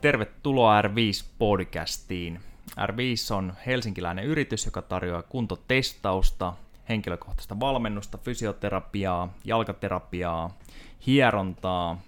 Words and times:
Tervetuloa 0.00 0.82
R5-podcastiin. 0.82 2.40
R5 2.78 3.34
on 3.36 3.52
helsinkiläinen 3.66 4.24
yritys, 4.24 4.66
joka 4.66 4.82
tarjoaa 4.82 5.22
kuntotestausta, 5.22 6.52
henkilökohtaista 6.88 7.60
valmennusta, 7.60 8.18
fysioterapiaa, 8.18 9.32
jalkaterapiaa, 9.44 10.58
hierontaa, 11.06 12.00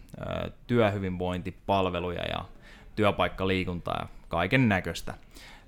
työhyvinvointipalveluja 0.66 2.22
ja 2.22 2.44
työpaikkaliikuntaa 2.96 3.96
ja 4.00 4.08
kaiken 4.28 4.68
näköistä. 4.68 5.14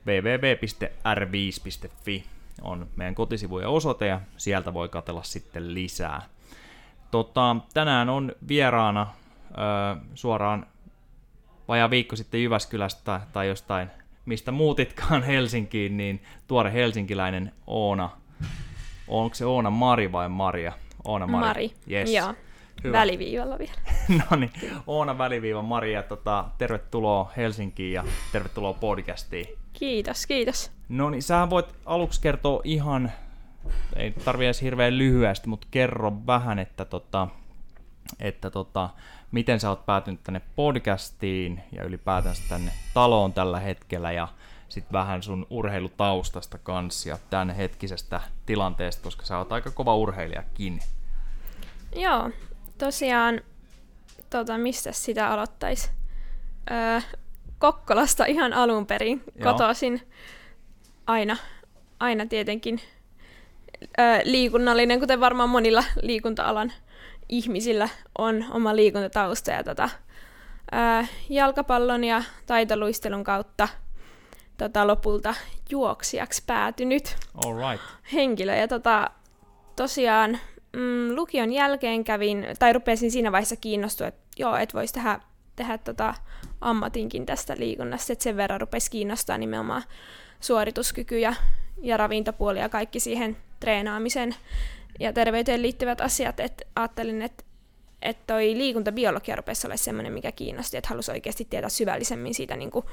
www.r5.fi 0.07 2.25
on 2.63 2.87
meidän 2.97 3.15
kotisivujen 3.15 3.69
osoite 3.69 4.07
ja 4.07 4.21
sieltä 4.37 4.75
voi 4.75 4.89
katella 4.89 5.23
sitten 5.23 5.75
lisää. 5.75 6.23
Tota, 7.11 7.57
tänään 7.75 8.09
on 8.09 8.33
vieraana 8.49 9.07
suoraan 10.15 10.67
vajaa 11.69 11.91
viikko 11.91 12.17
sitten 12.17 12.43
Jyväskylästä 12.43 13.21
tai 13.33 13.49
jostain, 13.49 13.91
mistä 14.27 14.53
muutitkaan 14.53 15.23
Helsinkiin, 15.33 15.97
niin 15.97 16.23
tuore 16.47 16.73
helsinkiläinen 16.73 17.53
Oona. 17.67 18.11
Onko 19.09 19.35
se 19.35 19.47
Oona 19.47 19.71
Mari 19.71 20.13
vai 20.13 20.29
Maria? 20.29 20.73
Oona 21.05 21.27
Mari. 21.27 21.47
Mari, 21.47 21.71
yes. 21.91 22.13
joo. 22.13 22.35
Hyvä. 22.85 22.99
Väliviivalla 22.99 23.59
vielä. 23.59 23.73
no 24.31 24.37
niin, 24.37 24.51
Oona 24.87 25.19
väliviiva 25.19 25.63
Maria, 25.63 26.03
tota, 26.03 26.45
tervetuloa 26.59 27.33
Helsinkiin 27.37 27.93
ja 27.93 28.05
tervetuloa 28.33 28.73
podcastiin. 28.73 29.47
Kiitos, 29.73 30.27
kiitos. 30.27 30.71
No 30.89 31.11
niin, 31.11 31.23
sähän 31.23 31.51
voit 31.51 31.75
aluksi 31.87 32.21
kertoa 32.21 32.61
ihan, 32.65 33.13
ei 33.97 34.11
tarvitse 34.11 34.47
edes 34.47 34.63
hirveän 34.63 34.99
lyhyesti, 34.99 35.49
mutta 35.49 35.67
kerro 35.71 36.13
vähän, 36.27 36.59
että, 36.59 36.85
tota, 36.85 37.29
että 38.21 38.51
tota, 38.51 38.91
miten 39.35 39.61
sä 39.61 39.69
oot 39.69 39.87
päätynyt 39.87 40.23
tänne 40.23 40.41
podcastiin 40.57 41.61
ja 41.73 41.85
ylipäätänsä 41.85 42.43
tänne 42.49 42.73
taloon 42.95 43.33
tällä 43.33 43.61
hetkellä 43.61 44.13
ja 44.13 44.29
sitten 44.69 44.93
vähän 44.93 45.23
sun 45.23 45.47
urheilutaustasta 45.51 46.59
kanssa 46.59 47.09
ja 47.09 47.19
tämän 47.31 47.51
hetkisestä 47.51 48.21
tilanteesta, 48.47 49.03
koska 49.03 49.25
sä 49.25 49.39
oot 49.39 49.53
aika 49.53 49.71
kova 49.71 49.97
urheilijakin. 49.97 50.81
Joo, 51.97 52.31
tosiaan, 52.79 53.41
tota, 54.31 54.59
mistä 54.59 54.93
sitä 54.93 55.29
aloittaisi? 55.31 55.91
Öö, 56.71 57.01
Kokkolasta 57.59 58.25
ihan 58.25 58.53
alun 58.53 58.87
perin 58.87 59.23
Joo. 59.37 59.53
kotoisin. 59.53 60.01
Aina, 61.07 61.37
aina 62.01 62.27
tietenkin 62.27 62.81
öö, 63.99 64.21
liikunnallinen, 64.25 65.01
kuten 65.01 65.21
varmaan 65.21 65.49
monilla 65.49 65.85
liikunta-alan 66.03 66.73
ihmisillä 67.29 67.89
on 68.19 68.45
oma 68.51 68.77
liikuntatausta. 68.77 69.51
Ja 69.51 69.65
tota, 69.65 69.91
öö, 70.75 71.05
jalkapallon 71.29 72.05
ja 72.05 72.23
taitoluistelun 72.47 73.25
kautta 73.25 73.69
tota, 74.57 74.87
lopulta 74.87 75.35
juoksijaksi 75.71 76.43
päätynyt 76.47 77.17
right. 77.45 77.83
henkilö. 78.13 78.55
Ja 78.55 78.69
tota, 78.69 79.11
tosiaan 79.77 80.39
mm, 80.77 81.17
lukion 81.17 81.53
jälkeen 81.53 82.05
kävin, 82.05 82.47
tai 82.59 82.73
rupesin 82.73 83.11
siinä 83.11 83.33
vaiheessa 83.33 83.57
kiinnostua, 83.57 84.07
että 84.07 84.23
joo, 84.37 84.57
et 84.57 84.75
voisi 84.75 84.95
tehdä, 84.95 85.21
tehdä 85.57 85.79
tota 85.79 86.15
ammatinkin 86.61 87.27
tästä 87.27 87.55
liikunnasta, 87.59 88.13
että 88.13 88.23
sen 88.23 88.37
verran 88.37 88.61
rupesi 88.61 88.91
kiinnostaa 88.91 89.39
nimenomaan 89.39 89.83
suorituskyky 90.41 91.19
ja, 91.19 91.35
ja 91.83 91.97
ravintopuoli 91.97 92.59
ja 92.59 92.69
kaikki 92.69 93.01
siihen 93.01 93.37
treenaamisen 93.61 94.35
ja 95.01 95.13
terveyteen 95.13 95.63
liittyvät 95.63 96.01
asiat, 96.01 96.41
että 96.41 96.65
ajattelin, 96.77 97.23
että 97.23 97.45
että 98.03 98.23
toi 98.27 98.55
liikuntabiologia 98.57 99.37
rupesi 99.37 99.67
olla 99.67 99.77
semmoinen, 99.77 100.13
mikä 100.13 100.33
kiinnosti, 100.33 100.77
että 100.77 100.89
halusi 100.89 101.11
oikeasti 101.11 101.47
tietää 101.51 101.69
syvällisemmin 101.69 102.35
siitä, 102.35 102.57
niin 102.57 102.71
kuin, 102.71 102.85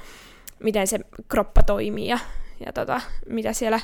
miten 0.58 0.86
se 0.86 1.00
kroppa 1.28 1.62
toimii 1.62 2.06
ja, 2.06 2.18
ja 2.66 2.72
tota, 2.72 3.00
mitä 3.28 3.52
siellä 3.52 3.80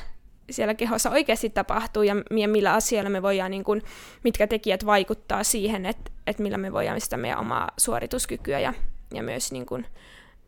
siellä 0.51 0.73
kehossa 0.73 1.09
oikeasti 1.09 1.49
tapahtuu 1.49 2.03
ja, 2.03 2.15
ja 2.37 2.47
millä 2.47 2.73
asioilla 2.73 3.09
me 3.09 3.21
voidaan, 3.21 3.51
niin 3.51 3.63
kuin, 3.63 3.81
mitkä 4.23 4.47
tekijät 4.47 4.85
vaikuttaa 4.85 5.43
siihen, 5.43 5.85
että, 5.85 6.11
että 6.27 6.43
millä 6.43 6.57
me 6.57 6.73
voidaan 6.73 7.01
sitä 7.01 7.17
meidän 7.17 7.39
omaa 7.39 7.71
suorituskykyä 7.77 8.59
ja, 8.59 8.73
ja 9.13 9.23
myös 9.23 9.51
niin 9.51 9.65
kuin, 9.65 9.85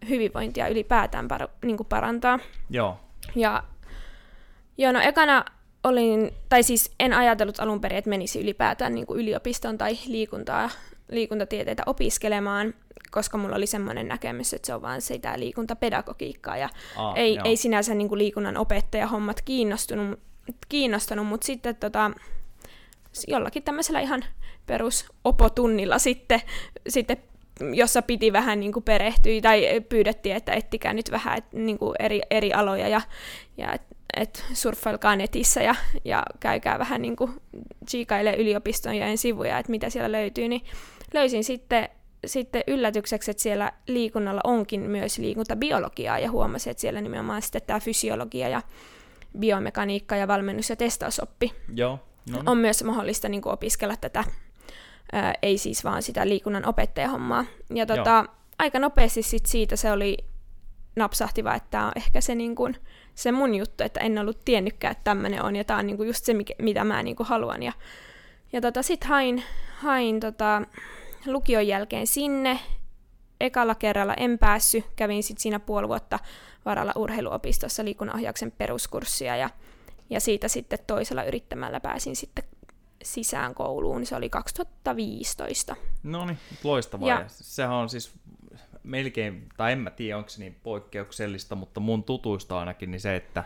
hyvinvointia 0.10 0.68
ylipäätään 0.68 1.28
par, 1.28 1.48
niin 1.66 1.78
kuin 1.78 1.88
parantaa. 1.88 2.40
Joo. 2.70 3.00
Ja 3.36 3.64
joo, 4.78 4.92
no 4.92 5.00
ekana 5.00 5.46
olin, 5.84 6.32
tai 6.50 6.64
siis 6.64 6.92
en 7.00 7.14
ajatellut 7.14 7.60
alun 7.60 7.82
perin, 7.82 7.98
että 7.98 8.10
menisi 8.10 8.42
ylipäätään 8.42 8.96
niin 8.96 9.06
kuin 9.08 9.20
yliopiston 9.20 9.78
tai 9.78 9.98
liikuntaa, 10.08 10.70
liikuntatieteitä 11.12 11.84
opiskelemaan, 11.86 12.74
koska 13.12 13.38
mulla 13.38 13.56
oli 13.56 13.68
semmoinen 13.68 14.08
näkemys, 14.08 14.54
että 14.54 14.66
se 14.66 14.74
on 14.74 14.82
vaan 14.82 15.02
sitä 15.02 15.40
liikuntapedagogiikkaa 15.40 16.58
ja 16.58 16.70
Aa, 16.98 17.16
ei, 17.16 17.40
ei 17.44 17.58
sinänsä 17.58 17.94
niin 17.94 18.18
liikunnan 18.18 18.56
hommat 19.12 19.42
kiinnostunut, 19.42 20.20
kiinnostanut, 20.70 21.28
mutta 21.28 21.46
sitten 21.46 21.76
tota, 21.76 22.12
jollakin 23.28 23.64
tämmöisellä 23.64 24.00
ihan 24.00 24.24
perusopotunnilla 24.66 26.00
sitten, 26.00 26.42
sitten 26.90 27.18
jossa 27.74 28.02
piti 28.02 28.34
vähän 28.34 28.60
niin 28.60 28.74
kuin 28.74 28.84
perehtyä 28.84 29.42
tai 29.42 29.82
pyydettiin, 29.90 30.36
että 30.36 30.54
ettikää 30.54 30.94
nyt 30.94 31.12
vähän 31.12 31.38
et, 31.38 31.54
niin 31.54 31.78
kuin 31.78 31.96
eri, 32.00 32.22
eri 32.30 32.54
aloja 32.54 32.88
ja, 32.88 33.02
ja 33.58 33.74
et, 33.74 33.82
et 34.18 34.46
surffailkaa 34.54 35.16
netissä 35.16 35.62
ja, 35.62 35.76
ja 36.06 36.24
käykää 36.40 36.80
vähän 36.80 37.02
niin 37.02 37.16
kuin 37.16 37.32
yliopistojen 38.38 39.18
sivuja, 39.18 39.60
että 39.60 39.72
mitä 39.72 39.90
siellä 39.90 40.12
löytyy, 40.12 40.48
niin 40.48 40.62
löysin 41.14 41.44
sitten 41.44 41.90
sitten 42.26 42.64
yllätykseksi, 42.68 43.32
että 43.32 43.44
siellä 43.44 43.72
liikunnalla 43.88 44.42
onkin 44.44 44.82
myös 44.82 45.18
liikuntabiologiaa 45.18 46.20
ja 46.20 46.32
huomasin, 46.32 46.72
että 46.72 46.82
siellä 46.82 47.02
nimenomaan 47.02 47.42
sitten 47.42 47.62
tämä 47.68 47.80
fysiologia 47.80 48.50
ja 48.50 48.62
biomekaniikka 49.40 50.16
ja 50.16 50.28
valmennus- 50.28 50.70
ja 50.70 50.76
testausoppi 50.76 51.54
Joo, 51.76 52.00
no. 52.30 52.44
on 52.46 52.58
myös 52.58 52.84
mahdollista 52.84 53.30
niin 53.30 53.42
kuin 53.42 53.54
opiskella 53.54 53.96
tätä, 53.98 54.24
ää, 55.12 55.34
ei 55.42 55.58
siis 55.58 55.84
vaan 55.84 56.04
sitä 56.04 56.28
liikunnan 56.28 56.66
opettajahommaa. 56.66 57.46
Ja 57.74 57.86
tota, 57.86 58.26
aika 58.60 58.80
nopeasti 58.80 59.22
sit 59.22 59.46
siitä 59.46 59.76
se 59.76 59.92
oli 59.92 60.18
napsahtiva, 60.96 61.56
että 61.56 61.68
tämä 61.72 61.86
on 61.86 61.92
ehkä 61.96 62.22
se, 62.22 62.36
niin 62.36 62.56
kuin, 62.56 62.78
se 63.16 63.32
mun 63.32 63.56
juttu, 63.56 63.84
että 63.84 64.00
en 64.00 64.18
ollut 64.18 64.46
tiennytkään, 64.46 64.92
että 64.92 65.04
tämmöinen 65.04 65.44
on, 65.44 65.56
ja 65.56 65.64
tämä 65.64 65.80
on 65.80 65.88
niin 65.88 65.98
kuin 65.98 66.08
just 66.08 66.26
se, 66.26 66.34
mitä 66.62 66.84
mä 66.84 67.04
niin 67.04 67.16
kuin 67.16 67.28
haluan. 67.28 67.64
Ja, 67.64 67.74
ja 68.54 68.62
tota, 68.62 68.82
sitten 68.82 69.10
hain, 69.10 69.44
hain 69.76 70.20
tota, 70.20 70.62
lukion 71.26 71.68
jälkeen 71.68 72.08
sinne. 72.08 72.60
Ekalla 73.40 73.76
kerralla 73.76 74.14
en 74.14 74.38
päässyt, 74.38 74.86
kävin 74.96 75.24
sitten 75.24 75.42
siinä 75.42 75.60
puoli 75.60 75.88
vuotta 75.88 76.20
varalla 76.66 76.94
urheiluopistossa 76.96 77.86
liikunnanohjauksen 77.86 78.52
peruskurssia 78.52 79.36
ja, 79.36 79.50
ja 80.10 80.20
siitä 80.20 80.48
sitten 80.48 80.80
toisella 80.88 81.24
yrittämällä 81.24 81.80
pääsin 81.80 82.16
sitten 82.16 82.44
sisään 83.04 83.56
kouluun, 83.56 84.06
se 84.06 84.16
oli 84.16 84.30
2015. 84.30 85.76
No 86.04 86.26
niin, 86.26 86.38
loistavaa. 86.64 87.10
Ja, 87.10 87.26
Sehän 87.28 87.76
on 87.76 87.90
siis 87.90 88.12
melkein, 88.84 89.50
tai 89.58 89.72
en 89.72 89.80
mä 89.80 89.90
tiedä 89.90 90.18
onko 90.18 90.30
se 90.30 90.40
niin 90.40 90.56
poikkeuksellista, 90.64 91.56
mutta 91.56 91.80
mun 91.80 92.04
tutuista 92.04 92.60
ainakin 92.60 92.92
niin 92.92 93.02
se, 93.02 93.16
että 93.16 93.44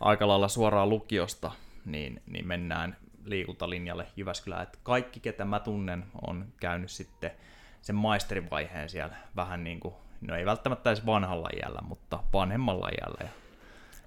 aika 0.00 0.28
lailla 0.28 0.48
suoraan 0.48 0.88
lukiosta 0.88 1.52
niin, 1.84 2.22
niin 2.26 2.46
mennään 2.46 2.96
liikuntalinjalle 3.24 4.06
Jyväskylään. 4.16 4.62
Että 4.62 4.78
kaikki, 4.82 5.20
ketä 5.20 5.44
mä 5.44 5.60
tunnen, 5.60 6.04
on 6.28 6.46
käynyt 6.60 6.90
sitten 6.90 7.30
sen 7.82 7.96
maisterivaiheen 7.96 8.88
siellä 8.88 9.16
vähän 9.36 9.64
niin 9.64 9.80
kuin, 9.80 9.94
no 10.20 10.36
ei 10.36 10.46
välttämättä 10.46 10.90
edes 10.90 11.06
vanhalla 11.06 11.48
iällä, 11.56 11.80
mutta 11.88 12.22
vanhemmalla 12.32 12.88
iällä. 12.88 13.30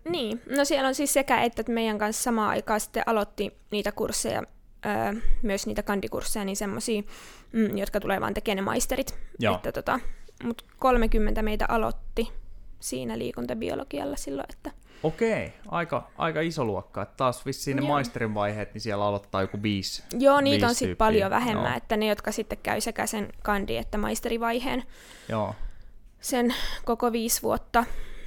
Niin, 0.10 0.42
no 0.58 0.66
siellä 0.66 0.88
on 0.88 0.96
siis 0.96 1.14
sekä 1.14 1.42
että, 1.42 1.62
että 1.62 1.72
meidän 1.72 1.98
kanssa 1.98 2.24
samaan 2.24 2.50
aikaan 2.50 2.80
sitten 2.80 3.04
aloitti 3.06 3.58
niitä 3.72 3.92
kursseja, 3.92 4.44
öö, 4.86 5.22
myös 5.42 5.68
niitä 5.68 5.84
kandikursseja, 5.84 6.46
niin 6.46 6.56
semmoisia, 6.56 7.02
mm, 7.52 7.78
jotka 7.78 8.00
tulee 8.00 8.22
vaan 8.22 8.34
tekemään 8.34 8.56
ne 8.56 8.62
maisterit. 8.62 9.20
Joo. 9.40 9.56
Että 9.56 9.72
tota, 9.72 10.00
mutta 10.44 10.64
30 10.80 11.42
meitä 11.42 11.66
aloitti 11.68 12.32
siinä 12.80 13.18
liikuntabiologialla 13.18 14.16
silloin, 14.16 14.48
että 14.50 14.72
Okei, 15.04 15.54
aika, 15.68 16.08
aika 16.18 16.42
iso 16.42 16.66
luokka. 16.66 17.02
Että 17.02 17.14
taas 17.18 17.46
vissiin 17.46 17.78
ne 17.78 17.82
Joo. 17.82 17.88
maisterin 17.88 18.34
vaiheet, 18.34 18.74
niin 18.74 18.82
siellä 18.82 19.06
aloittaa 19.06 19.42
joku 19.42 19.62
viisi 19.62 20.04
Joo, 20.20 20.42
niitä 20.42 20.54
viisi 20.54 20.66
on 20.66 20.76
sitten 20.76 20.98
paljon 20.98 21.30
vähemmän, 21.30 21.66
Joo. 21.66 21.78
että 21.78 21.98
ne, 21.98 22.08
jotka 22.08 22.32
sitten 22.32 22.58
käy 22.64 22.82
sekä 22.82 23.08
sen 23.08 23.30
kandi- 23.44 23.78
että 23.78 23.98
maisterivaiheen 23.98 24.84
Joo. 25.30 25.56
sen 26.20 26.56
koko 26.86 27.12
viisi 27.12 27.42
vuotta, 27.42 27.86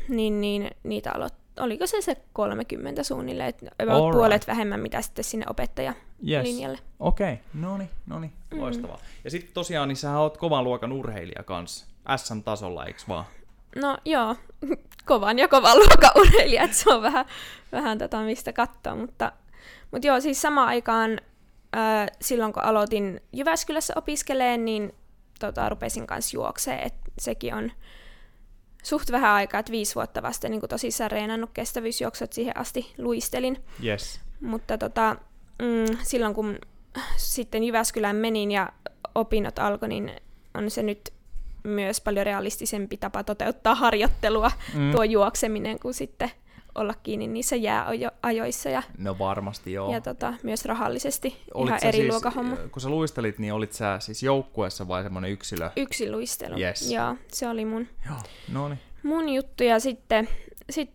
niin, 0.09 0.41
niin 0.41 0.71
niitä 0.83 1.13
aloittaa 1.13 1.47
oliko 1.61 1.87
se 1.87 2.01
se 2.01 2.17
30 2.33 3.03
suunnilleen, 3.03 3.49
että 3.49 3.67
about 3.83 4.13
puolet 4.13 4.47
vähemmän 4.47 4.81
mitä 4.81 5.03
sitten 5.03 5.25
sinne 5.25 5.47
opettajalinjalle. 5.51 6.79
Yes. 6.79 6.87
Okei, 7.01 7.33
okay. 7.33 7.45
no 7.55 7.79
niin, 7.79 7.91
no 8.07 8.19
niin, 8.19 8.33
mm. 8.55 8.61
loistavaa. 8.61 8.99
Ja 9.25 9.31
sitten 9.31 9.55
tosiaan, 9.55 9.89
niin 9.89 9.97
sä 9.97 10.19
oot 10.19 10.37
kovan 10.37 10.65
luokan 10.65 10.93
urheilija 10.93 11.43
kanssa, 11.43 11.87
SM-tasolla, 12.17 12.87
eikö 12.87 13.01
vaan? 13.09 13.25
No 13.77 13.99
joo, 14.05 14.37
kovan 15.07 15.39
ja 15.39 15.49
kovan 15.49 15.77
luokan 15.77 16.11
että 16.65 16.77
se 16.77 16.91
on 16.91 17.03
vähän, 17.03 17.27
vähän 17.73 17.99
tätä 17.99 18.21
mistä 18.21 18.53
katsoa, 18.53 18.97
mutta, 18.97 19.33
mutta 19.91 20.07
joo, 20.07 20.21
siis 20.21 20.43
samaan 20.43 20.69
aikaan 20.69 21.21
äh, 21.77 22.07
silloin 22.21 22.53
kun 22.53 22.65
aloitin 22.65 23.21
Jyväskylässä 23.33 23.95
opiskeleen, 23.97 24.65
niin 24.65 24.95
tota, 25.41 25.69
rupesin 25.69 26.07
kanssa 26.07 26.37
juokseen, 26.37 26.87
että 26.87 27.11
sekin 27.19 27.55
on 27.55 27.73
suht 28.83 29.13
vähän 29.13 29.31
aikaa, 29.31 29.61
että 29.61 29.73
viisi 29.73 29.95
vuotta 29.95 30.23
vasta 30.23 30.49
niin 30.49 30.61
tosissaan 30.69 31.11
reenannut 31.11 31.51
kestävyysjuoksut 31.55 32.33
siihen 32.33 32.57
asti 32.57 32.95
luistelin. 32.99 33.65
Yes. 33.85 34.21
Mutta 34.41 34.79
tota, 34.79 35.17
mm, 35.63 35.99
silloin 36.03 36.35
kun 36.35 36.59
sitten 37.17 37.65
Jyväskylään 37.65 38.17
menin 38.17 38.53
ja 38.53 38.73
opinnot 39.15 39.59
alkoi, 39.59 39.89
niin 39.89 40.13
on 40.55 40.71
se 40.71 40.83
nyt 40.83 41.13
myös 41.67 42.01
paljon 42.01 42.27
realistisempi 42.27 42.97
tapa 42.97 43.25
toteuttaa 43.25 43.75
harjoittelua, 43.75 44.51
mm. 44.75 44.93
tuo 44.93 45.05
juokseminen, 45.05 45.79
kuin 45.79 45.95
sitten 45.95 46.31
olla 46.75 46.95
kiinni 47.03 47.27
niissä 47.27 47.57
jääajoissa. 47.57 48.69
Ja, 48.69 48.83
no 48.99 49.19
varmasti 49.19 49.73
joo. 49.73 49.93
Ja 49.93 50.01
tota, 50.01 50.35
myös 50.43 50.65
rahallisesti 50.65 51.43
olit 51.55 51.69
ihan 51.69 51.81
eri 51.85 51.99
siis, 51.99 52.11
luokahomma. 52.11 52.57
Kun 52.57 52.83
sä 52.83 52.89
luistelit, 52.89 53.39
niin 53.39 53.53
olit 53.53 53.73
sä 53.73 53.99
siis 54.01 54.23
joukkueessa 54.23 54.89
vai 54.89 55.03
semmoinen 55.03 55.31
yksilö? 55.31 55.71
Yksiluistelu, 55.77 56.59
yes. 56.59 56.91
joo. 56.91 57.17
Se 57.29 57.49
oli 57.49 57.65
mun, 57.65 57.89
joo. 58.07 58.19
No 58.53 58.69
niin. 58.69 58.79
mun 59.03 59.29
juttu 59.29 59.65
ja 59.65 59.81
sitten 59.81 60.29
sit 60.71 60.91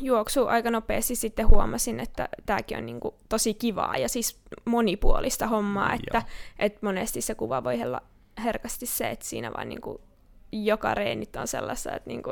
juoksu 0.00 0.46
aika 0.46 0.70
nopeasti 0.70 1.14
sitten 1.14 1.48
huomasin, 1.48 2.00
että 2.00 2.28
tämäkin 2.46 2.78
on 2.78 2.86
niinku 2.86 3.14
tosi 3.28 3.54
kivaa 3.54 3.96
ja 3.96 4.08
siis 4.08 4.38
monipuolista 4.64 5.46
hommaa, 5.46 5.94
että 5.94 6.22
et 6.58 6.82
monesti 6.82 7.20
se 7.20 7.34
kuva 7.34 7.64
voi 7.64 7.82
olla 7.82 8.02
herkästi 8.38 8.86
se, 8.86 9.10
että 9.10 9.26
siinä 9.26 9.52
vaan 9.52 9.68
niinku 9.68 10.00
joka 10.52 10.94
reenit 10.94 11.36
on 11.36 11.48
sellaista, 11.48 11.92
että 11.92 12.10
niinku, 12.10 12.30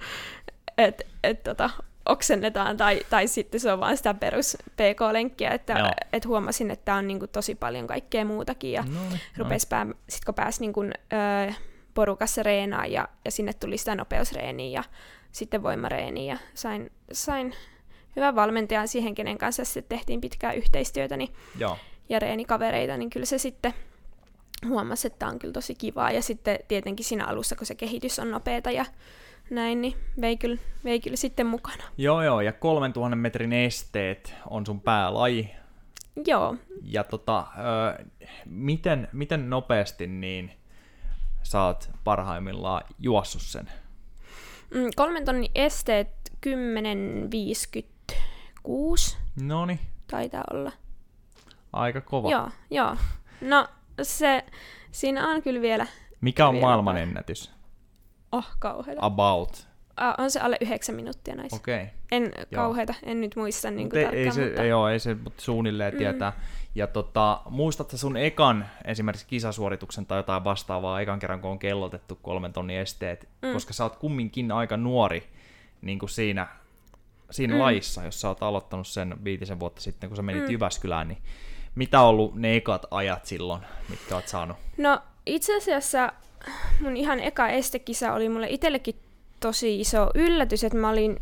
et, 0.78 1.06
et 1.24 1.42
tota, 1.42 1.70
oksennetaan, 2.08 2.76
tai, 2.76 3.00
tai 3.10 3.28
sitten 3.28 3.60
se 3.60 3.72
on 3.72 3.80
vain 3.80 3.96
sitä 3.96 4.14
perus 4.14 4.56
PK-lenkkiä, 4.76 5.50
että 5.50 5.92
et 6.12 6.26
huomasin, 6.26 6.70
että 6.70 6.94
on 6.94 7.08
niinku 7.08 7.26
tosi 7.26 7.54
paljon 7.54 7.86
kaikkea 7.86 8.24
muutakin, 8.24 8.72
ja 8.72 8.82
no, 8.82 9.00
rupes 9.36 9.64
no. 9.64 9.68
pää, 9.68 9.86
sit 10.08 10.24
kun 10.24 10.34
pääsi 10.34 10.60
niinku, 10.60 10.82
ö, 10.82 11.52
porukassa 11.94 12.42
reenaan, 12.42 12.92
ja, 12.92 13.08
ja 13.24 13.30
sinne 13.30 13.52
tuli 13.52 13.78
sitä 13.78 13.94
nopeusreeniä, 13.94 14.80
ja 14.80 14.84
sitten 15.32 15.62
voimareeniä, 15.62 16.32
ja 16.34 16.38
sain, 16.54 16.92
sain 17.12 17.54
hyvän 18.16 18.34
valmentajan 18.34 18.88
siihen, 18.88 19.14
kenen 19.14 19.38
kanssa 19.38 19.64
sitten 19.64 19.98
tehtiin 19.98 20.20
pitkää 20.20 20.52
yhteistyötä, 20.52 21.16
niin, 21.16 21.32
Joo. 21.58 21.78
ja 22.08 22.18
reenikavereita, 22.18 22.96
niin 22.96 23.10
kyllä 23.10 23.26
se 23.26 23.38
sitten 23.38 23.74
huomasi, 24.66 25.06
että 25.06 25.18
tämä 25.18 25.32
on 25.32 25.38
kyllä 25.38 25.52
tosi 25.52 25.74
kivaa, 25.74 26.10
ja 26.10 26.22
sitten 26.22 26.58
tietenkin 26.68 27.06
siinä 27.06 27.26
alussa, 27.26 27.56
kun 27.56 27.66
se 27.66 27.74
kehitys 27.74 28.18
on 28.18 28.30
nopeata, 28.30 28.70
ja 28.70 28.84
näin, 29.50 29.80
niin 29.80 29.96
vei 30.20 30.36
kyllä, 30.36 30.56
vei 30.84 31.00
kyllä 31.00 31.16
sitten 31.16 31.46
mukana. 31.46 31.84
Joo, 31.98 32.22
joo, 32.22 32.40
ja 32.40 32.52
3000 32.52 33.16
metrin 33.16 33.52
esteet 33.52 34.34
on 34.50 34.66
sun 34.66 34.80
päälaji. 34.80 35.50
Joo. 36.26 36.56
Ja 36.82 37.04
tota, 37.04 37.38
ö, 37.38 37.44
miten, 38.46 39.08
miten 39.12 39.50
nopeasti 39.50 40.06
niin 40.06 40.50
saat 41.42 41.90
parhaimmillaan 42.04 42.82
juossut 42.98 43.42
sen? 43.42 43.70
Mm, 44.74 44.90
kolmen 44.96 45.24
tonnin 45.24 45.50
esteet 45.54 46.08
10.56. 46.46 49.16
Noni. 49.42 49.80
Taitaa 50.10 50.44
olla. 50.52 50.72
Aika 51.72 52.00
kova. 52.00 52.30
Joo, 52.30 52.50
joo. 52.70 52.96
No 53.40 53.68
se, 54.02 54.44
siinä 54.92 55.28
on 55.28 55.42
kyllä 55.42 55.60
vielä... 55.60 55.86
Mikä 56.20 56.48
on 56.48 56.56
maailmanennätys? 56.56 57.50
Oh, 58.32 58.46
kauheita. 58.58 59.06
About. 59.06 59.68
Uh, 60.00 60.24
on 60.24 60.30
se 60.30 60.40
alle 60.40 60.56
yhdeksän 60.60 60.94
minuuttia 60.94 61.34
näissä. 61.34 61.56
Okei. 61.56 61.82
Okay. 61.82 61.88
En 62.12 62.32
kauheita, 62.54 62.94
en 63.02 63.20
nyt 63.20 63.36
muista 63.36 63.70
niin 63.70 63.90
kuin 63.90 64.02
tarkkaan, 64.02 64.24
ei 64.24 64.32
se, 64.32 64.46
mutta... 64.46 64.64
Joo, 64.64 64.88
ei 64.88 64.98
se 64.98 65.14
mutta 65.14 65.42
suunnilleen 65.42 65.94
mm. 65.94 65.98
tietää. 65.98 66.32
Ja 66.74 66.86
tota, 66.86 67.40
muistatko 67.50 67.96
sun 67.96 68.16
ekan 68.16 68.66
esimerkiksi 68.84 69.26
kisasuorituksen 69.26 70.06
tai 70.06 70.18
jotain 70.18 70.44
vastaavaa 70.44 71.00
ekan 71.00 71.18
kerran, 71.18 71.40
kun 71.40 71.50
on 71.50 71.58
kellotettu 71.58 72.18
kolmen 72.22 72.52
tonnin 72.52 72.78
esteet, 72.78 73.28
mm. 73.42 73.52
koska 73.52 73.72
sä 73.72 73.84
oot 73.84 73.96
kumminkin 73.96 74.52
aika 74.52 74.76
nuori 74.76 75.30
niin 75.82 75.98
kuin 75.98 76.10
siinä, 76.10 76.46
siinä 77.30 77.54
mm. 77.54 77.60
lajissa, 77.60 78.04
jos 78.04 78.20
sä 78.20 78.28
oot 78.28 78.42
aloittanut 78.42 78.86
sen 78.86 79.24
viitisen 79.24 79.60
vuotta 79.60 79.80
sitten, 79.80 80.10
kun 80.10 80.16
sä 80.16 80.22
menit 80.22 80.42
mm. 80.42 80.50
Jyväskylään, 80.50 81.08
niin 81.08 81.18
mitä 81.74 82.00
on 82.00 82.08
ollut 82.08 82.34
ne 82.34 82.56
ekat 82.56 82.86
ajat 82.90 83.26
silloin, 83.26 83.60
mitkä 83.88 84.14
oot 84.14 84.28
saanut? 84.28 84.56
No 84.76 85.00
itse 85.26 85.56
asiassa 85.56 86.12
mun 86.80 86.96
ihan 86.96 87.20
eka 87.20 87.48
estekisa 87.48 88.12
oli 88.12 88.28
mulle 88.28 88.46
itsellekin 88.50 88.94
tosi 89.40 89.80
iso 89.80 90.10
yllätys, 90.14 90.64
että 90.64 90.78
mä 90.78 90.90
olin 90.90 91.20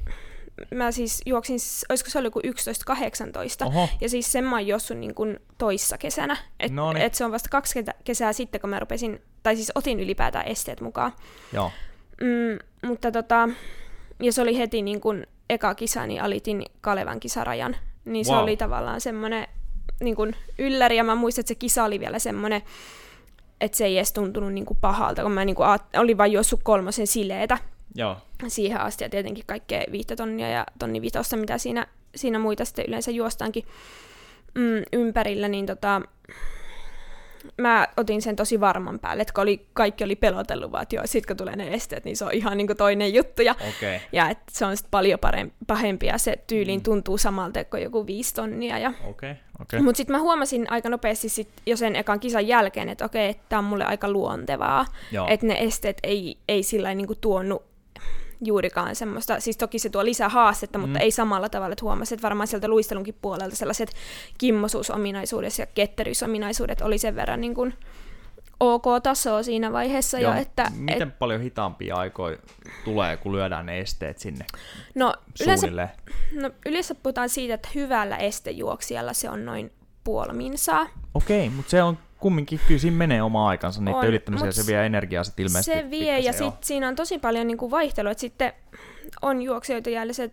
mä 0.75 0.93
siis 0.93 1.23
juoksin, 1.27 1.59
olisiko 1.89 2.11
se 2.11 2.19
oli 2.19 2.27
joku 2.27 2.41
11-18, 2.41 3.89
ja 4.01 4.09
siis 4.09 4.33
sen 4.33 4.45
mä 4.45 4.57
oon 4.57 5.01
niin 5.01 5.15
kuin 5.15 5.39
toissa 5.59 5.99
kesänä. 5.99 6.37
Et, 6.61 6.73
et 6.99 7.15
se 7.15 7.25
on 7.25 7.33
vasta 7.33 7.49
kaksi 7.49 7.85
kesää 8.05 8.33
sitten, 8.33 8.61
kun 8.61 8.71
mä 8.71 8.81
rupesin, 8.81 9.23
tai 9.43 9.57
siis 9.57 9.73
otin 9.75 10.01
ylipäätään 10.01 10.47
esteet 10.47 10.81
mukaan. 10.81 11.13
Joo. 11.53 11.73
Mm, 12.21 12.89
mutta 12.89 13.13
tota, 13.13 13.49
ja 14.23 14.33
se 14.33 14.43
oli 14.43 14.59
heti 14.59 14.83
niin 14.83 15.01
kuin 15.01 15.27
eka 15.51 15.75
kisa, 15.75 16.07
niin 16.07 16.23
alitin 16.23 16.63
Kalevan 16.81 17.21
kisarajan. 17.21 17.77
Niin 18.05 18.27
wow. 18.27 18.37
se 18.37 18.43
oli 18.43 18.57
tavallaan 18.57 19.01
semmoinen 19.01 19.49
niin 20.01 20.17
kuin 20.17 20.35
ylläri, 20.59 20.97
ja 20.97 21.05
mä 21.05 21.15
muistan, 21.15 21.43
että 21.43 21.49
se 21.49 21.55
kisa 21.55 21.85
oli 21.85 22.01
vielä 22.01 22.19
semmoinen, 22.19 22.63
että 23.61 23.77
se 23.77 23.85
ei 23.85 23.97
edes 23.97 24.13
tuntunut 24.13 24.53
niin 24.53 24.67
kuin 24.67 24.79
pahalta, 24.81 25.23
kun 25.23 25.33
mä 25.33 25.45
niin 25.45 25.57
kuin 25.57 25.69
olin 25.97 26.19
vain 26.19 26.33
juossut 26.33 26.61
kolmosen 26.63 27.07
sileetä 27.07 27.59
Joo. 27.95 28.17
siihen 28.49 28.81
asti, 28.81 29.05
ja 29.05 29.11
tietenkin 29.11 29.45
kaikkea 29.47 29.85
viittä 29.93 30.17
tonnia 30.17 30.49
ja 30.49 30.67
tonni 30.79 31.03
vitosta, 31.03 31.37
mitä 31.37 31.59
siinä, 31.59 31.87
siinä 32.15 32.39
muita 32.39 32.65
sitten 32.65 32.85
yleensä 32.89 33.11
juostaankin 33.11 33.65
mm, 34.55 34.83
ympärillä, 34.93 35.49
niin 35.49 35.67
tota, 35.67 36.03
mä 37.58 37.88
otin 37.97 38.23
sen 38.23 38.37
tosi 38.37 38.61
varman 38.61 38.99
päälle, 38.99 39.23
että 39.23 39.35
kun 39.35 39.43
oli, 39.43 39.67
kaikki 39.73 40.05
oli 40.05 40.17
pelotellut 40.17 40.73
vaan, 40.73 40.82
että 40.82 40.97
joo, 40.97 41.06
sit 41.06 41.26
kun 41.26 41.37
tulee 41.37 41.56
ne 41.56 41.75
esteet, 41.75 42.05
niin 42.05 42.17
se 42.17 42.25
on 42.25 42.32
ihan 42.32 42.56
niin 42.56 42.67
kuin 42.67 42.76
toinen 42.76 43.14
juttu. 43.14 43.43
Ja, 43.43 43.53
okay. 43.53 43.99
ja 44.12 44.31
että 44.31 44.44
se 44.50 44.64
on 44.64 44.76
sitten 44.76 44.91
paljon 44.91 45.19
parempi, 45.19 45.56
pahempi 45.67 46.06
ja 46.06 46.19
se 46.19 46.38
tyyliin 46.47 46.81
mm. 46.81 46.85
tuntuu 46.85 47.19
samalta 47.19 47.64
kuin 47.64 47.82
joku 47.82 48.06
viisi 48.06 48.35
tonnia. 48.35 48.79
Ja... 48.79 48.93
Okay. 49.08 49.35
Okay. 49.61 49.81
Mutta 49.81 49.97
sitten 49.97 50.17
mä 50.17 50.23
huomasin 50.23 50.67
aika 50.70 50.88
nopeasti 50.88 51.29
sit 51.29 51.49
jo 51.67 51.76
sen 51.76 51.97
ekan 51.97 52.20
kisan 52.20 52.47
jälkeen, 52.47 52.88
että 52.88 53.05
okei, 53.05 53.29
että 53.29 53.43
tämä 53.49 53.59
on 53.59 53.64
mulle 53.64 53.85
aika 53.85 54.11
luontevaa. 54.11 54.87
Että 55.29 55.47
ne 55.47 55.56
esteet 55.59 55.99
ei, 56.02 56.38
ei 56.49 56.62
sillä 56.62 56.94
niin 56.94 57.09
tuonut 57.20 57.62
juurikaan 58.44 58.97
semmoista, 58.97 59.41
siis 59.41 59.56
toki 59.56 59.79
se 59.79 59.91
tuo 59.91 60.05
lisää 60.05 60.29
haastetta, 60.29 60.79
mutta 60.79 60.99
mm. 60.99 61.03
ei 61.03 61.11
samalla 61.11 61.49
tavalla, 61.49 61.73
että 61.73 61.85
huomasi, 61.85 62.15
että 62.15 62.23
varmaan 62.23 62.47
sieltä 62.47 62.69
luistelunkin 62.69 63.17
puolelta 63.23 63.56
sellaiset 63.56 63.93
kimmosuusominaisuudet 64.38 65.59
ja 65.59 65.67
ketteryysominaisuudet 65.67 66.81
oli 66.81 66.99
sen 66.99 67.16
verran 67.16 67.40
niin 67.40 67.55
kuin 67.55 67.75
ok-tasoa 68.61 69.43
siinä 69.43 69.73
vaiheessa. 69.73 70.19
Joo, 70.19 70.33
ja 70.33 70.38
että, 70.38 70.71
miten 70.75 71.09
et, 71.09 71.19
paljon 71.19 71.40
hitaampia 71.40 71.97
aikoja 71.97 72.37
tulee, 72.85 73.16
kun 73.16 73.33
lyödään 73.33 73.66
ne 73.66 73.81
esteet 73.81 74.19
sinne 74.19 74.45
no, 74.95 75.14
yleensä, 75.45 75.66
no, 76.33 76.50
yleensä 76.66 76.95
puhutaan 76.95 77.28
siitä, 77.28 77.55
että 77.55 77.69
hyvällä 77.75 78.16
estejuoksijalla 78.16 79.12
se 79.12 79.31
on 79.31 79.45
noin 79.45 79.73
puoli 80.05 80.33
minsaa. 80.33 80.88
Okei, 81.14 81.50
mutta 81.50 81.71
se 81.71 81.83
on 81.83 81.99
kumminkin 82.26 82.61
kyllä 82.68 82.80
siinä 82.80 82.97
menee 82.97 83.23
oma 83.23 83.49
aikansa 83.49 83.80
niiden 83.80 83.95
on, 83.95 84.06
ylittämiseen, 84.06 84.52
se 84.52 84.66
vie 84.66 84.87
energiaa 84.87 85.25
sitten 85.25 85.47
ilmeisesti. 85.47 85.80
Se 85.80 85.90
vie, 85.90 86.18
ja 86.18 86.33
sitten 86.33 86.59
siinä 86.61 86.88
on 86.88 86.97
tosi 86.97 87.18
paljon 87.18 87.47
niin 87.47 87.56
kuin 87.56 87.71
vaihtelua, 87.71 88.11
että 88.11 88.21
sitten 88.21 88.52
on 89.23 89.42
juoksijoita 89.42 89.90
jäällä 89.90 90.12
se 90.12 90.30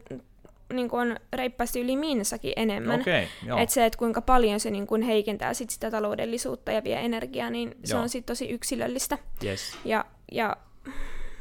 niin 0.73 0.89
kuin 0.89 1.01
on 1.01 1.17
reippaasti 1.33 1.81
yli 1.81 1.95
miinussakin 1.95 2.53
enemmän. 2.55 3.01
Okay, 3.01 3.23
että 3.57 3.73
se, 3.73 3.85
että 3.85 3.97
kuinka 3.97 4.21
paljon 4.21 4.59
se 4.59 4.71
niin 4.71 4.87
kuin 4.87 5.01
heikentää 5.01 5.53
sit 5.53 5.69
sitä 5.69 5.91
taloudellisuutta 5.91 6.71
ja 6.71 6.83
vie 6.83 7.05
energiaa, 7.05 7.49
niin 7.49 7.75
se 7.83 7.93
joo. 7.93 8.01
on 8.01 8.09
sitten 8.09 8.33
tosi 8.33 8.49
yksilöllistä. 8.49 9.17
Yes. 9.43 9.77
Ja, 9.85 10.05
ja 10.31 10.57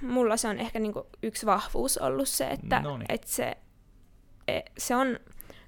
mulla 0.01 0.37
se 0.37 0.49
on 0.49 0.59
ehkä 0.59 0.79
niin 0.79 0.93
kuin 0.93 1.07
yksi 1.23 1.47
vahvuus 1.47 1.99
ollut 1.99 2.29
se, 2.29 2.47
että, 2.47 2.83
että 3.09 3.29
se, 3.29 3.57
e, 4.49 4.61
se 4.79 4.97
on 4.97 5.19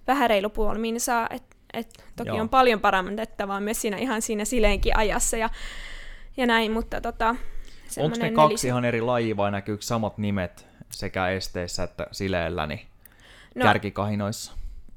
vähän 0.07 0.31
reilu 0.31 0.51
puoli 0.51 0.79
minsaa, 0.79 1.29
että 1.31 1.54
et 1.75 2.05
toki 2.17 2.29
Joo. 2.29 2.41
on 2.41 2.49
paljon 2.49 2.81
parannettavaa 2.81 3.61
myös 3.61 3.81
siinä 3.81 3.97
ihan 3.97 4.23
siinä 4.23 4.45
sileenkin 4.45 4.97
ajassa 4.97 5.37
ja, 5.37 5.51
ja 6.37 6.47
näin, 6.47 6.73
mutta 6.73 7.01
tota, 7.01 7.37
Onko 7.99 8.17
ne 8.19 8.31
kaksi 8.31 8.49
nelis... 8.49 8.65
ihan 8.65 8.85
eri 8.85 9.01
lajia 9.01 9.37
vai 9.37 9.51
näkyykö 9.51 9.83
samat 9.83 10.19
nimet 10.19 10.67
sekä 10.91 11.29
esteissä 11.29 11.83
että 11.83 12.07
sileellä 12.13 12.67
niin 12.67 12.81
no, 13.55 13.63
kärkikahinoissa? 13.63 14.53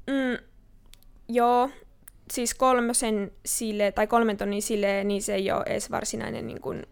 Mm, 0.06 0.44
joo, 1.28 1.70
siis 2.32 2.54
kolmosen 2.54 3.32
sile 3.46 3.92
tai 3.92 4.06
kolmen 4.06 4.36
tonnin 4.36 4.62
sile, 4.62 5.04
niin 5.04 5.22
se 5.22 5.34
ei 5.34 5.52
ole 5.52 5.64
edes 5.66 5.90
varsinainen 5.90 6.46
niin 6.46 6.60
kuin 6.60 6.86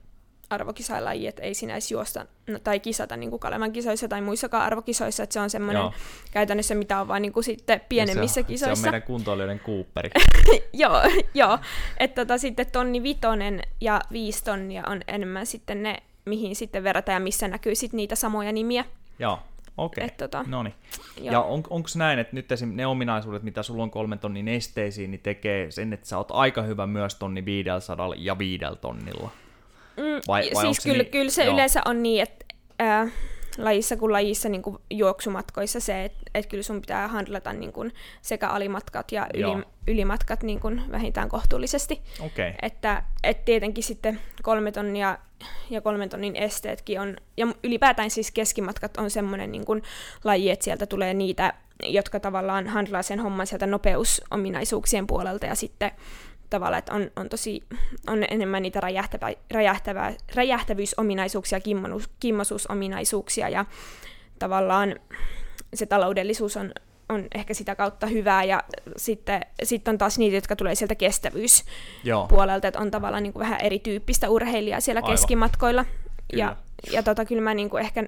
arvokisalaji, 0.50 1.26
että 1.26 1.42
ei 1.42 1.54
sinä 1.54 1.72
edes 1.72 1.90
juosta 1.90 2.26
no, 2.46 2.58
tai 2.58 2.80
kisata 2.80 3.16
niin 3.16 3.30
kuin 3.30 3.40
Kalevan 3.40 3.72
kisoissa 3.72 4.08
tai 4.08 4.20
muissakaan 4.20 4.64
arvokisoissa, 4.64 5.22
että 5.22 5.32
se 5.34 5.40
on 5.40 5.50
semmoinen 5.50 5.80
Joo. 5.80 5.92
käytännössä, 6.30 6.74
mitä 6.74 7.00
on 7.00 7.08
vaan 7.08 7.22
niin 7.22 7.32
kuin 7.32 7.44
sitten 7.44 7.80
pienemmissä 7.88 8.34
se 8.34 8.40
on, 8.40 8.46
kisoissa. 8.46 8.82
Se 8.82 8.88
on 8.88 8.92
meidän 8.92 9.06
kuntoilijoiden 9.06 9.60
Cooperi. 9.60 10.10
joo, 10.72 11.02
joo. 11.34 11.58
että 11.98 12.24
tota, 12.24 12.38
sitten 12.38 12.66
tonni 12.72 13.02
vitonen 13.02 13.62
ja 13.80 14.00
viisi 14.12 14.44
tonnia 14.44 14.82
on 14.86 15.00
enemmän 15.08 15.46
sitten 15.46 15.82
ne, 15.82 15.96
mihin 16.24 16.56
sitten 16.56 16.84
verrataan 16.84 17.14
ja 17.14 17.20
missä 17.20 17.48
näkyy 17.48 17.74
sitten 17.74 17.96
niitä 17.96 18.14
samoja 18.14 18.52
nimiä. 18.52 18.84
Joo, 19.18 19.38
okei. 19.76 20.04
Okay. 20.04 20.16
Tota, 20.16 20.44
no 20.48 20.62
niin. 20.62 20.74
Ja 21.20 21.40
on, 21.40 21.62
onko 21.70 21.88
näin, 21.96 22.18
että 22.18 22.36
nyt 22.36 22.52
esim. 22.52 22.70
ne 22.74 22.86
ominaisuudet, 22.86 23.42
mitä 23.42 23.62
sulla 23.62 23.82
on 23.82 23.90
kolmen 23.90 24.18
tonnin 24.18 24.48
esteisiin, 24.48 25.10
niin 25.10 25.20
tekee 25.20 25.70
sen, 25.70 25.92
että 25.92 26.08
sä 26.08 26.18
oot 26.18 26.30
aika 26.30 26.62
hyvä 26.62 26.86
myös 26.86 27.14
tonni 27.14 27.44
500 27.44 28.10
ja 28.16 28.38
viidellä 28.38 28.76
tonnilla? 28.76 29.30
Mm, 29.96 30.20
vai, 30.28 30.50
vai 30.54 30.64
siis 30.64 30.80
kyllä, 30.80 31.02
niin? 31.02 31.12
kyllä 31.12 31.30
se 31.30 31.44
Joo. 31.44 31.54
yleensä 31.54 31.82
on 31.84 32.02
niin, 32.02 32.22
että 32.22 32.44
äh, 32.82 33.12
lajissa 33.58 33.96
kuin 33.96 34.12
lajissa 34.12 34.48
niin 34.48 34.62
kuin 34.62 34.78
juoksumatkoissa 34.90 35.80
se, 35.80 36.04
että 36.04 36.18
et 36.34 36.46
kyllä 36.46 36.62
sun 36.62 36.80
pitää 36.80 37.08
handlata 37.08 37.52
niin 37.52 37.72
kuin 37.72 37.92
sekä 38.22 38.48
alimatkat 38.48 39.12
ja 39.12 39.26
yli, 39.34 39.64
ylimatkat 39.86 40.42
niin 40.42 40.60
kuin 40.60 40.82
vähintään 40.90 41.28
kohtuullisesti. 41.28 42.00
Okay. 42.20 42.52
Että 42.62 43.02
et 43.22 43.44
tietenkin 43.44 43.84
sitten 43.84 44.20
kolme 44.42 44.72
tonnia 44.72 45.18
ja 45.70 45.80
kolmen 45.80 46.08
tonnin 46.08 46.36
esteetkin 46.36 47.00
on, 47.00 47.16
ja 47.36 47.46
ylipäätään 47.64 48.10
siis 48.10 48.30
keskimatkat 48.30 48.96
on 48.96 49.10
semmoinen 49.10 49.52
niin 49.52 49.64
kuin 49.64 49.82
laji, 50.24 50.50
että 50.50 50.64
sieltä 50.64 50.86
tulee 50.86 51.14
niitä, 51.14 51.54
jotka 51.82 52.20
tavallaan 52.20 52.68
handlaa 52.68 53.02
sen 53.02 53.20
homman 53.20 53.46
sieltä 53.46 53.66
nopeusominaisuuksien 53.66 55.06
puolelta, 55.06 55.46
ja 55.46 55.54
sitten 55.54 55.90
tavallaan, 56.50 56.78
että 56.78 56.94
on, 56.94 57.10
on 57.16 57.28
tosi, 57.28 57.62
on 58.06 58.24
enemmän 58.30 58.62
niitä 58.62 58.80
räjähtävä, 58.80 59.32
räjähtävä, 59.50 60.12
räjähtävyysominaisuuksia, 60.34 61.60
kimmosuusominaisuuksia 62.20 63.48
ja 63.48 63.64
tavallaan 64.38 64.96
se 65.74 65.86
taloudellisuus 65.86 66.56
on, 66.56 66.72
on 67.08 67.26
ehkä 67.34 67.54
sitä 67.54 67.74
kautta 67.74 68.06
hyvää 68.06 68.44
ja 68.44 68.62
sitten 68.96 69.40
sit 69.62 69.88
on 69.88 69.98
taas 69.98 70.18
niitä, 70.18 70.36
jotka 70.36 70.56
tulee 70.56 70.74
sieltä 70.74 70.94
kestävyyspuolelta, 70.94 72.68
että 72.68 72.80
on 72.80 72.90
tavallaan 72.90 73.22
niin 73.22 73.32
kuin 73.32 73.40
vähän 73.40 73.60
erityyppistä 73.60 74.28
urheilijaa 74.28 74.80
siellä 74.80 74.98
Aivan. 74.98 75.10
keskimatkoilla. 75.10 75.84
Kyllä. 76.30 76.44
Ja, 76.44 76.56
ja 76.92 77.02
tota, 77.02 77.24
kyllä 77.24 77.42
mä 77.42 77.54
niin 77.54 77.70
kuin 77.70 77.82
ehkä 77.82 78.04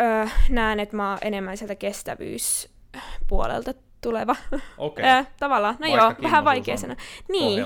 öö, 0.00 0.26
näen, 0.48 0.80
että 0.80 0.96
mä 0.96 1.10
oon 1.10 1.18
enemmän 1.22 1.56
sieltä 1.56 1.74
kestävyyspuolelta 1.74 3.74
tuleva. 4.00 4.36
Okay. 4.78 5.04
tavallaan, 5.38 5.76
no 5.78 5.88
Vaikka 5.88 6.04
joo, 6.04 6.14
vähän 6.22 6.44
vaikea 6.44 6.76
sana. 6.76 6.96
Niin, 7.28 7.62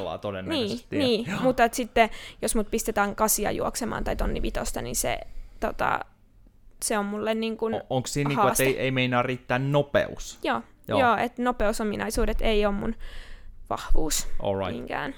niin, 0.49 0.81
niin. 0.91 1.27
mutta 1.43 1.65
et 1.65 1.75
sitten 1.75 2.11
jos 2.43 2.55
mut 2.55 2.71
pistetään 2.71 3.17
kasia 3.17 3.51
juoksemaan 3.51 4.05
tai 4.05 4.17
tonni 4.17 4.43
vitosta, 4.43 4.83
niin 4.83 4.97
se, 4.97 5.19
tota, 5.61 6.01
se 6.83 6.99
on 6.99 7.05
mulle 7.05 7.35
niin 7.35 7.57
kuin 7.57 7.75
on, 7.75 7.83
Onko 7.91 8.07
siinä, 8.07 8.29
niin 8.29 8.49
että 8.49 8.63
ei, 8.63 8.79
ei 8.79 8.91
meinaa 8.91 9.23
riittää 9.23 9.59
nopeus? 9.59 10.39
Joo, 10.43 10.63
joo. 10.89 11.01
joo 11.01 11.17
että 11.17 11.43
nopeusominaisuudet 11.43 12.39
ei 12.41 12.67
ole 12.67 12.75
mun 12.75 12.95
vahvuus 13.71 14.29
niinkään. 14.71 15.15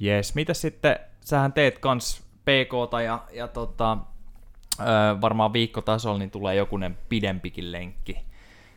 Jes, 0.00 0.34
mitä 0.34 0.54
sitten, 0.54 0.98
sähän 1.20 1.52
teet 1.52 1.78
kans 1.78 2.22
PK 2.42 3.02
ja, 3.04 3.24
ja 3.32 3.48
tota, 3.48 3.98
öö, 4.80 5.20
varmaan 5.20 5.52
viikkotasolla 5.52 6.18
niin 6.18 6.30
tulee 6.30 6.54
jokunen 6.54 6.98
pidempikin 7.08 7.72
lenkki 7.72 8.28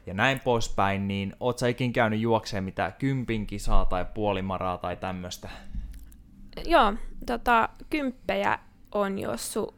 ja 0.05 0.13
näin 0.13 0.39
poispäin, 0.39 1.07
niin 1.07 1.35
oot 1.39 1.59
sä 1.59 1.67
ikin 1.67 1.93
käynyt 1.93 2.19
juokseen 2.19 2.63
mitä 2.63 2.91
kympin 2.99 3.47
kisaa 3.47 3.85
tai 3.85 4.05
puolimaraa 4.13 4.77
tai 4.77 4.97
tämmöistä? 4.97 5.49
Joo, 6.65 6.93
tota, 7.25 7.69
kymppejä 7.89 8.59
on 8.91 9.19
jossu 9.19 9.75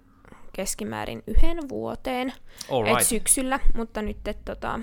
keskimäärin 0.54 1.24
yhden 1.28 1.70
vuoteen, 1.70 2.34
et 2.86 3.08
syksyllä, 3.08 3.60
mutta 3.76 4.02
nyt 4.02 4.28
et, 4.28 4.46
tota, 4.46 4.80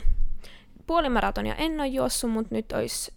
puolimaratonia 0.87 1.55
en 1.55 1.81
ole 1.81 1.89
juossut, 1.89 2.31
mutta 2.31 2.55
nyt 2.55 2.73
olisi 2.73 3.15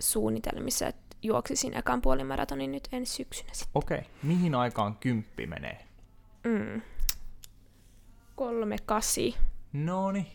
suunnitelmissa, 0.00 0.86
että 0.86 1.16
juoksisin 1.22 1.76
ekan 1.76 2.02
puolimaratonin 2.02 2.72
nyt 2.72 2.88
ensi 2.92 3.12
syksynä 3.12 3.50
sitten. 3.52 3.70
Okei, 3.74 3.98
okay. 3.98 4.10
mihin 4.22 4.54
aikaan 4.54 4.96
kymppi 4.96 5.46
menee? 5.46 5.84
Mm, 6.44 6.82
kolme 8.34 8.76
kasi. 8.86 9.34
Noni. 9.72 10.32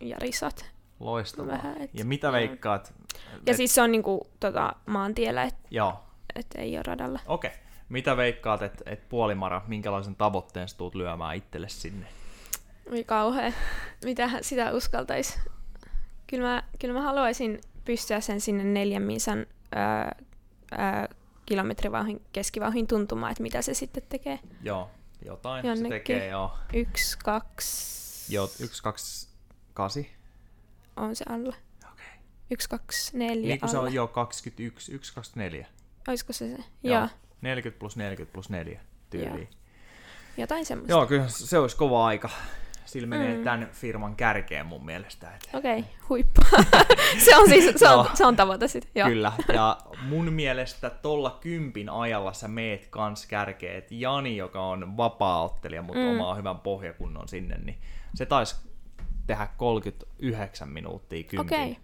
Ja 0.00 0.16
risat. 0.18 0.66
Loistavaa. 1.00 1.52
Vähän, 1.52 1.82
et, 1.82 1.90
ja 1.94 2.04
mitä 2.04 2.32
veikkaat? 2.32 2.94
Ja 3.46 3.50
et... 3.50 3.56
siis 3.56 3.74
se 3.74 3.82
on 3.82 3.92
niinku 3.92 4.26
tota, 4.40 4.74
maantiellä, 4.86 5.42
että 5.42 5.68
Joo. 5.70 6.04
et 6.34 6.46
ei 6.54 6.76
ole 6.76 6.82
radalla. 6.82 7.20
Okei. 7.26 7.48
Okay. 7.48 7.60
Mitä 7.88 8.16
veikkaat, 8.16 8.62
että 8.62 8.90
et 8.90 9.08
puolimara, 9.08 9.62
minkälaisen 9.66 10.16
tavoitteen 10.16 10.68
sä 10.68 10.76
tulet 10.76 10.94
lyömään 10.94 11.36
itselle 11.36 11.68
sinne? 11.68 12.06
Oi 12.92 13.04
kauhea. 13.04 13.52
Mitä 14.04 14.30
sitä 14.40 14.72
uskaltaisi? 14.72 15.38
Kyllä 16.26 16.48
mä, 16.48 16.62
kyllä 16.78 16.94
mä 16.94 17.02
haluaisin 17.02 17.60
pystyä 17.84 18.20
sen 18.20 18.40
sinne 18.40 18.64
neljän 18.64 19.02
misan 19.02 19.46
kilometrivauhin, 21.46 22.22
keskivauhin 22.32 22.86
tuntumaan, 22.86 23.32
että 23.32 23.42
mitä 23.42 23.62
se 23.62 23.74
sitten 23.74 24.02
tekee. 24.08 24.38
Joo, 24.62 24.90
jotain 25.24 25.66
Jonnekin. 25.66 25.84
se 25.86 25.94
tekee, 25.94 26.28
joo. 26.28 26.58
Yksi, 26.72 27.18
kaksi... 27.18 28.34
Joo, 28.34 28.50
yksi, 28.60 28.82
kaksi, 28.82 29.28
kasi. 29.74 30.10
On 30.96 31.16
se 31.16 31.24
alla. 31.28 31.56
Okei. 31.92 32.06
Okay. 32.06 32.18
Yksi, 32.50 32.68
kaksi, 32.68 33.18
neljä 33.18 33.48
Niin 33.48 33.60
kuin 33.60 33.70
se 33.70 33.78
on 33.78 33.94
jo 33.94 34.06
21, 34.08 34.92
yksi, 34.92 35.14
kaksi, 35.14 35.32
neljä. 35.34 35.66
Olisiko 36.08 36.32
se 36.32 36.56
se? 36.56 36.64
Joo. 36.82 36.98
joo. 36.98 37.08
40 37.40 37.80
plus 37.80 37.96
40 37.96 38.32
plus 38.32 38.50
4 38.50 38.80
tyyliin. 39.10 39.48
Jotain 40.36 40.66
semmoista. 40.66 40.92
Joo, 40.92 41.06
kyllä 41.06 41.28
se 41.28 41.58
olisi 41.58 41.76
kova 41.76 42.06
aika. 42.06 42.30
Sillä 42.94 43.06
menee 43.06 43.36
mm. 43.36 43.44
tämän 43.44 43.68
firman 43.72 44.16
kärkeen 44.16 44.66
mun 44.66 44.84
mielestä. 44.84 45.32
Okei, 45.54 45.78
okay, 45.78 45.90
huippu. 46.08 46.40
se 47.24 47.36
on 47.36 47.48
siis, 47.48 47.74
se 47.76 47.88
on, 47.88 48.06
se 48.14 48.26
on 48.26 48.36
tavoite 48.36 48.68
sitten. 48.68 49.06
Kyllä, 49.06 49.32
ja 49.54 49.78
mun 50.02 50.32
mielestä 50.32 50.90
tuolla 50.90 51.38
kympin 51.40 51.88
ajalla 51.90 52.32
sä 52.32 52.48
meet 52.48 52.86
kans 52.90 53.26
kärkeen, 53.26 53.76
että 53.78 53.94
Jani, 53.94 54.36
joka 54.36 54.62
on 54.62 54.96
vapaa-ottelija, 54.96 55.82
mutta 55.82 56.00
mm. 56.00 56.08
omaa 56.10 56.34
hyvän 56.34 56.58
pohjakunnon 56.58 57.28
sinne, 57.28 57.58
niin 57.58 57.78
se 58.14 58.26
taisi 58.26 58.56
tehdä 59.26 59.48
39 59.56 60.68
minuuttia 60.68 61.22
kympin. 61.22 61.58
Okay. 61.60 61.74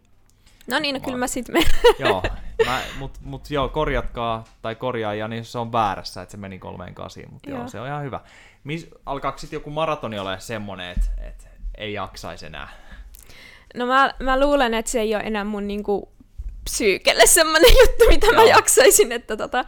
No 0.67 0.79
niin, 0.79 0.95
no 0.95 1.01
kyllä 1.01 1.19
mä 1.19 1.27
sit 1.27 1.49
menen. 1.49 1.71
joo, 1.99 2.23
mä, 2.67 2.83
mut, 2.99 3.19
mut 3.21 3.51
joo, 3.51 3.69
korjatkaa, 3.69 4.45
tai 4.63 4.75
korjaa 4.75 5.15
Jani, 5.15 5.37
jos 5.37 5.53
se 5.53 5.59
on 5.59 5.73
väärässä, 5.73 6.23
että 6.23 6.31
se 6.31 6.37
meni 6.39 6.59
kolmeen 6.59 6.95
kasiin, 6.95 7.33
mutta 7.33 7.51
joo. 7.51 7.59
joo, 7.59 7.69
se 7.69 7.81
on 7.81 7.87
ihan 7.87 8.03
hyvä. 8.03 8.21
Mis, 8.65 8.89
alkaako 9.07 9.39
sitten 9.39 9.57
joku 9.57 9.71
maratoni 9.71 10.19
ole 10.19 10.41
semmoinen, 10.41 10.91
että 10.91 11.11
et 11.29 11.49
ei 11.79 11.93
jaksaisi 11.93 12.47
enää? 12.47 12.69
No 13.75 13.87
mä, 13.87 14.15
mä 14.19 14.41
luulen, 14.41 14.75
että 14.75 14.91
se 14.91 15.01
ei 15.01 15.15
ole 15.15 15.23
enää 15.23 15.45
mun 15.45 15.67
niinku, 15.67 16.13
psyykelle 16.65 17.27
semmoinen 17.27 17.71
juttu, 17.81 18.05
mitä 18.09 18.27
Joo. 18.27 18.35
mä 18.35 18.45
jaksaisin, 18.45 19.13
että 19.13 19.37
tota, 19.37 19.65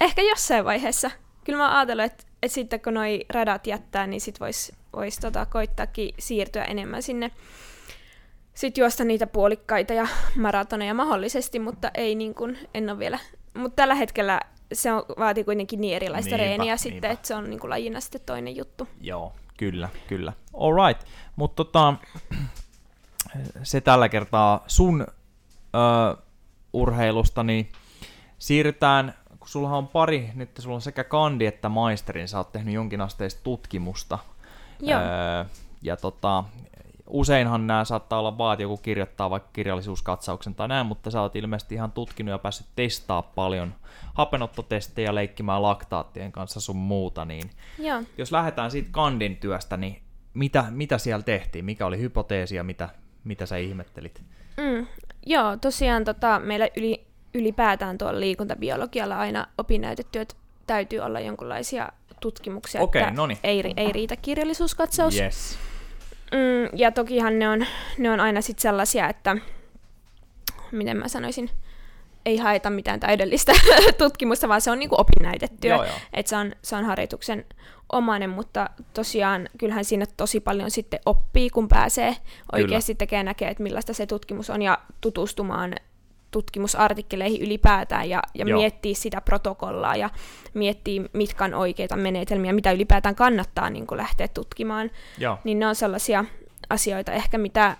ehkä 0.00 0.22
jossain 0.22 0.64
vaiheessa. 0.64 1.10
Kyllä 1.44 1.58
mä 1.58 1.78
ajatellut, 1.78 2.04
että, 2.04 2.24
että 2.42 2.54
sitten 2.54 2.80
kun 2.80 2.94
noi 2.94 3.24
radat 3.30 3.66
jättää, 3.66 4.06
niin 4.06 4.20
sit 4.20 4.40
vois, 4.40 4.72
vois 4.96 5.18
tota, 5.18 5.46
koittaakin 5.46 6.14
siirtyä 6.18 6.64
enemmän 6.64 7.02
sinne 7.02 7.30
sitten 8.54 8.82
juosta 8.82 9.04
niitä 9.04 9.26
puolikkaita 9.26 9.92
ja 9.92 10.06
maratoneja 10.36 10.94
mahdollisesti, 10.94 11.58
mutta 11.58 11.90
ei 11.94 12.14
niin 12.14 12.34
kuin, 12.34 12.58
en 12.74 12.90
ole 12.90 12.98
vielä. 12.98 13.18
Mutta 13.54 13.76
tällä 13.76 13.94
hetkellä 13.94 14.40
se 14.72 14.92
on, 14.92 15.04
vaatii 15.18 15.44
kuitenkin 15.44 15.80
niin 15.80 15.96
erilaista 15.96 16.30
niinpä, 16.30 16.44
reeniä 16.44 16.64
niinpä. 16.64 16.76
sitten, 16.76 17.10
että 17.10 17.28
se 17.28 17.34
on 17.34 17.50
niin 17.50 17.60
kuin 17.60 17.70
lajina 17.70 18.00
sitten 18.00 18.20
toinen 18.26 18.56
juttu. 18.56 18.88
Joo, 19.00 19.32
kyllä, 19.56 19.88
kyllä. 20.08 20.32
All 20.54 20.86
right. 20.86 21.06
Mutta 21.36 21.64
tota, 21.64 21.94
se 23.62 23.80
tällä 23.80 24.08
kertaa 24.08 24.64
sun 24.66 25.06
ö, 25.74 26.16
urheilusta, 26.72 27.42
niin 27.42 27.72
siirrytään, 28.38 29.14
kun 29.38 29.48
sulla 29.48 29.76
on 29.76 29.88
pari, 29.88 30.30
nyt 30.34 30.50
sulla 30.58 30.74
on 30.74 30.82
sekä 30.82 31.04
kandi 31.04 31.46
että 31.46 31.68
maisterin, 31.68 32.28
sä 32.28 32.38
oot 32.38 32.52
tehnyt 32.52 32.74
jonkinasteista 32.74 33.40
tutkimusta. 33.42 34.18
Joo. 34.80 35.00
Öö, 35.00 35.44
ja 35.82 35.96
tota, 35.96 36.44
useinhan 37.12 37.66
nämä 37.66 37.84
saattaa 37.84 38.18
olla 38.18 38.38
vaan, 38.38 38.54
että 38.54 38.62
joku 38.62 38.76
kirjoittaa 38.76 39.30
vaikka 39.30 39.48
kirjallisuuskatsauksen 39.52 40.54
tai 40.54 40.68
näin, 40.68 40.86
mutta 40.86 41.10
sä 41.10 41.22
oot 41.22 41.36
ilmeisesti 41.36 41.74
ihan 41.74 41.92
tutkinut 41.92 42.30
ja 42.30 42.38
päässyt 42.38 42.66
testaa 42.76 43.22
paljon 43.22 43.74
hapenottotestejä, 44.14 45.14
leikkimään 45.14 45.62
laktaattien 45.62 46.32
kanssa 46.32 46.60
sun 46.60 46.76
muuta, 46.76 47.24
niin 47.24 47.50
Joo. 47.78 48.02
jos 48.18 48.32
lähdetään 48.32 48.70
siitä 48.70 48.88
kandin 48.92 49.36
työstä, 49.36 49.76
niin 49.76 50.02
mitä, 50.34 50.64
mitä 50.70 50.98
siellä 50.98 51.22
tehtiin? 51.22 51.64
Mikä 51.64 51.86
oli 51.86 51.98
hypoteesi 51.98 52.56
ja 52.56 52.64
mitä, 52.64 52.88
mitä 53.24 53.46
sä 53.46 53.56
ihmettelit? 53.56 54.22
Mm, 54.56 54.86
joo, 55.26 55.56
tosiaan 55.56 56.04
tota, 56.04 56.38
meillä 56.38 56.68
yli, 56.76 57.06
ylipäätään 57.34 57.98
tuolla 57.98 58.20
liikuntabiologialla 58.20 59.18
aina 59.18 59.46
opinnäytetyöt 59.58 60.36
täytyy 60.66 60.98
olla 60.98 61.20
jonkinlaisia 61.20 61.88
tutkimuksia, 62.20 62.80
okay, 62.80 63.02
että 63.02 63.12
ei, 63.42 63.74
ei 63.76 63.92
riitä 63.92 64.16
kirjallisuuskatsaus. 64.16 65.18
Yes. 65.18 65.58
Mm, 66.32 66.78
ja 66.78 66.92
tokihan 66.92 67.38
ne 67.38 67.48
on, 67.48 67.66
ne 67.98 68.10
on 68.10 68.20
aina 68.20 68.40
sit 68.40 68.58
sellaisia, 68.58 69.08
että 69.08 69.36
miten 70.72 70.96
mä 70.96 71.08
sanoisin, 71.08 71.50
ei 72.26 72.36
haeta 72.36 72.70
mitään 72.70 73.00
täydellistä 73.00 73.52
tutkimusta, 73.98 74.48
vaan 74.48 74.60
se 74.60 74.70
on 74.70 74.78
niinku 74.78 74.96
opinnäytettyä. 74.98 75.76
Että 76.12 76.30
se 76.30 76.36
on, 76.36 76.52
se 76.62 76.76
on 76.76 76.84
harjoituksen 76.84 77.44
omainen, 77.92 78.30
mutta 78.30 78.70
tosiaan 78.94 79.48
kyllähän 79.58 79.84
siinä 79.84 80.06
tosi 80.16 80.40
paljon 80.40 80.70
sitten 80.70 81.00
oppii, 81.06 81.50
kun 81.50 81.68
pääsee 81.68 82.16
oikeasti 82.52 82.94
tekemään 82.94 83.26
näkee, 83.26 83.48
että 83.50 83.62
millaista 83.62 83.92
se 83.94 84.06
tutkimus 84.06 84.50
on 84.50 84.62
ja 84.62 84.78
tutustumaan 85.00 85.74
tutkimusartikkeleihin 86.32 87.42
ylipäätään 87.42 88.10
ja, 88.10 88.22
ja 88.34 88.44
miettiä 88.44 88.94
sitä 88.94 89.20
protokollaa 89.20 89.96
ja 89.96 90.10
miettiä, 90.54 91.02
mitkä 91.12 91.44
on 91.44 91.54
oikeita 91.54 91.96
menetelmiä, 91.96 92.52
mitä 92.52 92.72
ylipäätään 92.72 93.14
kannattaa 93.14 93.70
niin 93.70 93.86
kuin 93.86 93.98
lähteä 93.98 94.28
tutkimaan. 94.28 94.90
Joo. 95.18 95.38
Niin 95.44 95.58
ne 95.58 95.66
on 95.66 95.74
sellaisia 95.74 96.24
asioita 96.70 97.12
ehkä, 97.12 97.38
mitä, 97.38 97.76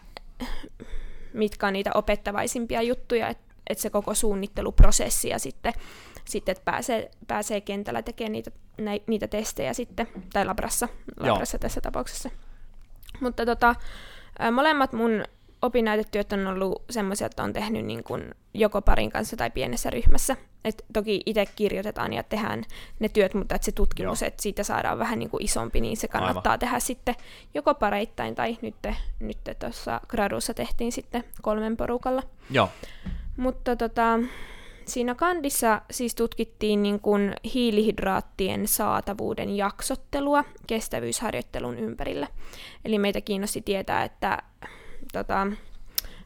mitkä 1.33 1.67
on 1.67 1.73
niitä 1.73 1.91
opettavaisimpia 1.95 2.83
juttuja, 2.83 3.29
että 3.29 3.55
et 3.67 3.79
se 3.79 3.91
koko 3.91 4.15
suunnitteluprosessi 4.15 5.29
ja 5.29 5.39
sitten 5.39 5.73
sitten, 6.25 6.53
että 6.53 6.65
pääsee, 6.65 7.11
pääsee 7.27 7.61
kentällä 7.61 8.03
tekemään 8.03 8.33
niitä, 8.33 8.51
niitä 9.07 9.29
testejä 9.29 9.73
sitten, 9.73 10.09
tai 10.33 10.47
labrassa, 10.47 10.89
labrassa 11.17 11.59
tässä 11.59 11.81
tapauksessa. 11.81 12.31
Mutta 13.21 13.47
tota, 13.47 13.75
molemmat 14.53 14.93
mun 14.93 15.25
opinnäytetyöt 15.63 16.33
on 16.33 16.47
ollut 16.47 16.83
semmoisia, 16.91 17.27
että 17.27 17.43
on 17.43 17.53
tehnyt 17.53 17.85
niin 17.85 18.05
kuin 18.05 18.35
joko 18.55 18.83
parin 18.83 19.11
kanssa 19.11 19.37
tai 19.37 19.51
pienessä 19.51 19.91
ryhmässä. 19.91 20.37
Et 20.65 20.85
toki 20.93 21.23
itse 21.27 21.47
kirjoitetaan 21.57 22.13
ja 22.13 22.23
tehdään 22.23 22.65
ne 23.01 23.09
työt, 23.09 23.35
mutta 23.35 23.55
että 23.55 23.65
se 23.65 23.73
tutkimus, 23.73 24.23
että 24.23 24.43
siitä 24.43 24.63
saadaan 24.63 24.99
vähän 24.99 25.19
niin 25.19 25.31
kuin 25.31 25.45
isompi, 25.45 25.81
niin 25.81 25.97
se 25.97 26.09
kannattaa 26.09 26.51
Aivan. 26.51 26.59
tehdä 26.59 26.81
sitten 26.81 27.15
joko 27.55 27.75
pareittain 27.75 28.35
tai 28.35 28.59
nyt, 28.63 28.75
nyt 29.21 29.39
tuossa 29.59 30.01
gradussa 30.09 30.55
tehtiin 30.55 30.93
sitten 30.93 31.25
kolmen 31.43 31.77
porukalla. 31.77 32.23
Joo. 32.51 32.69
Mutta 33.37 33.77
tota, 33.77 34.19
siinä 34.85 35.15
kandissa 35.15 35.81
siis 35.91 36.15
tutkittiin 36.15 36.83
niin 36.83 37.01
kuin 37.01 37.35
hiilihydraattien 37.55 38.69
saatavuuden 38.69 39.57
jaksottelua 39.57 40.45
kestävyysharjoittelun 40.67 41.79
ympärillä. 41.79 42.27
Eli 42.85 42.99
meitä 42.99 43.21
kiinnosti 43.21 43.61
tietää, 43.61 44.05
että 44.05 44.43
tota, 45.13 45.47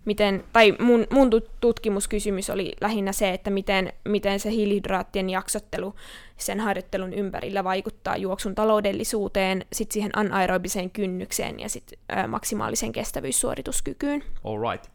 miten, 0.06 0.44
tai 0.52 0.74
mun, 0.78 1.06
mun 1.10 1.30
tutkimuskysymys 1.60 2.50
oli 2.50 2.72
lähinnä 2.80 3.12
se, 3.12 3.30
että 3.30 3.50
miten, 3.50 3.92
miten 4.04 4.40
se 4.40 4.50
hiilihydraattien 4.50 5.30
jaksottelu 5.30 5.94
sen 6.36 6.60
harjoittelun 6.60 7.12
ympärillä 7.12 7.64
vaikuttaa 7.64 8.16
juoksun 8.16 8.54
taloudellisuuteen, 8.54 9.64
sit 9.72 9.92
siihen 9.92 10.10
anaerobiseen 10.18 10.90
kynnykseen 10.90 11.60
ja 11.60 11.68
sit 11.68 11.92
ö, 11.92 12.26
maksimaaliseen 12.26 12.92
kestävyyssuorituskykyyn. 12.92 14.24
All 14.44 14.70
right. 14.70 14.86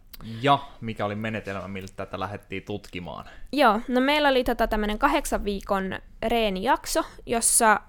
Ja 0.42 0.60
mikä 0.82 1.06
oli 1.06 1.16
menetelmä, 1.16 1.68
millä 1.68 1.88
tätä 1.96 2.20
lähdettiin 2.20 2.64
tutkimaan? 2.64 3.26
Joo, 3.54 3.80
no 3.88 4.02
meillä 4.02 4.30
oli 4.30 4.44
tota 4.44 4.68
tämmöinen 4.68 5.00
kahdeksan 5.00 5.46
viikon 5.46 6.00
reenijakso, 6.28 7.04
jossa 7.26 7.82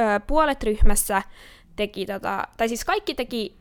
ö, 0.00 0.20
puolet 0.26 0.62
ryhmässä 0.62 1.22
teki, 1.76 2.06
tota, 2.06 2.48
tai 2.56 2.68
siis 2.68 2.84
kaikki 2.84 3.14
teki 3.14 3.56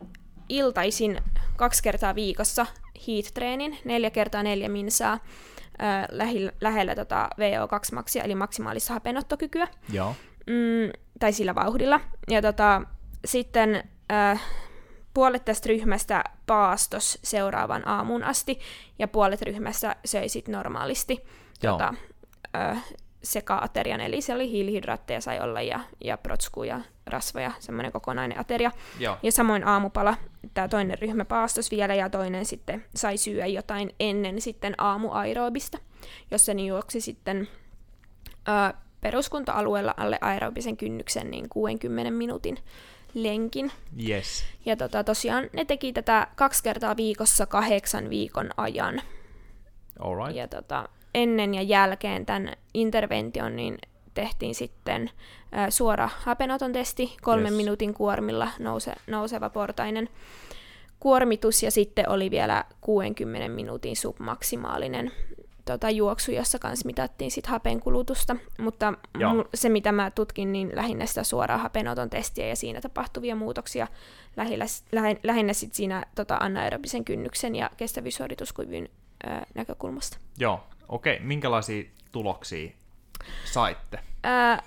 iltaisin 0.52 1.22
kaksi 1.56 1.84
kertaa 1.84 2.16
viikossa 2.16 2.66
heat-treenin, 3.08 3.78
neljä 3.86 4.10
kertaa 4.10 4.44
neljä 4.44 4.70
minsaa, 4.70 5.14
äh, 5.14 6.08
lähellä, 6.12 6.52
lähellä 6.62 6.96
tota 6.96 7.30
VO2-maksia, 7.40 8.24
eli 8.24 8.36
maksimaalista 8.36 8.94
hapenottokykyä. 8.94 9.68
Joo. 9.92 10.16
Mm, 10.48 10.92
tai 11.20 11.34
sillä 11.34 11.56
vauhdilla. 11.56 12.00
Ja 12.30 12.42
tota, 12.42 12.82
sitten 13.26 13.84
äh, 14.12 14.42
puolet 15.14 15.46
tästä 15.46 15.70
ryhmästä 15.70 16.24
paastos 16.46 17.20
seuraavan 17.24 17.88
aamun 17.88 18.24
asti, 18.24 18.60
ja 19.00 19.08
puolet 19.08 19.42
ryhmästä 19.42 19.96
söi 20.06 20.30
sit 20.30 20.48
normaalisti 20.48 21.24
tota, 21.62 21.94
äh, 22.56 22.84
seka-aterian, 23.24 24.02
eli 24.02 24.22
se 24.22 24.34
oli 24.34 24.52
hiilihydraatteja 24.52 25.22
sai 25.22 25.40
olla, 25.40 25.62
ja, 25.62 25.80
ja 26.04 26.18
protskuja, 26.18 26.82
rasvoja, 27.06 27.52
semmoinen 27.60 27.92
kokonainen 27.92 28.40
ateria. 28.40 28.72
Joo. 29.00 29.18
Ja 29.24 29.32
samoin 29.32 29.68
aamupala, 29.68 30.16
tämä 30.54 30.68
toinen 30.68 31.00
ryhmä 31.00 31.26
paastos 31.26 31.72
vielä, 31.72 31.96
ja 31.96 32.10
toinen 32.10 32.46
sitten 32.46 32.86
sai 32.96 33.18
syödä 33.18 33.46
jotain 33.46 33.96
ennen 34.00 34.42
sitten 34.42 34.76
aamuaerobista, 34.78 35.78
jossa 36.32 36.54
ne 36.54 36.62
juoksi 36.62 37.02
sitten 37.02 37.48
ö, 38.48 38.74
peruskunta-alueella 39.02 39.94
alle 39.98 40.18
aerobisen 40.22 40.78
kynnyksen 40.78 41.32
niin 41.32 41.50
60 41.50 42.12
minuutin 42.12 42.58
lenkin. 43.14 43.72
Yes. 44.08 44.44
Ja 44.66 44.76
tota, 44.76 45.04
tosiaan 45.04 45.50
ne 45.54 45.66
teki 45.66 45.94
tätä 45.94 46.28
kaksi 46.36 46.64
kertaa 46.64 46.98
viikossa 46.98 47.46
kahdeksan 47.46 48.10
viikon 48.10 48.50
ajan. 48.58 49.02
Alright. 50.00 50.36
Ja 50.36 50.48
tota, 50.48 50.90
ennen 51.14 51.54
ja 51.54 51.62
jälkeen 51.62 52.26
tämän 52.26 52.54
intervention 52.74 53.56
niin 53.56 53.78
tehtiin 54.14 54.56
sitten 54.56 55.10
suora 55.70 56.10
hapenoton 56.20 56.74
testi, 56.74 57.16
kolmen 57.22 57.52
yes. 57.52 57.58
minuutin 57.58 57.94
kuormilla 57.94 58.48
nouse, 58.60 58.94
nouseva 59.08 59.50
portainen 59.50 60.10
kuormitus 61.00 61.64
ja 61.64 61.72
sitten 61.72 62.10
oli 62.10 62.32
vielä 62.32 62.66
60 62.82 63.50
minuutin 63.50 63.96
submaksimaalinen 63.96 65.12
tota, 65.66 65.90
juoksu, 65.90 66.32
jossa 66.32 66.60
kanssa 66.60 66.86
mitattiin 66.86 67.32
sit 67.32 67.48
hapenkulutusta, 67.48 68.36
mutta 68.60 68.94
mu- 69.18 69.50
se 69.54 69.70
mitä 69.70 69.92
mä 69.92 70.12
tutkin, 70.12 70.52
niin 70.52 70.72
lähinnä 70.76 71.06
sitä 71.06 71.24
suoraa 71.24 71.58
hapenoton 71.58 72.10
testiä 72.10 72.48
ja 72.48 72.56
siinä 72.56 72.82
tapahtuvia 72.82 73.36
muutoksia 73.36 73.88
lähinnä, 74.38 74.66
lähinnä 75.24 75.54
sit 75.54 75.74
siinä 75.74 76.06
tota, 76.16 76.38
anaerobisen 76.40 77.06
kynnyksen 77.06 77.56
ja 77.56 77.70
kestävyyssuorituskyvyn 77.78 78.90
ö, 79.24 79.28
näkökulmasta. 79.56 80.18
Joo, 80.38 80.60
okei. 80.92 81.20
Minkälaisia 81.20 81.84
tuloksia 82.12 82.72
saitte? 83.46 84.00
Ää, 84.24 84.64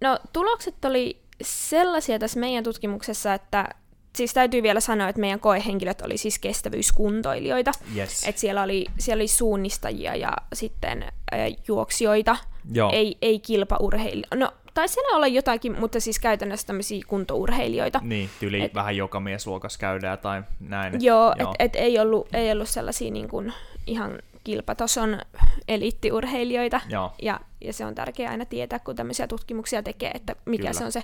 no 0.00 0.18
tulokset 0.32 0.84
oli 0.84 1.20
sellaisia 1.42 2.18
tässä 2.18 2.40
meidän 2.40 2.64
tutkimuksessa, 2.64 3.34
että 3.34 3.68
siis 4.16 4.34
täytyy 4.34 4.62
vielä 4.62 4.80
sanoa, 4.80 5.08
että 5.08 5.20
meidän 5.20 5.40
koehenkilöt 5.40 6.00
oli 6.00 6.16
siis 6.16 6.38
kestävyyskuntoilijoita. 6.38 7.72
Yes. 7.96 8.28
Et 8.28 8.38
siellä, 8.38 8.62
oli, 8.62 8.86
siellä 8.98 9.20
oli 9.20 9.28
suunnistajia 9.28 10.14
ja 10.14 10.32
sitten 10.52 11.02
ää, 11.02 11.48
juoksijoita, 11.68 12.36
Joo. 12.72 12.90
ei, 12.92 13.16
ei 13.22 13.38
kilpaurheilijoita. 13.38 14.36
No, 14.36 14.52
tai 14.74 14.88
siellä 14.88 15.16
olla 15.16 15.26
jotakin, 15.26 15.80
mutta 15.80 16.00
siis 16.00 16.18
käytännössä 16.18 16.66
tämmöisiä 16.66 17.02
kuntourheilijoita. 17.06 18.00
Niin, 18.02 18.30
tyyli 18.40 18.62
et, 18.62 18.74
vähän 18.74 18.96
joka 18.96 19.20
miesluokas 19.20 19.78
käydään 19.78 20.18
tai 20.18 20.42
näin. 20.60 21.04
Joo, 21.04 21.34
joo. 21.38 21.50
että 21.50 21.64
et 21.64 21.76
ei, 21.76 21.98
ollut, 21.98 22.34
ei 22.34 22.52
ollut 22.52 22.68
sellaisia 22.68 23.10
niin 23.10 23.28
kuin 23.28 23.52
ihan 23.86 24.18
kilpatason 24.46 25.20
eliittiurheilijoita. 25.68 26.80
Joo. 26.88 27.12
Ja, 27.22 27.40
ja 27.60 27.72
se 27.72 27.84
on 27.84 27.94
tärkeää 27.94 28.30
aina 28.30 28.44
tietää, 28.44 28.78
kun 28.78 28.96
tämmöisiä 28.96 29.26
tutkimuksia 29.26 29.82
tekee, 29.82 30.10
että 30.14 30.36
mikä 30.44 30.62
Kyllä. 30.62 30.72
se 30.72 30.84
on 30.84 30.92
se, 30.92 31.02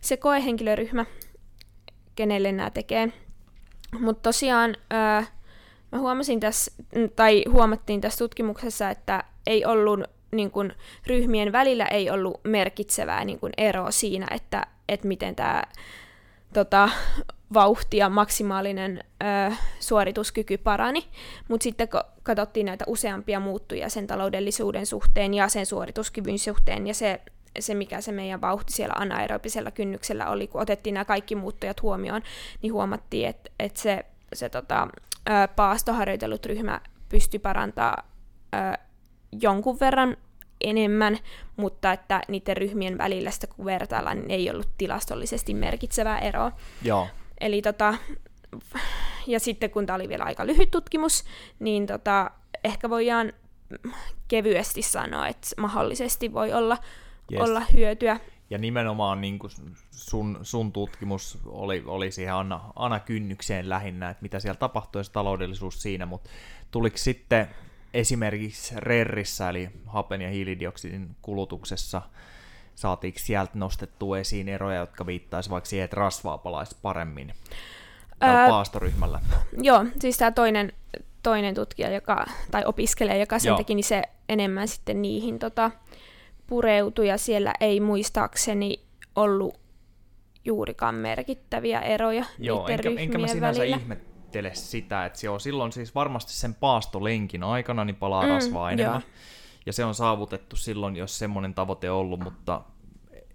se 0.00 0.16
koehenkilöryhmä, 0.16 1.06
kenelle 2.14 2.52
nämä 2.52 2.70
tekee. 2.70 3.12
Mutta 4.00 4.22
tosiaan 4.22 4.76
öö, 4.92 5.22
mä 5.92 5.98
huomasin 5.98 6.40
tässä, 6.40 6.72
tai 7.16 7.44
huomattiin 7.52 8.00
tässä 8.00 8.18
tutkimuksessa, 8.18 8.90
että 8.90 9.24
ei 9.46 9.64
ollut 9.64 10.00
niin 10.32 10.50
kun, 10.50 10.72
ryhmien 11.06 11.52
välillä 11.52 11.86
ei 11.86 12.10
ollut 12.10 12.40
merkitsevää 12.44 13.24
niin 13.24 13.38
kun, 13.38 13.50
eroa 13.56 13.90
siinä, 13.90 14.26
että, 14.30 14.66
että 14.88 15.08
miten 15.08 15.36
tämä 15.36 15.62
tota, 16.52 16.88
vauhti 17.54 17.96
ja 17.96 18.08
maksimaalinen 18.08 19.04
ö, 19.22 19.54
suorituskyky 19.80 20.58
parani, 20.58 21.04
mutta 21.48 21.64
sitten 21.64 21.88
kun 21.88 22.00
katsottiin 22.22 22.66
näitä 22.66 22.84
useampia 22.88 23.40
muuttuja 23.40 23.90
sen 23.90 24.06
taloudellisuuden 24.06 24.86
suhteen 24.86 25.34
ja 25.34 25.48
sen 25.48 25.66
suorituskyvyn 25.66 26.38
suhteen 26.38 26.86
ja 26.86 26.94
se, 26.94 27.20
se 27.58 27.74
mikä 27.74 28.00
se 28.00 28.12
meidän 28.12 28.40
vauhti 28.40 28.72
siellä 28.72 28.94
anaerobisella 28.98 29.70
kynnyksellä 29.70 30.28
oli, 30.30 30.46
kun 30.46 30.60
otettiin 30.60 30.94
nämä 30.94 31.04
kaikki 31.04 31.34
muuttujat 31.34 31.82
huomioon, 31.82 32.22
niin 32.62 32.72
huomattiin, 32.72 33.28
että, 33.28 33.50
että 33.58 33.80
se, 33.80 34.04
se 34.32 34.48
tota, 34.48 34.88
ö, 35.28 35.48
paastoharjoitellut 35.56 36.46
ryhmä 36.46 36.80
pystyi 37.08 37.40
parantaa 37.40 38.02
ö, 38.54 38.78
jonkun 39.40 39.80
verran 39.80 40.16
enemmän, 40.60 41.18
mutta 41.56 41.92
että 41.92 42.20
niiden 42.28 42.56
ryhmien 42.56 42.98
välillä 42.98 43.30
sitä 43.30 43.46
kun 43.46 43.64
vertaillaan, 43.64 44.16
niin 44.16 44.30
ei 44.30 44.50
ollut 44.50 44.68
tilastollisesti 44.78 45.54
merkitsevää 45.54 46.18
eroa. 46.18 46.52
Joo. 46.82 47.08
Eli 47.40 47.62
tota, 47.62 47.94
ja 49.26 49.40
sitten 49.40 49.70
kun 49.70 49.86
tämä 49.86 49.94
oli 49.94 50.08
vielä 50.08 50.24
aika 50.24 50.46
lyhyt 50.46 50.70
tutkimus, 50.70 51.24
niin 51.58 51.86
tota, 51.86 52.30
ehkä 52.64 52.90
voidaan 52.90 53.32
kevyesti 54.28 54.82
sanoa, 54.82 55.28
että 55.28 55.48
mahdollisesti 55.56 56.32
voi 56.32 56.52
olla, 56.52 56.78
yes. 57.32 57.40
olla 57.40 57.60
hyötyä. 57.60 58.20
Ja 58.50 58.58
nimenomaan 58.58 59.20
niin 59.20 59.38
kuin 59.38 59.50
sun, 59.90 60.38
sun 60.42 60.72
tutkimus 60.72 61.38
oli, 61.46 61.82
oli 61.86 62.10
siihen 62.10 62.34
Anna, 62.34 62.60
Anna 62.76 63.00
kynnykseen 63.00 63.68
lähinnä, 63.68 64.10
että 64.10 64.22
mitä 64.22 64.40
siellä 64.40 64.58
tapahtui, 64.58 65.04
se 65.04 65.12
taloudellisuus 65.12 65.82
siinä, 65.82 66.06
mutta 66.06 66.30
tuliko 66.70 66.96
sitten 66.96 67.48
esimerkiksi 67.94 68.74
RERissä, 68.76 69.48
eli 69.48 69.70
hapen 69.86 70.22
ja 70.22 70.30
hiilidioksidin 70.30 71.16
kulutuksessa, 71.22 72.02
saatiinko 72.76 73.18
sieltä 73.18 73.52
nostettua 73.54 74.18
esiin 74.18 74.48
eroja, 74.48 74.80
jotka 74.80 75.06
viittaisivat 75.06 75.52
vaikka 75.52 75.68
siihen, 75.68 75.84
että 75.84 75.96
rasvaa 75.96 76.38
palaisi 76.38 76.76
paremmin 76.82 77.34
Ää, 78.20 78.48
paastoryhmällä? 78.48 79.20
Joo, 79.62 79.84
siis 80.00 80.16
tämä 80.16 80.30
toinen, 80.30 80.72
toinen 81.22 81.54
tutkija, 81.54 81.90
joka, 81.90 82.26
tai 82.50 82.62
opiskelija, 82.64 83.16
joka 83.16 83.38
sen 83.38 83.50
joo. 83.50 83.56
teki, 83.56 83.74
niin 83.74 83.84
se 83.84 84.02
enemmän 84.28 84.68
sitten 84.68 85.02
niihin 85.02 85.38
tota, 85.38 85.70
pureutui, 86.46 87.08
ja 87.08 87.18
siellä 87.18 87.52
ei 87.60 87.80
muistaakseni 87.80 88.80
ollut 89.16 89.60
juurikaan 90.44 90.94
merkittäviä 90.94 91.80
eroja 91.80 92.24
Joo, 92.38 92.68
enkä, 92.68 92.90
enkä 92.96 93.18
mä 93.18 93.26
sinänsä 93.26 93.60
välillä. 93.60 93.76
ihmettele 93.76 94.54
sitä, 94.54 95.06
että 95.06 95.18
se 95.18 95.28
on 95.28 95.40
silloin 95.40 95.72
siis 95.72 95.94
varmasti 95.94 96.32
sen 96.32 96.54
paastolenkin 96.54 97.42
aikana 97.42 97.84
niin 97.84 97.96
palaa 97.96 98.22
mm, 98.22 98.28
rasvaa 98.28 98.70
enemmän. 98.70 99.02
Joo 99.02 99.35
ja 99.66 99.72
se 99.72 99.84
on 99.84 99.94
saavutettu 99.94 100.56
silloin, 100.56 100.96
jos 100.96 101.18
semmoinen 101.18 101.54
tavoite 101.54 101.90
on 101.90 101.96
ollut, 101.96 102.20
mutta 102.20 102.62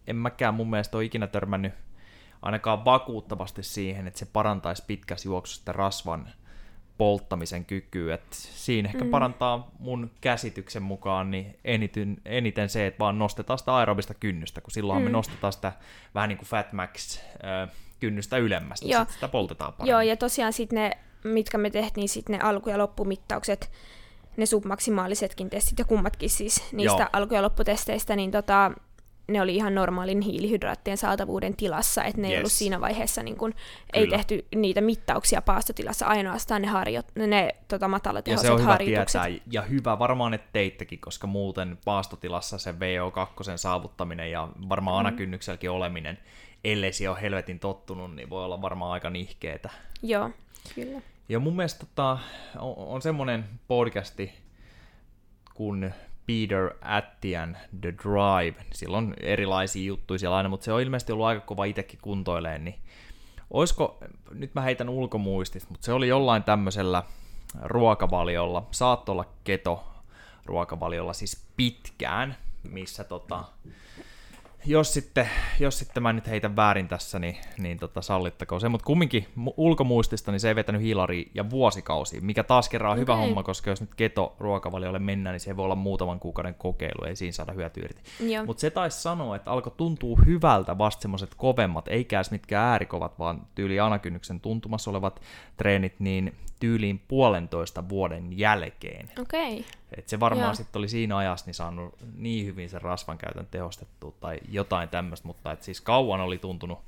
en 0.08 0.16
mäkään 0.16 0.54
mun 0.54 0.70
mielestä 0.70 0.98
ole 0.98 1.06
ikinä 1.06 1.28
törmännyt 1.28 1.74
ainakaan 2.42 2.86
vakuuttavasti 2.86 3.64
siihen, 3.64 4.08
että 4.08 4.20
se 4.20 4.26
parantaisi 4.26 4.84
pitkässä 4.88 5.30
juoksussa 5.30 5.60
sitä 5.60 5.72
rasvan 5.72 6.30
polttamisen 6.98 7.66
kykyä. 7.66 8.16
Et 8.16 8.34
siinä 8.34 8.90
ehkä 8.90 9.04
mm. 9.04 9.10
parantaa 9.10 9.72
mun 9.80 10.12
käsityksen 10.22 10.84
mukaan 10.84 11.32
niin 11.32 11.60
eniten, 11.66 12.18
eniten 12.26 12.70
se, 12.70 12.88
että 12.88 13.00
vaan 13.00 13.20
nostetaan 13.20 13.60
sitä 13.60 13.76
aerobista 13.76 14.14
kynnystä, 14.14 14.62
kun 14.62 14.72
silloin 14.72 15.02
mm. 15.02 15.04
me 15.04 15.10
nostetaan 15.10 15.54
sitä 15.54 15.74
vähän 16.16 16.30
niin 16.30 16.38
kuin 16.38 16.48
Fat 16.48 16.74
Max 16.74 17.20
äh, 17.20 17.70
kynnystä 18.00 18.38
ylemmästä, 18.38 18.88
Joo. 18.88 19.06
sitä 19.10 19.28
poltetaan 19.28 19.74
paremmin. 19.74 19.92
Joo, 19.92 20.02
ja 20.02 20.18
tosiaan 20.18 20.54
sitten 20.54 20.80
ne, 20.80 20.92
mitkä 21.24 21.58
me 21.58 21.70
tehtiin, 21.70 22.10
sitten 22.10 22.38
ne 22.38 22.44
alku- 22.44 22.70
ja 22.70 22.78
loppumittaukset, 22.78 23.72
ne 24.38 24.46
submaksimaalisetkin 24.46 25.50
testit 25.50 25.80
ja 25.80 25.86
kummatkin 25.86 26.30
siis 26.30 26.64
niistä 26.72 27.02
Joo. 27.02 27.10
alku- 27.14 27.34
ja 27.34 27.42
lopputesteistä, 27.42 28.16
niin 28.16 28.32
tota, 28.32 28.72
ne 29.32 29.42
oli 29.42 29.56
ihan 29.56 29.76
normaalin 29.76 30.22
hiilihydraattien 30.22 30.98
saatavuuden 30.98 31.56
tilassa, 31.56 32.04
että 32.04 32.22
ne 32.22 32.28
yes. 32.28 32.34
ei 32.34 32.40
ollut 32.40 32.52
siinä 32.52 32.82
vaiheessa, 32.82 33.24
niin 33.24 33.38
kun, 33.38 33.54
ei 33.94 34.08
tehty 34.08 34.46
niitä 34.56 34.82
mittauksia 34.82 35.42
paastotilassa, 35.42 36.06
ainoastaan 36.06 36.62
ne, 36.62 36.68
harjo, 36.68 37.02
ne 37.16 37.56
tota, 37.68 37.88
matalatehoiset 37.88 38.44
ja 38.44 38.50
se 38.50 38.54
on 38.54 38.62
hyvä 38.62 38.78
Tietää, 38.78 39.26
ja 39.52 39.62
hyvä 39.62 40.00
varmaan, 40.00 40.34
että 40.34 40.50
teittekin, 40.54 41.00
koska 41.00 41.28
muuten 41.28 41.78
paastotilassa 41.86 42.58
se 42.58 42.72
VO2 42.72 43.58
saavuttaminen 43.58 44.32
ja 44.32 44.48
varmaan 44.70 44.96
mm. 44.96 45.08
anakynnykselläkin 45.08 45.72
oleminen, 45.72 46.18
ellei 46.64 46.94
se 46.94 47.10
ole 47.10 47.22
helvetin 47.22 47.60
tottunut, 47.60 48.16
niin 48.16 48.30
voi 48.30 48.46
olla 48.46 48.62
varmaan 48.62 48.92
aika 48.92 49.10
nihkeetä. 49.10 49.70
Joo, 50.04 50.30
kyllä. 50.76 51.02
Ja 51.30 51.40
mun 51.40 51.56
mielestä 51.56 51.86
tota, 51.86 52.20
on, 52.60 52.74
on 52.78 53.02
semmoinen 53.02 53.46
podcasti, 53.68 54.34
kun 55.54 55.92
Peter 56.28 56.70
Attian 56.82 57.58
The 57.82 57.94
Drive. 58.04 58.66
Sillä 58.74 58.98
on 58.98 59.14
erilaisia 59.20 59.86
juttuja 59.86 60.20
siellä 60.20 60.38
aina, 60.38 60.50
mutta 60.50 60.64
se 60.66 60.74
on 60.74 60.82
ilmeisesti 60.82 61.12
ollut 61.12 61.26
aika 61.26 61.42
kova 61.42 61.66
itsekin 61.66 62.00
kuntoileen, 62.02 62.66
niin 62.66 62.80
olisiko, 63.52 63.98
nyt 64.32 64.54
mä 64.56 64.62
heitän 64.62 64.90
ulkomuistit, 64.90 65.70
mutta 65.70 65.86
se 65.86 65.94
oli 65.94 66.08
jollain 66.08 66.44
tämmöisellä 66.44 67.04
ruokavaliolla, 67.62 68.68
saattoi 68.72 69.14
olla 69.14 69.26
keto 69.44 69.88
ruokavaliolla 70.46 71.14
siis 71.14 71.46
pitkään, 71.58 72.36
missä 72.64 73.04
tota, 73.04 73.44
jos 74.66 74.94
sitten, 74.94 75.30
jos 75.60 75.80
sitten 75.80 76.04
mä 76.04 76.14
nyt 76.14 76.28
heitän 76.28 76.56
väärin 76.56 76.88
tässä, 76.88 77.20
niin, 77.20 77.38
niin 77.58 77.80
tota, 77.80 78.02
sallittakoon 78.02 78.62
se, 78.62 78.70
mutta 78.70 78.86
kumminkin 78.86 79.28
ulkomuistista 79.58 80.32
niin 80.32 80.40
se 80.40 80.48
ei 80.48 80.56
vetänyt 80.56 80.82
hilari 80.82 81.32
ja 81.34 81.50
vuosikausi, 81.50 82.22
mikä 82.22 82.44
taas 82.44 82.70
kerran 82.70 82.92
on 82.92 82.94
okay. 82.94 83.02
hyvä 83.02 83.16
homma, 83.16 83.44
koska 83.44 83.70
jos 83.70 83.82
nyt 83.82 83.96
keto-ruokavaliolle 83.96 85.00
mennään, 85.00 85.34
niin 85.34 85.40
se 85.40 85.58
voi 85.58 85.66
olla 85.66 85.76
muutaman 85.76 86.20
kuukauden 86.20 86.56
kokeilu, 86.56 87.06
ei 87.08 87.16
siinä 87.16 87.32
saada 87.32 87.54
hyötyä 87.54 87.84
irti. 87.84 88.02
Mutta 88.46 88.62
se 88.62 88.70
taisi 88.70 89.02
sanoa, 89.02 89.36
että 89.36 89.52
alkoi 89.52 89.74
tuntua 89.78 90.18
hyvältä 90.26 90.78
vasta 90.78 91.02
semmoiset 91.02 91.36
kovemmat, 91.36 91.88
eikä 91.88 92.18
edes 92.18 92.32
mitkään 92.32 92.68
äärikovat, 92.68 93.20
vaan 93.20 93.48
tyyli 93.56 93.80
anakynnyksen 93.80 94.40
tuntumassa 94.40 94.92
olevat 94.92 95.22
treenit, 95.58 96.00
niin 96.00 96.34
tyyliin 96.62 97.02
puolentoista 97.08 97.90
vuoden 97.90 98.38
jälkeen. 98.38 99.10
Okei. 99.20 99.60
Okay. 99.60 99.64
Et 99.98 100.10
se 100.10 100.20
varmaan 100.20 100.56
sitten 100.56 100.80
oli 100.80 100.88
siinä 100.88 101.18
ajassa 101.18 101.46
niin 101.46 101.54
saanut 101.54 101.96
niin 102.16 102.46
hyvin 102.46 102.70
sen 102.70 102.82
rasvan 102.82 103.18
käytön 103.18 103.48
tehostettua 103.52 104.14
tai 104.20 104.40
jotain 104.50 104.90
tämmöistä, 104.90 105.28
mutta 105.28 105.52
et 105.52 105.64
siis 105.64 105.82
kauan 105.82 106.22
oli 106.22 106.38
tuntunut 106.38 106.80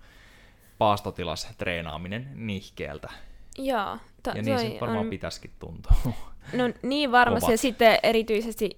paastotilas 0.78 1.48
treenaaminen 1.58 2.30
nihkeeltä. 2.36 3.10
Joo. 3.58 3.98
To, 4.24 4.30
ja 4.30 4.42
niin 4.42 4.60
se 4.60 4.78
varmaan 4.82 5.06
on... 5.06 5.10
pitäisikin 5.10 5.52
tuntua. 5.60 5.94
No 6.54 6.64
niin 6.82 7.12
varmasti, 7.12 7.52
ja 7.52 7.58
sitten 7.58 8.00
erityisesti 8.04 8.78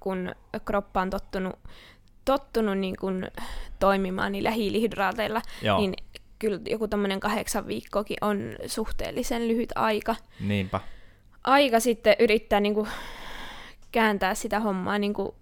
kun 0.00 0.34
kroppa 0.64 1.00
on 1.00 1.10
tottunut, 1.10 1.58
tottunut 2.24 2.78
niin 2.78 2.96
kun 3.00 3.26
toimimaan 3.78 4.32
niillä 4.32 4.50
hiilihydraateilla, 4.50 5.42
Joo. 5.62 5.80
niin 5.80 5.94
kyllä 6.40 6.60
joku 6.66 6.88
tämmöinen 6.88 7.20
kahdeksan 7.20 7.66
viikkoakin 7.66 8.16
on 8.20 8.56
suhteellisen 8.66 9.48
lyhyt 9.48 9.72
aika. 9.74 10.16
Niinpä. 10.40 10.80
Aika 11.44 11.80
sitten 11.80 12.16
yrittää 12.18 12.60
niin 12.60 12.74
kuin, 12.74 12.88
kääntää 13.92 14.34
sitä 14.34 14.60
hommaa 14.60 14.98
niin 14.98 15.14
kuin, 15.14 15.34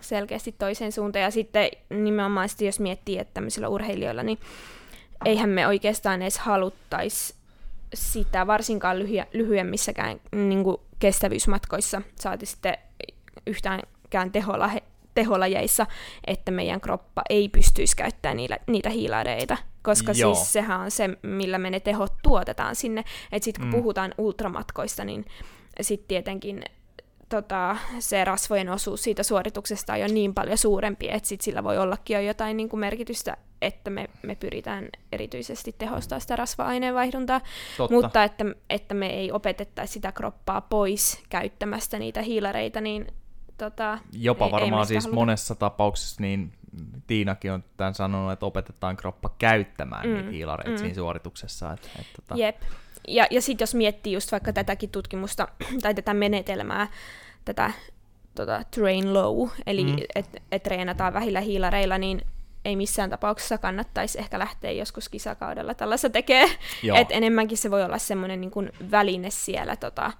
selkeästi 0.00 0.54
toiseen 0.58 0.92
suuntaan. 0.92 1.22
Ja 1.22 1.30
sitten 1.30 1.70
nimenomaan 1.90 2.48
sitten, 2.48 2.66
jos 2.66 2.80
miettii, 2.80 3.18
että 3.18 3.34
tämmöisillä 3.34 3.68
urheilijoilla, 3.68 4.22
niin 4.22 4.38
eihän 5.24 5.50
me 5.50 5.66
oikeastaan 5.66 6.22
edes 6.22 6.38
haluttaisi 6.38 7.34
sitä, 7.94 8.46
varsinkaan 8.46 8.96
lyhy- 8.98 9.28
lyhyemmissäkään 9.32 10.20
niin 10.32 10.64
kuin 10.64 10.76
kestävyysmatkoissa, 10.98 12.02
saati 12.20 12.46
sitten 12.46 12.78
yhtäänkään 13.46 14.32
teholla 14.32 14.70
teholajeissa, 15.14 15.86
että 16.26 16.50
meidän 16.50 16.80
kroppa 16.80 17.22
ei 17.30 17.48
pystyisi 17.48 17.96
käyttämään 17.96 18.36
niitä, 18.36 18.58
niitä 18.66 18.90
hiilareita, 18.90 19.56
koska 19.88 20.12
Joo. 20.16 20.34
siis 20.34 20.52
sehän 20.52 20.80
on 20.80 20.90
se, 20.90 21.08
millä 21.22 21.58
me 21.58 21.70
ne 21.70 21.80
tehot 21.80 22.12
tuotetaan 22.22 22.76
sinne. 22.76 23.04
Että 23.32 23.44
sitten 23.44 23.62
kun 23.62 23.68
mm. 23.68 23.76
puhutaan 23.76 24.14
ultramatkoista, 24.18 25.04
niin 25.04 25.24
sitten 25.80 26.08
tietenkin 26.08 26.64
tota, 27.28 27.76
se 27.98 28.24
rasvojen 28.24 28.68
osuus 28.68 29.02
siitä 29.02 29.22
suorituksesta 29.22 29.92
on 29.92 30.00
jo 30.00 30.06
niin 30.08 30.34
paljon 30.34 30.58
suurempi, 30.58 31.08
että 31.10 31.28
sit 31.28 31.40
sillä 31.40 31.64
voi 31.64 31.78
ollakin 31.78 32.14
jo 32.14 32.20
jotain 32.20 32.56
niin 32.56 32.68
kuin 32.68 32.80
merkitystä, 32.80 33.36
että 33.62 33.90
me, 33.90 34.08
me 34.22 34.34
pyritään 34.34 34.88
erityisesti 35.12 35.74
tehostaa 35.78 36.20
sitä 36.20 36.36
rasva-aineenvaihduntaa, 36.36 37.40
Totta. 37.76 37.94
mutta 37.94 38.24
että, 38.24 38.44
että 38.70 38.94
me 38.94 39.06
ei 39.06 39.32
opetettaisi 39.32 39.92
sitä 39.92 40.12
kroppaa 40.12 40.60
pois 40.60 41.22
käyttämästä 41.28 41.98
niitä 41.98 42.22
hiilareita, 42.22 42.80
niin 42.80 43.06
tota, 43.58 43.98
Jopa 44.12 44.44
ei, 44.46 44.52
varmaan 44.52 44.82
ei 44.82 44.86
siis 44.86 45.04
haluta. 45.04 45.20
monessa 45.20 45.54
tapauksessa 45.54 46.22
niin 46.22 46.52
Tiinakin 47.06 47.52
on 47.52 47.64
tämän 47.76 47.94
sanonut, 47.94 48.32
että 48.32 48.46
opetetaan 48.46 48.96
kroppa 48.96 49.34
käyttämään 49.38 50.06
mm, 50.06 50.14
niitä 50.14 50.30
hiilareita 50.30 50.70
mm. 50.70 50.78
siinä 50.78 50.94
suorituksessa. 50.94 51.72
Että, 51.72 51.88
että, 51.98 52.22
tota... 52.22 52.34
Jep. 52.36 52.56
Ja, 53.08 53.26
ja 53.30 53.42
sitten 53.42 53.62
jos 53.62 53.74
miettii 53.74 54.12
just 54.12 54.32
vaikka 54.32 54.52
tätäkin 54.52 54.90
tutkimusta 54.90 55.48
tai 55.82 55.94
tätä 55.94 56.14
menetelmää, 56.14 56.88
tätä 57.44 57.72
tota, 58.34 58.62
train 58.70 59.14
low, 59.14 59.48
eli 59.66 59.84
mm. 59.84 59.96
että 60.14 60.40
et 60.52 60.62
treenataan 60.62 61.14
vähillä 61.14 61.40
hiilareilla, 61.40 61.98
niin 61.98 62.22
ei 62.64 62.76
missään 62.76 63.10
tapauksessa 63.10 63.58
kannattaisi 63.58 64.18
ehkä 64.18 64.38
lähteä 64.38 64.70
joskus 64.70 65.08
kisakaudella 65.08 65.74
tällaista 65.74 66.10
tekee. 66.10 66.44
että 67.00 67.14
enemmänkin 67.14 67.58
se 67.58 67.70
voi 67.70 67.84
olla 67.84 67.98
semmoinen 67.98 68.40
niin 68.40 68.72
väline 68.90 69.30
siellä 69.30 69.76
tota, 69.76 70.12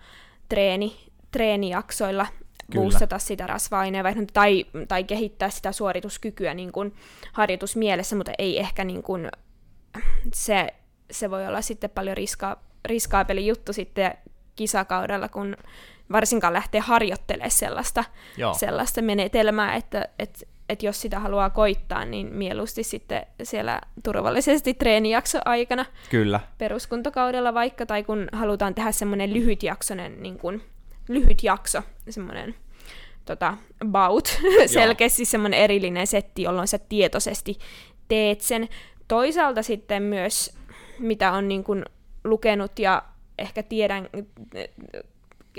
treeni, 0.49 0.97
treenijaksoilla, 1.31 2.27
boostata 2.75 3.19
sitä 3.19 3.47
rasva-aineenvaihduntaa 3.47 4.33
tai, 4.33 4.65
tai 4.89 5.05
kehittää 5.05 5.51
sitä 5.51 5.73
suorituskykyä 5.73 6.55
niin 6.55 6.73
kuin 6.73 6.95
harjoitusmielessä, 7.33 8.17
mutta 8.17 8.33
ei 8.39 8.59
ehkä 8.59 8.85
niin 8.85 9.03
kuin, 9.03 9.29
se, 10.35 10.75
se 11.11 11.31
voi 11.31 11.47
olla 11.47 11.63
sitten 11.63 11.91
paljon 11.91 12.17
riska, 12.17 12.59
riskaapeli 12.85 13.47
juttu 13.47 13.73
sitten 13.73 14.15
kisakaudella, 14.57 15.29
kun 15.29 15.57
varsinkaan 16.13 16.53
lähtee 16.53 16.81
harjoittelemaan 16.81 17.51
sellaista, 17.51 18.05
sellaista 18.59 19.03
menetelmää, 19.03 19.75
että, 19.75 20.09
että 20.19 20.45
että 20.69 20.87
jos 20.87 21.01
sitä 21.01 21.21
haluaa 21.21 21.51
koittaa, 21.51 22.05
niin 22.05 22.35
mieluusti 22.35 22.83
sitten 22.83 23.27
siellä 23.43 23.81
turvallisesti 24.05 24.75
treenijakso 24.75 25.39
aikana. 25.45 25.85
Kyllä. 26.11 26.41
Peruskuntokaudella 26.59 27.55
vaikka, 27.55 27.87
tai 27.87 28.05
kun 28.05 28.29
halutaan 28.33 28.75
tehdä 28.75 28.93
semmoinen 28.93 29.35
lyhytjaksoinen 29.35 30.23
niin 30.23 30.39
kun, 30.39 30.63
lyhyt 31.09 31.43
jakso, 31.43 31.83
semmoinen 32.11 32.55
tota, 33.25 33.57
bout, 33.87 34.41
selkeästi 34.67 35.25
semmoinen 35.25 35.61
erillinen 35.61 36.07
setti, 36.07 36.43
jolloin 36.43 36.69
sä 36.69 36.79
tietoisesti 36.79 37.59
teet 38.09 38.41
sen. 38.41 38.69
Toisaalta 39.09 39.63
sitten 39.63 40.03
myös, 40.03 40.59
mitä 40.99 41.33
on 41.33 41.49
niin 41.49 41.65
kuin 41.65 41.85
lukenut 42.25 42.79
ja 42.79 43.03
ehkä 43.39 43.63
tiedän, 43.63 44.09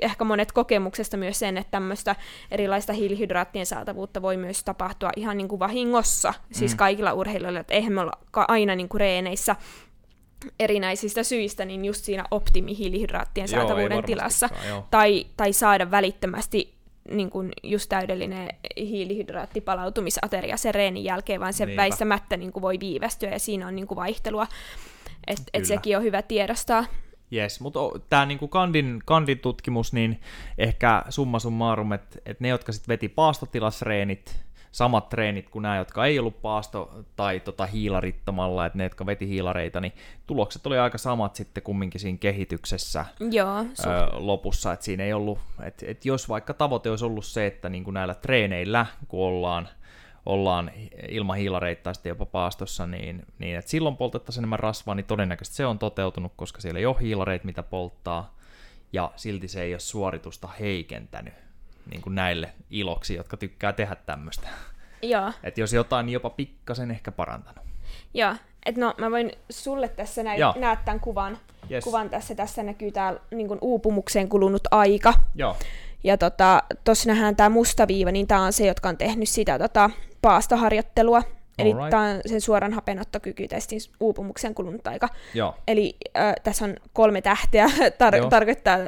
ehkä 0.01 0.23
monet 0.23 0.51
kokemuksesta 0.51 1.17
myös 1.17 1.39
sen, 1.39 1.57
että 1.57 1.71
tämmöistä 1.71 2.15
erilaista 2.51 2.93
hiilihydraattien 2.93 3.65
saatavuutta 3.65 4.21
voi 4.21 4.37
myös 4.37 4.63
tapahtua 4.63 5.09
ihan 5.15 5.37
niin 5.37 5.47
kuin 5.47 5.59
vahingossa, 5.59 6.33
siis 6.51 6.71
mm. 6.71 6.77
kaikilla 6.77 7.13
urheilijoilla, 7.13 7.59
että 7.59 7.73
eihän 7.73 7.93
me 7.93 8.01
olla 8.01 8.11
aina 8.33 8.75
niin 8.75 8.89
kuin 8.89 8.99
reeneissä 8.99 9.55
erinäisistä 10.59 11.23
syistä, 11.23 11.65
niin 11.65 11.85
just 11.85 12.03
siinä 12.03 12.25
optimihiilihydraattien 12.31 13.47
saatavuuden 13.47 13.95
joo, 13.95 14.01
tilassa, 14.01 14.49
tai, 14.91 15.25
tai 15.37 15.53
saada 15.53 15.91
välittömästi 15.91 16.73
niin 17.11 17.29
kuin 17.29 17.51
just 17.63 17.89
täydellinen 17.89 18.49
hiilihydraattipalautumisateria 18.77 20.57
sen 20.57 20.75
reenin 20.75 21.03
jälkeen, 21.03 21.41
vaan 21.41 21.53
se 21.53 21.65
Niinpä. 21.65 21.81
väistämättä 21.81 22.37
niin 22.37 22.51
kuin 22.51 22.61
voi 22.61 22.79
viivästyä, 22.79 23.29
ja 23.29 23.39
siinä 23.39 23.67
on 23.67 23.75
niin 23.75 23.87
kuin 23.87 23.95
vaihtelua, 23.95 24.47
että 25.27 25.43
et 25.53 25.65
sekin 25.65 25.97
on 25.97 26.03
hyvä 26.03 26.21
tiedostaa. 26.21 26.85
Yes, 27.33 27.59
mutta 27.59 27.79
tämä 28.09 28.25
niinku 28.25 28.47
kandin, 28.47 29.01
kandin 29.05 29.39
tutkimus, 29.39 29.93
niin 29.93 30.21
ehkä 30.57 31.03
summa 31.09 31.39
summarum, 31.39 31.91
että 31.91 32.19
et 32.25 32.39
ne, 32.39 32.47
jotka 32.47 32.71
sitten 32.71 32.93
veti 32.93 33.09
paastotilasreenit, 33.09 34.43
samat 34.71 35.09
treenit 35.09 35.49
kuin 35.49 35.63
nämä, 35.63 35.77
jotka 35.77 36.05
ei 36.05 36.19
ollut 36.19 36.41
paasto- 36.41 37.05
tai 37.15 37.39
tota 37.39 37.65
hiilarittomalla, 37.65 38.65
että 38.65 38.77
ne, 38.77 38.83
jotka 38.83 39.05
veti 39.05 39.27
hiilareita, 39.27 39.81
niin 39.81 39.93
tulokset 40.27 40.67
oli 40.67 40.77
aika 40.77 40.97
samat 40.97 41.35
sitten 41.35 41.63
kumminkin 41.63 42.01
siinä 42.01 42.17
kehityksessä 42.17 43.05
Joo, 43.31 43.59
ö, 43.59 43.65
lopussa, 44.13 44.73
että 44.73 44.85
siinä 44.85 45.03
ei 45.03 45.13
ollut, 45.13 45.39
että, 45.63 45.85
että 45.87 46.07
jos 46.07 46.29
vaikka 46.29 46.53
tavoite 46.53 46.89
olisi 46.89 47.05
ollut 47.05 47.25
se, 47.25 47.45
että 47.45 47.69
niin 47.69 47.83
kuin 47.83 47.93
näillä 47.93 48.13
treeneillä, 48.13 48.85
kun 49.07 49.27
ollaan, 49.27 49.69
ollaan 50.25 50.71
ilman 51.09 51.37
hiilareita 51.37 51.83
tai 51.83 51.95
sitten 51.95 52.09
jopa 52.09 52.25
paastossa, 52.25 52.87
niin, 52.87 53.25
niin 53.39 53.57
että 53.57 53.71
silloin 53.71 53.97
poltettaisiin 53.97 54.41
enemmän 54.41 54.59
rasvaa, 54.59 54.95
niin 54.95 55.05
todennäköisesti 55.05 55.55
se 55.57 55.65
on 55.65 55.79
toteutunut, 55.79 56.31
koska 56.35 56.61
siellä 56.61 56.79
ei 56.79 56.85
ole 56.85 56.95
hiilareita, 57.01 57.45
mitä 57.45 57.63
polttaa, 57.63 58.35
ja 58.93 59.11
silti 59.15 59.47
se 59.47 59.61
ei 59.61 59.73
ole 59.73 59.79
suoritusta 59.79 60.47
heikentänyt 60.59 61.48
niin 61.89 62.01
kuin 62.01 62.15
näille 62.15 62.53
iloksi, 62.69 63.15
jotka 63.15 63.37
tykkää 63.37 63.73
tehdä 63.73 63.95
tämmöistä. 63.95 64.47
Joo. 65.01 65.31
Et 65.43 65.57
jos 65.57 65.73
jotain, 65.73 66.05
niin 66.05 66.13
jopa 66.13 66.29
pikkasen 66.29 66.91
ehkä 66.91 67.11
parantanut. 67.11 67.63
Joo, 68.13 68.35
et 68.65 68.77
no 68.77 68.93
mä 68.97 69.11
voin 69.11 69.31
sulle 69.49 69.89
tässä 69.89 70.21
Joo. 70.21 70.53
näet 70.57 70.85
tämän 70.85 70.99
kuvan. 70.99 71.37
Yes. 71.71 71.83
Kuvan 71.83 72.09
tässä, 72.09 72.35
tässä 72.35 72.63
näkyy 72.63 72.91
tää 72.91 73.15
niin 73.31 73.47
kuin 73.47 73.59
uupumukseen 73.61 74.29
kulunut 74.29 74.63
aika. 74.71 75.13
Joo, 75.35 75.57
Ja 76.03 76.17
tota, 76.17 76.63
nähdään 77.05 77.35
tämä 77.35 77.49
musta 77.49 77.87
viiva, 77.87 78.11
niin 78.11 78.27
tämä 78.27 78.43
on 78.43 78.53
se, 78.53 78.67
jotka 78.67 78.89
on 78.89 78.97
tehnyt 78.97 79.29
sitä 79.29 79.59
tota, 79.59 79.89
paastoharjoittelua. 80.21 81.23
Eli 81.59 81.71
Alright. 81.71 81.89
tämä 81.89 82.03
on 82.03 82.21
sen 82.25 82.41
suoran 82.41 82.73
hapenottokykytestin 82.73 83.79
uupumuksen 83.99 84.55
kulunut 84.55 84.87
aika. 84.87 85.09
joo, 85.33 85.55
Eli 85.67 85.95
äh, 86.17 86.33
tässä 86.43 86.65
on 86.65 86.75
kolme 86.93 87.21
tähteä, 87.21 87.65
tar- 88.11 88.17
Joo. 88.17 88.29
tarkoittaa 88.29 88.75
äh, 88.79 88.87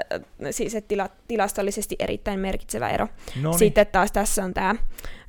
siis, 0.52 0.76
että 0.76 0.88
tila- 0.88 1.10
tilastollisesti 1.28 1.96
erittäin 2.00 2.40
merkitsevä 2.40 2.90
ero. 2.90 3.08
no 3.42 3.50
niin. 3.50 3.60
Sitten 3.60 3.88
taas 3.88 4.12
tässä 4.12 4.44
on 4.44 4.54
tämä, 4.54 4.70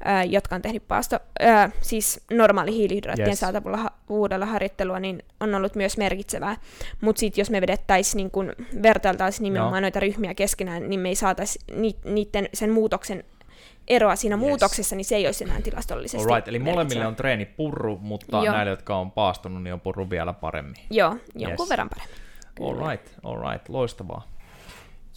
äh, 0.06 0.26
jotka 0.30 0.54
on 0.54 0.62
tehnyt 0.62 0.88
paasto, 0.88 1.18
äh, 1.42 1.72
siis 1.80 2.20
normaali 2.30 2.72
hiilihydraattien 2.72 3.28
Yes. 3.28 3.32
yes. 3.32 3.40
saatavuudella 3.40 4.46
harjoittelua, 4.46 5.00
niin 5.00 5.22
on 5.40 5.54
ollut 5.54 5.74
myös 5.74 5.96
merkitsevää. 5.98 6.56
Mutta 7.00 7.20
sitten 7.20 7.40
jos 7.42 7.50
me 7.50 7.60
vedettäisiin, 7.60 8.16
niin 8.16 8.30
kun 8.30 8.52
vertailtaisiin 8.82 9.44
nimenomaan 9.44 9.74
Joo. 9.74 9.80
noita 9.80 10.00
ryhmiä 10.00 10.34
keskenään, 10.34 10.90
niin 10.90 11.00
me 11.00 11.08
ei 11.08 11.14
saataisi 11.14 11.58
ni- 11.74 11.96
niiden, 12.04 12.48
sen 12.54 12.70
muutoksen 12.70 13.24
eroa 13.96 14.16
siinä 14.16 14.36
Yes. 14.36 14.40
muutoksessa, 14.40 14.96
niin 14.96 15.04
se 15.04 15.16
ei 15.16 15.26
olisi 15.26 15.44
enää 15.44 15.60
tilastollisesti 15.62 16.26
Alright, 16.32 16.48
eli 16.48 16.58
molemmille 16.58 17.06
on 17.06 17.16
treeni 17.16 17.44
purru, 17.44 17.98
mutta 17.98 18.36
Joo. 18.44 18.54
näille, 18.54 18.70
jotka 18.70 18.96
on 18.96 19.10
paastunut, 19.10 19.62
niin 19.62 19.74
on 19.74 19.80
purru 19.80 20.10
vielä 20.10 20.32
paremmin. 20.32 20.76
Joo, 20.90 21.08
jonkun 21.08 21.40
Yes. 21.50 21.60
yes. 21.60 21.68
verran 21.68 21.88
paremmin. 21.88 22.16
Kyllä. 22.54 22.70
Alright, 22.70 23.12
alright, 23.24 23.68
loistavaa. 23.68 24.28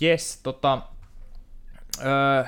Yes, 0.02 0.40
tota, 0.44 0.82
öö, 2.06 2.46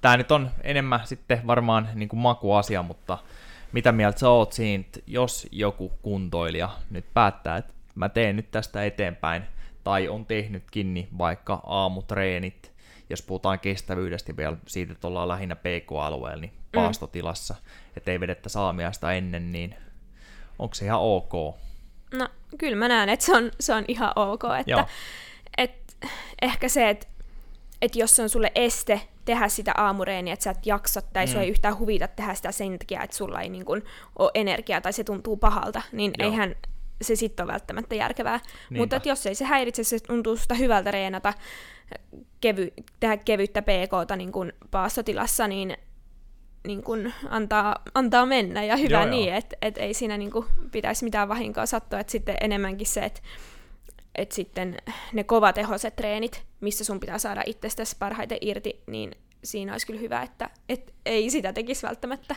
tämä 0.00 0.16
nyt 0.16 0.32
on 0.32 0.50
enemmän 0.62 1.00
sitten 1.04 1.46
varmaan 1.46 1.88
niin 1.94 2.08
kuin 2.08 2.20
makuasia, 2.20 2.82
mutta 2.82 3.18
mitä 3.72 3.92
mieltä 3.92 4.18
sä 4.18 4.28
oot 4.28 4.52
siitä, 4.52 5.00
jos 5.06 5.48
joku 5.52 5.92
kuntoilija 6.02 6.68
nyt 6.90 7.04
päättää, 7.14 7.56
että 7.56 7.72
mä 7.94 8.08
teen 8.08 8.36
nyt 8.36 8.50
tästä 8.50 8.84
eteenpäin, 8.84 9.42
tai 9.84 10.08
on 10.08 10.26
tehnytkin 10.26 10.94
niin 10.94 11.08
vaikka 11.18 11.60
aamutreenit, 11.66 12.69
jos 13.10 13.22
puhutaan 13.22 13.60
kestävyydestä 13.60 14.36
vielä 14.36 14.56
siitä, 14.66 14.92
että 14.92 15.06
ollaan 15.06 15.28
lähinnä 15.28 15.56
PK-alueella, 15.56 16.40
niin 16.40 16.52
paastotilassa, 16.74 17.54
että 17.96 18.10
ei 18.10 18.20
vedettä 18.20 18.48
saamiaista 18.48 19.12
ennen, 19.12 19.52
niin 19.52 19.74
onko 20.58 20.74
se 20.74 20.84
ihan 20.84 21.00
ok? 21.00 21.32
No, 22.14 22.28
kyllä 22.58 22.76
mä 22.76 22.88
näen, 22.88 23.08
että 23.08 23.24
se 23.24 23.36
on, 23.36 23.50
se 23.60 23.74
on 23.74 23.84
ihan 23.88 24.12
ok. 24.16 24.42
Joo. 24.66 24.80
Että, 24.80 24.92
et, 25.58 26.10
ehkä 26.42 26.68
se, 26.68 26.88
että 26.88 27.06
et 27.82 27.96
jos 27.96 28.16
se 28.16 28.22
on 28.22 28.28
sulle 28.28 28.52
este 28.54 29.00
tehdä 29.24 29.48
sitä 29.48 29.72
aamureeniä, 29.76 30.34
että 30.34 30.42
sä 30.44 30.50
et 30.50 30.66
jaksa 30.66 31.02
tai 31.02 31.26
mm. 31.26 31.32
sua 31.32 31.40
ei 31.40 31.48
yhtään 31.48 31.78
huvita 31.78 32.08
tehdä 32.08 32.34
sitä 32.34 32.52
sen 32.52 32.78
takia, 32.78 33.02
että 33.02 33.16
sulla 33.16 33.40
ei 33.40 33.48
niin 33.48 33.64
kun, 33.64 33.82
ole 34.18 34.30
energiaa 34.34 34.80
tai 34.80 34.92
se 34.92 35.04
tuntuu 35.04 35.36
pahalta, 35.36 35.82
niin. 35.92 36.12
Joo. 36.18 36.30
eihän 36.30 36.56
se 37.02 37.16
sitten 37.16 37.44
ole 37.44 37.52
välttämättä 37.52 37.94
järkevää. 37.94 38.40
Niinpä. 38.70 38.96
Mutta 38.96 39.08
jos 39.08 39.26
ei 39.26 39.34
se 39.34 39.44
häiritse, 39.44 39.84
se 39.84 40.00
tuntuu 40.00 40.36
susta 40.36 40.54
hyvältä 40.54 40.90
reenata, 40.90 41.34
kevy, 42.40 42.72
tehdä 43.00 43.16
kevyttä 43.16 43.62
PKta 43.62 44.16
niin 44.16 44.32
kun 44.32 44.52
paastotilassa, 44.70 45.48
niin 45.48 45.76
niin 46.66 46.82
kun 46.82 47.12
antaa, 47.28 47.76
antaa 47.94 48.26
mennä 48.26 48.64
ja 48.64 48.76
hyvä 48.76 48.96
Joo, 48.96 49.10
niin, 49.10 49.34
että 49.34 49.56
et 49.62 49.78
ei 49.78 49.94
siinä 49.94 50.18
niin 50.18 50.30
kun 50.30 50.46
pitäisi 50.72 51.04
mitään 51.04 51.28
vahinkoa 51.28 51.66
sattua, 51.66 52.00
että 52.00 52.10
sitten 52.10 52.36
enemmänkin 52.40 52.86
se, 52.86 53.00
että 53.00 53.20
et 54.14 54.32
sitten 54.32 54.76
ne 55.12 55.24
kovatehoiset 55.24 55.96
treenit, 55.96 56.42
missä 56.60 56.84
sun 56.84 57.00
pitää 57.00 57.18
saada 57.18 57.42
itsestäsi 57.46 57.96
parhaiten 57.98 58.38
irti, 58.40 58.82
niin 58.86 59.10
siinä 59.44 59.72
olisi 59.72 59.86
kyllä 59.86 60.00
hyvä, 60.00 60.22
että 60.22 60.50
et 60.68 60.94
ei 61.06 61.30
sitä 61.30 61.52
tekisi 61.52 61.86
välttämättä, 61.86 62.36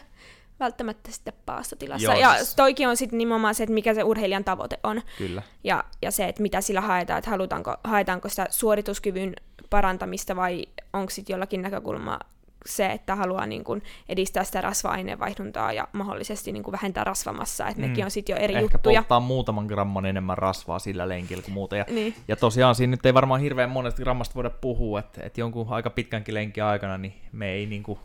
välttämättä 0.60 1.12
sitten 1.12 1.34
paastotilassa. 1.46 2.04
Joo, 2.12 2.20
ja 2.20 2.36
siis- 2.36 2.56
toikin 2.56 2.88
on 2.88 2.98
sitten 2.98 3.18
nimenomaan 3.18 3.56
se, 3.56 3.64
että 3.64 3.74
mikä 3.74 3.94
se 3.94 4.04
urheilijan 4.04 4.44
tavoite 4.44 4.80
on 4.84 5.02
Kyllä. 5.18 5.42
ja, 5.64 5.84
ja 6.02 6.12
se, 6.12 6.26
että 6.28 6.42
mitä 6.42 6.62
sillä 6.62 6.82
haetaan, 6.82 7.18
että 7.20 7.30
halutaanko, 7.32 7.76
haetaanko 7.84 8.30
sitä 8.30 8.48
suorituskyvyn 8.50 9.34
parantamista 9.70 10.36
vai 10.36 10.66
onko 10.94 11.10
sitten 11.10 11.34
jollakin 11.34 11.62
näkökulma 11.62 12.20
se, 12.66 12.86
että 12.86 13.16
haluaa 13.16 13.46
niin 13.46 13.64
kun 13.64 13.82
edistää 14.10 14.44
sitä 14.44 14.62
rasva-aineenvaihduntaa 14.62 15.74
ja 15.74 15.88
mahdollisesti 15.94 16.52
niin 16.52 16.64
kun 16.64 16.72
vähentää 16.72 17.04
rasvamassaa, 17.04 17.70
että 17.70 17.82
mm. 17.82 17.88
nekin 17.88 18.06
on 18.06 18.12
sitten 18.12 18.34
jo 18.34 18.38
eri 18.40 18.54
Ehkä 18.56 18.76
juttuja. 18.76 19.00
polttaa 19.02 19.20
muutaman 19.20 19.66
gramman 19.66 20.06
enemmän 20.06 20.38
rasvaa 20.38 20.80
sillä 20.80 21.10
lenkillä 21.10 21.44
kuin 21.44 21.54
muuta. 21.54 21.76
Ja, 21.76 21.86
Niin. 21.90 22.16
ja 22.28 22.36
tosiaan 22.36 22.76
siinä 22.76 22.92
nyt 22.92 23.06
ei 23.06 23.14
varmaan 23.14 23.42
hirveän 23.42 23.70
monesta 23.70 24.02
grammasta 24.02 24.36
voida 24.36 24.50
puhua, 24.50 25.00
että, 25.00 25.24
että 25.24 25.42
jonkun 25.42 25.68
aika 25.70 25.90
pitkänkin 25.90 26.34
lenkin 26.34 26.64
aikana 26.64 26.98
niin 26.98 27.14
me 27.32 27.50
ei 27.52 27.66
niin 27.66 27.84
kuin 27.84 28.00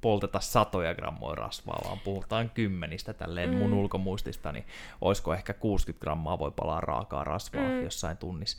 polteta 0.00 0.40
satoja 0.40 0.94
grammoja 0.94 1.34
rasvaa, 1.34 1.80
vaan 1.84 1.98
puhutaan 2.04 2.50
kymmenistä 2.50 3.12
tälleen 3.12 3.50
mm. 3.50 3.56
mun 3.56 3.72
ulkomuistista, 3.72 4.52
niin 4.52 4.64
olisiko 5.00 5.34
ehkä 5.34 5.52
60 5.52 6.00
grammaa 6.02 6.38
voi 6.38 6.50
palaa 6.50 6.80
raakaa 6.80 7.24
rasvaa 7.24 7.68
mm. 7.68 7.82
jossain 7.82 8.16
tunnissa. 8.16 8.58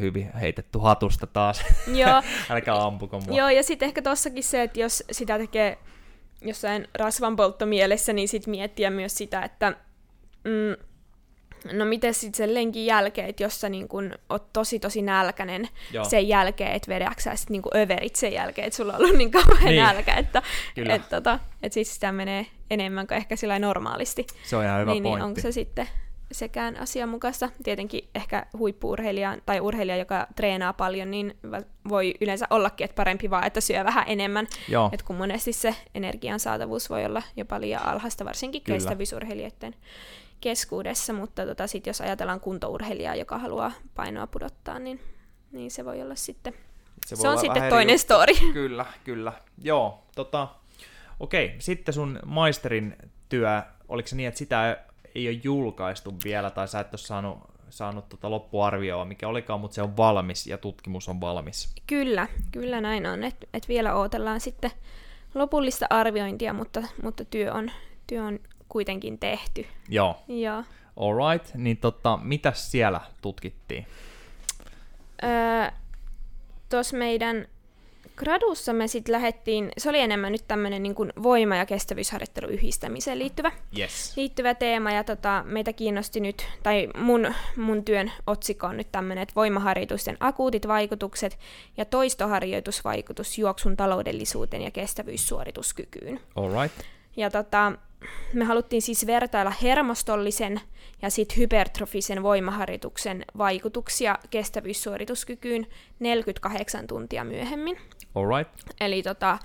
Hyvin 0.00 0.32
heitetty 0.32 0.78
hatusta 0.78 1.26
taas. 1.26 1.64
Joo, 1.86 2.22
Älkää 2.50 2.84
ampuko 2.84 3.20
mua. 3.20 3.36
Joo, 3.36 3.48
ja 3.48 3.62
sitten 3.62 3.86
ehkä 3.86 4.02
tossakin 4.02 4.44
se, 4.44 4.62
että 4.62 4.80
jos 4.80 5.04
sitä 5.12 5.38
tekee 5.38 5.78
jossain 6.42 6.88
rasvanpolttomielessä, 6.94 8.12
niin 8.12 8.28
sitten 8.28 8.50
miettiä 8.50 8.90
myös 8.90 9.16
sitä, 9.16 9.42
että 9.42 9.70
mm, 10.44 10.87
no 11.72 11.84
miten 11.84 12.14
sitten 12.14 12.36
sen 12.36 12.54
lenkin 12.54 12.86
jälkeen, 12.86 13.28
että 13.28 13.42
jos 13.42 13.60
sä 13.60 13.68
niin 13.68 13.88
kun 13.88 14.12
oot 14.28 14.52
tosi 14.52 14.78
tosi 14.78 15.02
nälkänen 15.02 15.68
Joo. 15.92 16.04
sen 16.04 16.28
jälkeen, 16.28 16.72
että 16.72 16.88
vedäksä 16.88 17.30
sä 17.30 17.36
sitten 17.36 17.52
niin 17.52 17.82
överit 17.82 18.16
sen 18.16 18.32
jälkeen, 18.32 18.66
että 18.66 18.76
sulla 18.76 18.92
on 18.92 19.00
ollut 19.02 19.16
niin 19.16 19.30
kauhean 19.30 19.58
Niin. 19.58 19.66
niin. 19.66 19.82
nälkä, 19.84 20.14
että 20.14 20.42
et, 20.88 21.08
tota, 21.08 21.38
et 21.62 21.72
siis 21.72 21.94
sitä 21.94 22.12
menee 22.12 22.46
enemmän 22.70 23.06
kuin 23.06 23.16
ehkä 23.16 23.36
sillä 23.36 23.58
normaalisti. 23.58 24.26
Se 24.42 24.56
on 24.56 24.64
ihan 24.64 24.80
hyvä 24.80 24.92
niin, 24.92 25.02
niin 25.02 25.10
pointti. 25.10 25.24
onko 25.24 25.40
se 25.40 25.52
sitten 25.52 25.88
sekään 26.32 26.76
asianmukaista. 26.76 27.48
Tietenkin 27.62 28.08
ehkä 28.14 28.46
huippuurheilija 28.58 29.36
tai 29.46 29.60
urheilija, 29.60 29.96
joka 29.96 30.26
treenaa 30.36 30.72
paljon, 30.72 31.10
niin 31.10 31.36
voi 31.88 32.14
yleensä 32.20 32.46
ollakin, 32.50 32.84
että 32.84 32.94
parempi 32.94 33.30
vaan, 33.30 33.46
että 33.46 33.60
syö 33.60 33.84
vähän 33.84 34.04
enemmän. 34.06 34.46
Joo. 34.68 34.90
Et 34.92 35.02
kun 35.02 35.16
monesti 35.16 35.52
se 35.52 35.74
energian 35.94 36.40
saatavuus 36.40 36.90
voi 36.90 37.04
olla 37.04 37.22
jopa 37.36 37.60
liian 37.60 37.86
alhaista, 37.86 38.24
varsinkin 38.24 38.62
Kyllä. 38.62 38.76
Keskuudessa, 40.40 41.12
mutta 41.12 41.46
tota, 41.46 41.66
sit 41.66 41.86
jos 41.86 42.00
ajatellaan 42.00 42.40
kuntourheilijaa, 42.40 43.14
joka 43.14 43.38
haluaa 43.38 43.72
painoa 43.94 44.26
pudottaa, 44.26 44.78
niin, 44.78 45.00
niin 45.52 45.70
se 45.70 45.84
voi 45.84 46.02
olla 46.02 46.14
sitten, 46.14 46.54
se, 47.06 47.16
se 47.16 47.28
on 47.28 47.38
sitten 47.38 47.68
toinen 47.68 47.94
juttu. 47.94 48.04
story. 48.04 48.32
Kyllä, 48.52 48.86
kyllä. 49.04 49.32
Joo, 49.62 50.02
tota, 50.14 50.48
okei. 51.20 51.56
Sitten 51.58 51.94
sun 51.94 52.18
maisterin 52.26 52.96
työ, 53.28 53.62
oliko 53.88 54.08
se 54.08 54.16
niin, 54.16 54.28
että 54.28 54.38
sitä 54.38 54.78
ei 55.14 55.28
ole 55.28 55.40
julkaistu 55.42 56.14
vielä, 56.24 56.50
tai 56.50 56.68
sä 56.68 56.80
et 56.80 56.92
ole 56.94 56.98
saanut, 56.98 57.38
saanut 57.70 58.08
tota 58.08 58.30
loppuarvioa, 58.30 59.04
mikä 59.04 59.28
olikaan, 59.28 59.60
mutta 59.60 59.74
se 59.74 59.82
on 59.82 59.96
valmis 59.96 60.46
ja 60.46 60.58
tutkimus 60.58 61.08
on 61.08 61.20
valmis. 61.20 61.74
Kyllä, 61.86 62.28
kyllä 62.52 62.80
näin 62.80 63.06
on, 63.06 63.24
että 63.24 63.46
et 63.54 63.68
vielä 63.68 63.94
odotellaan 63.94 64.40
sitten 64.40 64.70
lopullista 65.34 65.86
arviointia, 65.90 66.52
mutta, 66.52 66.82
mutta 67.02 67.24
työ, 67.24 67.52
on, 67.52 67.70
työ 68.06 68.24
on 68.24 68.40
kuitenkin 68.68 69.18
tehty. 69.18 69.66
Joo, 69.88 70.16
Joo. 70.28 70.62
alright. 70.96 71.54
Niin 71.54 71.76
tota, 71.76 72.18
mitä 72.22 72.52
siellä 72.52 73.00
tutkittiin? 73.22 73.86
Öö, 75.24 75.70
Tuossa 76.68 76.96
meidän 76.96 77.46
gradussa 78.16 78.72
me 78.72 78.88
sitten 78.88 79.12
lähdettiin, 79.12 79.72
se 79.78 79.88
oli 79.88 80.00
enemmän 80.00 80.32
nyt 80.32 80.44
tämmöinen 80.48 80.82
niin 80.82 80.94
voima- 81.22 81.56
ja 81.56 81.66
kestävyysharjoittelun 81.66 82.50
yhdistämiseen 82.50 83.18
liittyvä, 83.18 83.52
Yes. 83.78 84.16
liittyvä 84.16 84.54
teema, 84.54 84.90
ja 84.92 85.04
tota, 85.04 85.42
meitä 85.46 85.72
kiinnosti 85.72 86.20
nyt, 86.20 86.46
tai 86.62 86.88
mun, 86.96 87.34
mun 87.56 87.84
työn 87.84 88.12
otsikko 88.26 88.66
on 88.66 88.76
nyt 88.76 88.92
tämmöinen, 88.92 89.22
että 89.22 89.34
voimaharjoitusten 89.34 90.16
akuutit 90.20 90.68
vaikutukset 90.68 91.38
ja 91.76 91.84
toistoharjoitusvaikutus 91.84 93.38
juoksun 93.38 93.76
taloudellisuuteen 93.76 94.62
ja 94.62 94.70
kestävyyssuorituskykyyn. 94.70 96.20
Alright. 96.36 96.80
Ja 97.16 97.30
tota, 97.30 97.72
me 98.32 98.44
haluttiin 98.44 98.82
siis 98.82 99.06
vertailla 99.06 99.52
hermostollisen 99.62 100.60
ja 101.02 101.10
sit 101.10 101.36
hypertrofisen 101.36 102.22
voimaharjoituksen 102.22 103.24
vaikutuksia 103.38 104.18
kestävyyssuorituskykyyn 104.30 105.66
48 106.00 106.86
tuntia 106.86 107.24
myöhemmin. 107.24 107.78
Alright. 108.14 108.52
Eli 108.80 109.02
tota, 109.02 109.38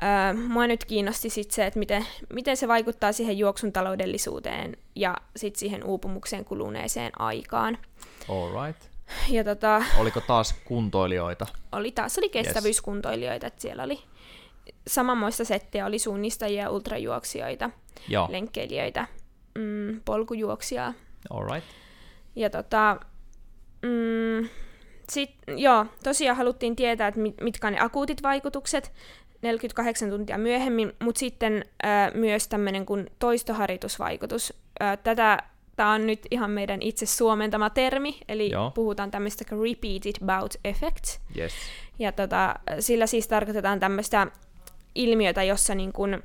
ää, 0.00 0.32
mua 0.34 0.66
nyt 0.66 0.84
kiinnosti 0.84 1.30
sit 1.30 1.50
se, 1.50 1.66
että 1.66 1.78
miten, 1.78 2.06
miten 2.32 2.56
se 2.56 2.68
vaikuttaa 2.68 3.12
siihen 3.12 3.38
juoksun 3.38 3.72
taloudellisuuteen 3.72 4.76
ja 4.94 5.16
sit 5.36 5.56
siihen 5.56 5.84
uupumukseen 5.84 6.44
kuluneeseen 6.44 7.20
aikaan. 7.20 7.78
Alright. 8.28 8.82
Ja 9.28 9.44
tota, 9.44 9.82
Oliko 9.98 10.20
taas 10.20 10.54
kuntoilijoita? 10.64 11.46
oli 11.72 11.92
taas 11.92 12.18
oli 12.18 12.28
kestävyyskuntoilijoita, 12.28 13.46
että 13.46 13.62
siellä 13.62 13.82
oli 13.82 14.00
samanmoista 14.86 15.44
settiä, 15.44 15.86
oli 15.86 15.98
suunnistajia 15.98 16.62
ja 16.62 16.70
ultrajuoksijoita, 16.70 17.70
Joo. 18.08 18.28
lenkkeilijöitä, 18.30 19.06
mm, 19.58 20.00
polkujuoksijaa. 20.04 20.94
Alright. 21.30 21.68
Ja 22.36 22.50
tota, 22.50 23.00
mm, 23.82 24.48
sitten, 25.10 25.58
joo, 25.58 25.86
tosiaan 26.04 26.36
haluttiin 26.36 26.76
tietää, 26.76 27.08
että 27.08 27.20
mitkä 27.40 27.66
on 27.66 27.72
ne 27.72 27.80
akuutit 27.80 28.22
vaikutukset 28.22 28.92
48 29.42 30.10
tuntia 30.10 30.38
myöhemmin, 30.38 30.92
mutta 31.02 31.18
sitten 31.18 31.64
ää, 31.82 32.10
myös 32.14 32.48
tämmöinen 32.48 32.86
kuin 32.86 33.10
toistoharjoitusvaikutus. 33.18 34.54
Ää, 34.80 34.96
tätä 34.96 35.38
Tämä 35.78 35.92
on 35.92 36.06
nyt 36.06 36.26
ihan 36.30 36.50
meidän 36.50 36.82
itse 36.82 37.06
suomentama 37.06 37.70
termi, 37.70 38.18
eli 38.28 38.50
Joo. 38.50 38.70
puhutaan 38.70 39.10
tämmöistä 39.10 39.44
repeated 39.50 40.26
bout 40.26 40.54
effect. 40.64 41.04
Yes. 41.36 41.52
Ja 41.98 42.12
tota, 42.12 42.54
sillä 42.80 43.06
siis 43.06 43.28
tarkoitetaan 43.28 43.80
tämmöistä 43.80 44.26
ilmiötä, 44.98 45.42
jossa 45.42 45.74
niin 45.74 45.92
kun, 45.92 46.22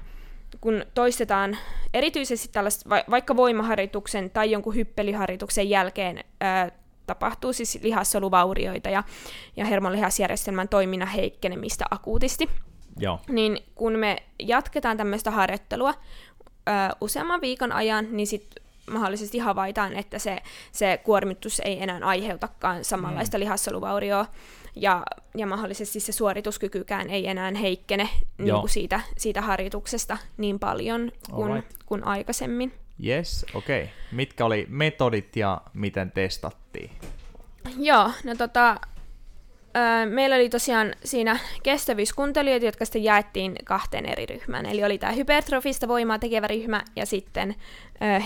kun 0.61 0.85
toistetaan 0.93 1.57
erityisesti 1.93 2.49
tällaista, 2.51 2.89
va- 2.89 3.03
vaikka 3.09 3.35
voimaharjoituksen 3.35 4.29
tai 4.29 4.51
jonkun 4.51 4.75
hyppeliharjoituksen 4.75 5.69
jälkeen 5.69 6.23
ää, 6.41 6.71
tapahtuu 7.07 7.53
siis 7.53 7.79
lihassoluvaurioita 7.81 8.89
ja, 8.89 9.03
ja 9.57 9.65
hermonlihasjärjestelmän 9.65 10.69
toiminnan 10.69 11.07
heikkenemistä 11.07 11.85
akuutisti. 11.91 12.49
Joo. 12.99 13.19
Niin 13.29 13.57
kun 13.75 13.93
me 13.93 14.17
jatketaan 14.39 14.97
tämmöistä 14.97 15.31
harjoittelua 15.31 15.93
ää, 16.65 16.95
useamman 17.01 17.41
viikon 17.41 17.71
ajan, 17.71 18.07
niin 18.11 18.27
sitten 18.27 18.63
mahdollisesti 18.91 19.37
havaitaan, 19.39 19.93
että 19.93 20.19
se, 20.19 20.41
se 20.71 20.99
kuormitus 21.03 21.61
ei 21.65 21.83
enää 21.83 21.99
aiheutakaan 22.03 22.83
samanlaista 22.83 23.37
mm. 23.37 23.39
lihassoluvaurioa, 23.39 24.25
ja, 24.75 25.03
ja 25.35 25.47
mahdollisesti 25.47 25.99
se 25.99 26.11
suorituskykykään 26.11 27.09
ei 27.09 27.27
enää 27.27 27.51
heikkene 27.61 28.09
niin 28.37 28.59
kuin 28.59 28.69
siitä, 28.69 28.99
siitä 29.17 29.41
harjoituksesta 29.41 30.17
niin 30.37 30.59
paljon 30.59 31.11
kuin, 31.31 31.63
kuin 31.85 32.03
aikaisemmin. 32.07 32.73
Yes, 33.05 33.45
okei. 33.53 33.83
Okay. 33.83 33.95
Mitkä 34.11 34.45
oli 34.45 34.65
metodit 34.69 35.35
ja 35.35 35.61
miten 35.73 36.11
testattiin? 36.11 36.91
Joo, 37.77 38.11
no 38.23 38.35
tota, 38.35 38.79
meillä 40.09 40.35
oli 40.35 40.49
tosiaan 40.49 40.95
siinä 41.03 41.39
kestävyyskuntelijoita, 41.63 42.65
jotka 42.65 42.85
sitten 42.85 43.03
jaettiin 43.03 43.55
kahteen 43.63 44.05
eri 44.05 44.25
ryhmään. 44.25 44.65
Eli 44.65 44.83
oli 44.83 44.97
tämä 44.97 45.11
hypertrofista 45.11 45.87
voimaa 45.87 46.19
tekevä 46.19 46.47
ryhmä 46.47 46.81
ja 46.95 47.05
sitten 47.05 47.55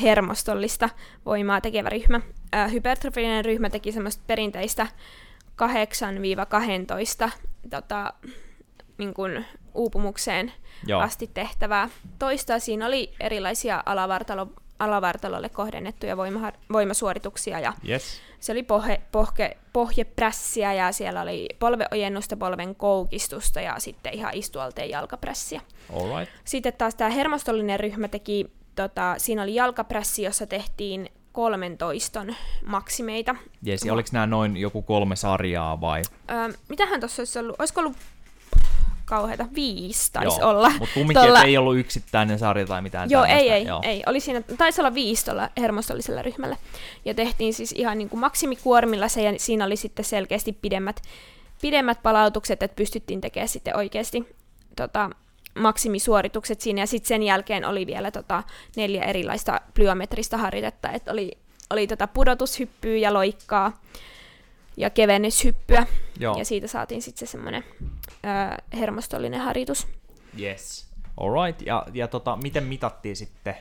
hermostollista 0.01 0.89
voimaa 1.25 1.61
tekevä 1.61 1.89
ryhmä. 1.89 2.21
hypertrofinen 2.71 3.45
ryhmä 3.45 3.69
teki 3.69 3.91
semmoista 3.91 4.23
perinteistä 4.27 4.87
8-12 7.27 7.31
tota, 7.69 8.13
niin 8.97 9.13
kuin 9.13 9.45
uupumukseen 9.73 10.51
Joo. 10.87 11.01
asti 11.01 11.29
tehtävää 11.33 11.89
toista. 12.19 12.59
Siinä 12.59 12.85
oli 12.85 13.13
erilaisia 13.19 13.83
alavartalo 13.85 14.47
alavartalolle 14.79 15.49
kohdennettuja 15.49 16.17
voima- 16.17 16.51
voimasuorituksia. 16.73 17.59
Ja 17.59 17.73
yes. 17.89 18.21
Se 18.39 18.51
oli 18.51 18.63
pohje, 18.63 19.01
pohke, 19.11 19.57
pohjeprässiä 19.73 20.73
ja 20.73 20.91
siellä 20.91 21.21
oli 21.21 21.49
polveojennusta, 21.59 22.37
polven 22.37 22.75
koukistusta 22.75 23.61
ja 23.61 23.75
sitten 23.79 24.13
ihan 24.13 24.33
istualteen 24.33 24.89
jalkaprässiä. 24.89 25.61
Alright. 25.93 26.35
Sitten 26.45 26.73
taas 26.73 26.95
tämä 26.95 27.09
hermostollinen 27.09 27.79
ryhmä 27.79 28.07
teki, 28.07 28.51
tota, 28.75 29.15
siinä 29.17 29.43
oli 29.43 29.55
jalkaprässi, 29.55 30.23
jossa 30.23 30.47
tehtiin 30.47 31.09
kolmen 31.37 31.77
toiston 31.77 32.35
maksimeita. 32.65 33.35
Jes, 33.63 33.85
ja 33.85 33.93
oliko 33.93 34.09
nämä 34.11 34.27
noin 34.27 34.57
joku 34.57 34.81
kolme 34.81 35.15
sarjaa 35.15 35.81
vai? 35.81 36.01
Öö, 36.31 36.49
mitähän 36.69 36.99
tuossa 36.99 37.21
olisi 37.21 37.39
ollut? 37.39 37.55
Olisiko 37.59 37.81
ollut 37.81 37.97
kauheita, 39.05 39.45
viisi 39.55 40.13
taisi 40.13 40.39
Joo, 40.39 40.49
olla. 40.49 40.69
Mutta 40.69 40.93
kumminkin, 40.93 41.23
Tolla... 41.23 41.43
ei 41.43 41.57
ollut 41.57 41.77
yksittäinen 41.77 42.39
sarja 42.39 42.65
tai 42.65 42.81
mitään 42.81 43.09
Joo, 43.09 43.23
ei, 43.23 43.49
ei, 43.49 43.65
Joo. 43.65 43.81
ei. 43.83 44.03
Oli 44.05 44.19
siinä, 44.19 44.41
taisi 44.57 44.81
olla 44.81 44.93
viisi 44.93 45.25
tuolla 45.25 45.49
hermostollisella 45.57 46.21
ryhmällä. 46.21 46.57
Ja 47.05 47.13
tehtiin 47.13 47.53
siis 47.53 47.71
ihan 47.71 47.97
niin 47.97 48.09
kuin 48.09 48.19
maksimikuormilla 48.19 49.07
se, 49.07 49.21
ja 49.21 49.33
siinä 49.37 49.65
oli 49.65 49.75
sitten 49.75 50.05
selkeästi 50.05 50.53
pidemmät, 50.53 51.01
pidemmät 51.61 52.03
palautukset, 52.03 52.63
että 52.63 52.75
pystyttiin 52.75 53.21
tekemään 53.21 53.49
sitten 53.49 53.77
oikeasti 53.77 54.35
tota, 54.75 55.09
maksimisuoritukset 55.57 56.61
siinä, 56.61 56.81
ja 56.81 56.87
sitten 56.87 57.07
sen 57.07 57.23
jälkeen 57.23 57.65
oli 57.65 57.87
vielä 57.87 58.11
tota, 58.11 58.43
neljä 58.75 59.03
erilaista 59.03 59.61
plyometrista 59.73 60.37
harjoitetta, 60.37 60.91
että 60.91 61.11
oli, 61.11 61.31
oli 61.69 61.87
tota 61.87 62.07
pudotushyppyä 62.07 62.97
ja 62.97 63.13
loikkaa, 63.13 63.81
ja 64.77 64.89
kevennyshyppyä. 64.89 65.87
Joo. 66.19 66.37
Ja 66.37 66.45
siitä 66.45 66.67
saatiin 66.67 67.01
sitten 67.01 67.27
se 67.27 67.31
semmoinen 67.31 67.63
hermostollinen 68.73 69.41
harjoitus. 69.41 69.87
Yes. 70.39 70.87
Alright. 71.17 71.61
Ja, 71.61 71.85
ja 71.93 72.07
tota, 72.07 72.35
miten 72.35 72.63
mitattiin 72.63 73.15
sitten, 73.15 73.55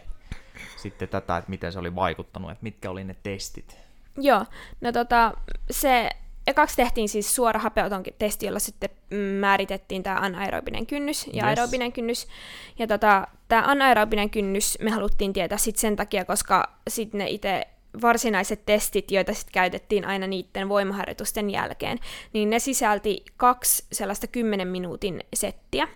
sitten 0.77 1.09
tätä, 1.09 1.37
että 1.37 1.51
miten 1.51 1.73
se 1.73 1.79
oli 1.79 1.95
vaikuttanut, 1.95 2.51
että 2.51 2.63
mitkä 2.63 2.91
oli 2.91 3.05
ne 3.05 3.17
testit? 3.23 3.79
Joo, 4.17 4.45
no 4.81 4.93
tota, 4.93 5.33
se 5.71 6.11
ekaksi 6.47 6.77
tehtiin 6.77 7.09
siis 7.09 7.35
suora 7.35 7.61
hapeoton 7.61 8.03
testi, 8.19 8.47
jolla 8.47 8.59
sitten 8.59 8.91
määritettiin 9.41 10.03
tämä 10.03 10.17
anaerobinen 10.17 10.87
kynnys 10.87 11.27
ja 11.27 11.33
yes. 11.33 11.45
aerobinen 11.45 11.93
kynnys. 11.93 12.27
Ja 12.79 12.87
tota, 12.87 13.27
tämä 13.49 13.63
anaerobinen 13.63 14.31
kynnys 14.31 14.79
me 14.81 14.91
haluttiin 14.91 15.33
tietää 15.33 15.59
sitten 15.59 15.81
sen 15.81 15.97
takia, 15.97 16.25
koska 16.25 16.77
sitten 16.89 17.19
ne 17.19 17.29
itse 17.29 17.67
varsinaiset 18.03 18.67
testit, 18.67 19.11
joita 19.11 19.35
sitten 19.35 19.53
käytettiin 19.53 20.05
aina 20.05 20.27
niiden 20.27 20.69
voimaharjoitusten 20.69 21.51
jälkeen, 21.51 21.99
niin 22.33 22.51
ne 22.51 22.59
sisälti 22.59 23.25
kaksi 23.37 23.85
sellaista 23.93 24.27
10 24.27 24.69
minuutin 24.69 25.21
settiä 25.35 25.89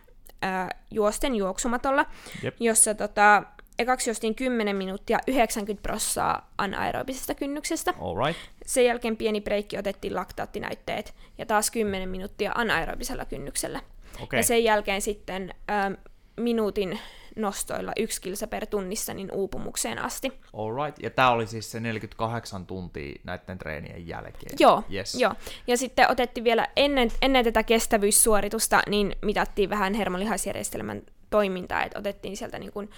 ää, 0.43 0.69
juosten 0.91 1.35
juoksumatolla, 1.35 2.07
yep. 2.45 2.57
jossa 2.61 2.95
tota, 2.95 3.43
ekaksi 3.81 4.11
juostiin 4.11 4.35
10 4.35 4.77
minuuttia 4.77 5.19
90 5.27 5.83
prossaa 5.83 6.53
anaerobisesta 6.59 7.35
kynnyksestä. 7.35 7.95
Alright. 8.01 8.41
Sen 8.67 8.85
jälkeen 8.85 9.17
pieni 9.17 9.41
breikki 9.41 9.79
otettiin 9.79 10.15
laktaattinäytteet 10.15 11.15
ja 11.39 11.47
taas 11.47 11.71
10 11.71 12.09
minuuttia 12.09 12.53
anaerobisella 12.55 13.25
kynnyksellä. 13.25 13.81
Okay. 14.23 14.39
Ja 14.39 14.43
sen 14.43 14.65
jälkeen 14.65 15.01
sitten 15.01 15.55
ää, 15.69 15.91
minuutin 16.37 16.99
nostoilla 17.37 17.93
yksi 17.97 18.21
kilsa 18.21 18.47
per 18.47 18.67
tunnissa 18.67 19.15
niin 19.15 19.33
uupumukseen 19.33 19.99
asti. 19.99 20.33
Alright, 20.53 21.03
ja 21.03 21.11
tämä 21.11 21.31
oli 21.31 21.47
siis 21.47 21.71
se 21.71 21.81
48 21.81 22.67
tuntia 22.67 23.21
näiden 23.25 23.59
treenien 23.59 24.09
jälkeen. 24.09 24.57
Joo, 24.59 24.83
yes. 24.93 25.15
joo. 25.15 25.35
ja 25.67 25.77
sitten 25.77 26.11
otettiin 26.11 26.45
vielä 26.45 26.69
ennen, 26.77 27.11
ennen 27.23 27.45
tätä 27.45 27.63
kestävyyssuoritusta, 27.63 28.83
niin 28.89 29.17
mitattiin 29.23 29.71
vähän 29.71 29.95
hermolihasjärjestelmän 29.95 31.03
toimintaa, 31.31 31.85
että 31.85 31.99
otettiin 31.99 32.37
sieltä 32.37 32.59
niin 32.59 32.73
kuin, 32.73 32.91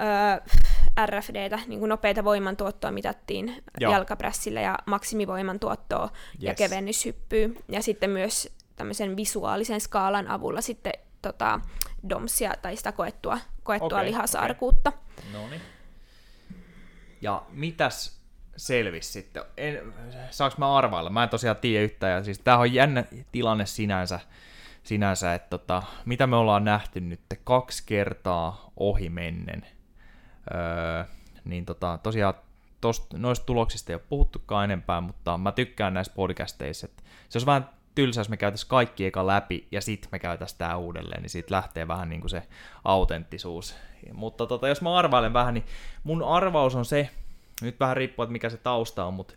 öö, 0.00 0.40
RFDtä, 1.06 1.58
niin 1.66 1.78
kuin 1.78 1.88
nopeita 1.88 2.24
voimantuottoa 2.24 2.90
mitattiin 2.90 3.64
Joo. 3.80 3.92
jalkaprässillä 3.92 4.60
ja 4.60 4.78
maksimivoimantuottoa 4.86 6.08
yes. 6.12 6.42
ja 6.42 6.54
kevennyshyppyä, 6.54 7.48
ja 7.68 7.82
sitten 7.82 8.10
myös 8.10 8.54
tämmöisen 8.76 9.16
visuaalisen 9.16 9.80
skaalan 9.80 10.28
avulla 10.28 10.60
sitten 10.60 10.92
tota, 11.22 11.60
domsia 12.08 12.54
tai 12.62 12.76
sitä 12.76 12.92
koettua, 12.92 13.38
koettua 13.62 13.86
okay, 13.86 14.06
lihasarkuutta. 14.06 14.92
Okay. 15.18 15.32
No 15.32 15.48
niin. 15.48 15.62
Ja 17.20 17.42
mitäs 17.50 18.20
selvisi 18.56 19.12
sitten? 19.12 19.42
En, 19.56 19.92
saanko 20.30 20.54
mä 20.58 20.76
arvailla? 20.76 21.10
Mä 21.10 21.22
en 21.22 21.28
tosiaan 21.28 21.56
tiedä 21.56 21.84
yhtään. 21.84 22.12
Ja 22.12 22.24
siis 22.24 22.38
tämähän 22.38 22.60
on 22.60 22.74
jännä 22.74 23.04
tilanne 23.32 23.66
sinänsä, 23.66 24.20
sinänsä 24.82 25.34
että 25.34 25.48
tota, 25.50 25.82
mitä 26.04 26.26
me 26.26 26.36
ollaan 26.36 26.64
nähty 26.64 27.00
nyt 27.00 27.20
kaksi 27.44 27.82
kertaa 27.86 28.70
ohi 28.76 29.10
mennen. 29.10 29.66
Öö, 30.54 31.04
niin 31.44 31.66
tota, 31.66 31.98
tosiaan 32.02 32.34
tost, 32.80 33.12
noista 33.12 33.46
tuloksista 33.46 33.92
ei 33.92 33.94
ole 33.94 34.02
puhuttukaan 34.08 34.64
enempää, 34.64 35.00
mutta 35.00 35.38
mä 35.38 35.52
tykkään 35.52 35.94
näissä 35.94 36.12
podcasteissa, 36.16 36.86
että 36.86 37.02
se 37.28 37.38
olisi 37.38 37.46
vähän 37.46 37.68
tylsä, 37.94 38.20
jos 38.20 38.28
me 38.28 38.36
käytäisiin 38.36 38.68
kaikki 38.68 39.06
eka 39.06 39.26
läpi 39.26 39.68
ja 39.70 39.80
sitten 39.80 40.08
me 40.12 40.18
käytäisiin 40.18 40.58
tämä 40.58 40.76
uudelleen, 40.76 41.22
niin 41.22 41.30
siitä 41.30 41.54
lähtee 41.54 41.88
vähän 41.88 42.08
niin 42.08 42.20
kuin 42.20 42.30
se 42.30 42.42
autenttisuus. 42.84 43.76
Mutta 44.12 44.46
tota, 44.46 44.68
jos 44.68 44.82
mä 44.82 44.96
arvailen 44.96 45.32
vähän, 45.32 45.54
niin 45.54 45.64
mun 46.04 46.22
arvaus 46.22 46.74
on 46.74 46.84
se, 46.84 47.10
nyt 47.62 47.80
vähän 47.80 47.96
riippuu, 47.96 48.22
että 48.22 48.32
mikä 48.32 48.50
se 48.50 48.56
tausta 48.56 49.04
on, 49.04 49.14
mutta, 49.14 49.34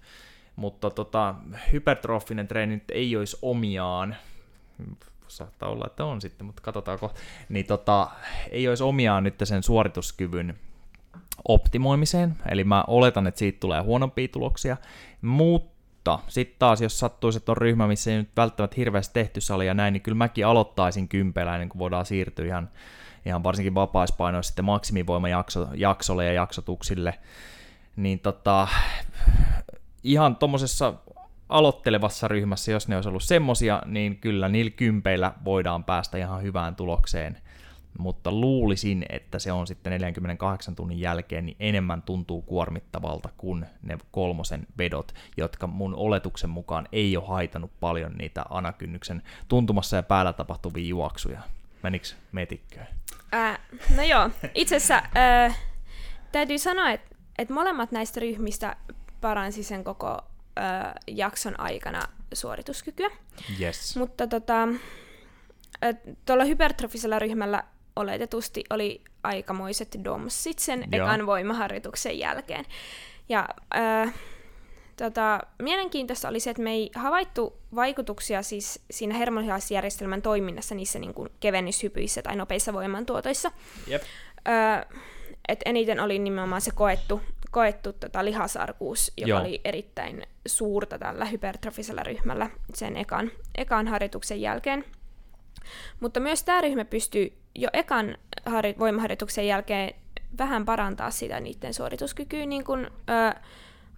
mutta 0.56 0.89
tota, 0.89 1.36
hypertrofinen 1.72 2.47
treeni 2.47 2.74
nyt 2.74 2.91
ei 2.91 3.18
olisi 3.18 3.38
omiaan, 3.41 4.16
saattaa 5.28 5.70
olla, 5.70 5.86
että 5.88 6.06
on 6.06 6.22
sitten, 6.22 6.45
mutta 6.45 6.62
katsotaanko, 6.62 7.14
niin 7.49 7.66
tota, 7.66 8.10
ei 8.51 8.68
olisi 8.68 8.84
omiaan 8.84 9.24
nyt 9.24 9.36
sen 9.43 9.64
suorituskyvyn 9.64 10.60
optimoimiseen, 11.48 12.36
eli 12.50 12.64
mä 12.64 12.84
oletan, 12.88 13.28
että 13.28 13.40
siitä 13.40 13.60
tulee 13.60 13.82
huonompia 13.82 14.28
tuloksia, 14.28 14.78
mutta 15.22 16.20
sitten 16.28 16.60
taas, 16.60 16.82
jos 16.82 17.00
sattuisi, 17.00 17.38
että 17.38 17.52
on 17.52 17.58
ryhmä, 17.58 17.88
missä 17.88 18.12
ei 18.12 18.18
nyt 18.18 18.30
välttämättä 18.38 18.76
hirveästi 18.78 19.14
tehty 19.14 19.42
sali 19.42 19.68
ja 19.68 19.74
näin, 19.74 19.94
niin 19.94 20.02
kyllä 20.02 20.16
mäkin 20.16 20.48
aloittaisin 20.48 21.08
kympelä 21.08 21.54
ennen 21.56 21.70
kuin 21.70 21.80
voidaan 21.80 22.06
siirtyä 22.06 22.46
ihan, 22.46 22.70
ihan 23.26 23.44
varsinkin 23.44 23.76
vapaispainoissa 23.76 24.50
sitten 24.50 24.66
maksimivoimajaksolle 24.66 26.26
ja 26.26 26.34
jaksotuksille. 26.34 27.14
Niin 27.96 28.20
tota, 28.20 28.68
ihan 30.04 30.36
tuommoisessa 30.36 30.94
aloittelevassa 31.50 32.28
ryhmässä, 32.28 32.72
jos 32.72 32.88
ne 32.88 32.96
olisi 32.96 33.10
ollut 33.10 33.24
semmosia, 33.24 33.82
niin 33.86 34.18
kyllä 34.18 34.50
niillä 34.50 34.72
kympeillä 34.72 35.34
voidaan 35.46 35.84
päästä 35.84 36.18
ihan 36.18 36.44
hyvään 36.44 36.76
tulokseen. 36.76 37.38
Mutta 37.98 38.32
luulisin, 38.32 39.06
että 39.10 39.39
se 39.39 39.52
on 39.52 39.68
sitten 39.68 39.91
48 39.91 40.76
tunnin 40.76 41.00
jälkeen 41.00 41.46
niin 41.46 41.58
enemmän 41.60 42.02
tuntuu 42.02 42.41
kuormittavalta 42.41 43.30
kuin 43.38 43.66
ne 43.82 43.98
kolmosen 44.12 44.68
vedot, 44.78 45.12
jotka 45.38 45.68
mun 45.68 45.96
oletuksen 45.96 46.50
mukaan 46.50 46.88
ei 46.91 47.18
ole 47.18 47.28
haitanut 47.28 47.72
paljon 47.80 48.14
niitä 48.18 48.46
anakynnyksen 48.50 49.22
tuntumassa 49.48 49.96
ja 49.96 50.04
päällä 50.04 50.34
tapahtuvia 50.34 50.88
juoksuja. 50.88 51.41
Meniks 51.84 52.16
metikköön? 52.32 52.88
Ää, 53.32 53.60
no 53.96 54.04
joo, 54.04 54.30
itse 54.54 54.76
asiassa 54.76 55.02
äh, 55.18 55.60
täytyy 56.32 56.58
sanoa, 56.58 56.91
että 56.91 57.16
et 57.38 57.50
molemmat 57.50 57.91
näistä 57.91 58.20
ryhmistä 58.20 58.76
paransi 59.22 59.64
sen 59.64 59.84
koko 59.84 60.22
äh, 60.60 60.94
jakson 61.08 61.60
aikana 61.60 62.02
suorituskykyä. 62.34 63.10
Yes. 63.60 63.98
Mutta 63.98 64.28
tota, 64.28 64.68
tuolla 66.26 66.44
hypertrofisella 66.44 67.20
ryhmällä 67.20 67.64
oletetusti 67.96 68.64
oli 68.70 69.02
aikamoiset 69.24 69.98
domsit 70.04 70.60
sen 70.60 70.80
Joo. 70.91 71.06
ekan 71.06 71.26
voimaharjoituksen 71.26 72.20
jälkeen. 72.20 72.66
Ja 73.30 73.48
äh, 73.76 74.14
tota, 74.98 75.39
mielenkiintoista 75.62 76.28
oli 76.28 76.39
se, 76.39 76.50
että 76.50 76.64
me 76.64 76.72
ei 76.72 76.91
havaittu 76.96 77.58
vaikutuksia 77.76 78.44
siis 78.44 78.80
siinä 78.91 79.18
hermolihaisjärjestelmän 79.18 80.22
toiminnassa 80.22 80.76
niissä 80.76 81.00
niin 81.00 81.14
kuin 81.14 81.30
kevennyshypyissä 81.39 82.22
tai 82.22 82.36
nopeissa 82.36 82.74
voimantuotoissa. 82.74 83.52
Yep. 83.91 84.02
Äh, 84.48 84.86
et 85.48 85.60
eniten 85.66 86.00
oli 86.00 86.20
nimenomaan 86.20 86.62
se 86.62 86.72
koettu, 86.72 87.22
koettu 87.52 87.94
tota 87.94 88.26
lihasarkuus, 88.26 89.12
joka 89.18 89.30
Joo. 89.30 89.41
oli 89.41 89.62
erittäin 89.66 90.24
suurta 90.46 91.00
tällä 91.00 91.26
hypertrofisella 91.26 92.04
ryhmällä 92.04 92.50
sen 92.74 92.98
ekan, 92.98 93.32
ekan 93.56 93.88
harjoituksen 93.88 94.41
jälkeen. 94.41 94.86
Mutta 95.99 96.20
myös 96.20 96.43
tämä 96.43 96.61
ryhmä 96.61 96.86
pystyy 96.86 97.38
jo 97.55 97.70
ekan 97.74 98.18
harjo- 98.45 98.80
voimaharjoituksen 98.80 99.47
jälkeen 99.47 99.93
vähän 100.38 100.66
parantaa 100.66 101.11
sitä 101.11 101.39
niiden 101.39 101.74
suorituskykyä, 101.74 102.45
niin 102.45 102.64
kuin, 102.64 102.88
öö, 103.09 103.41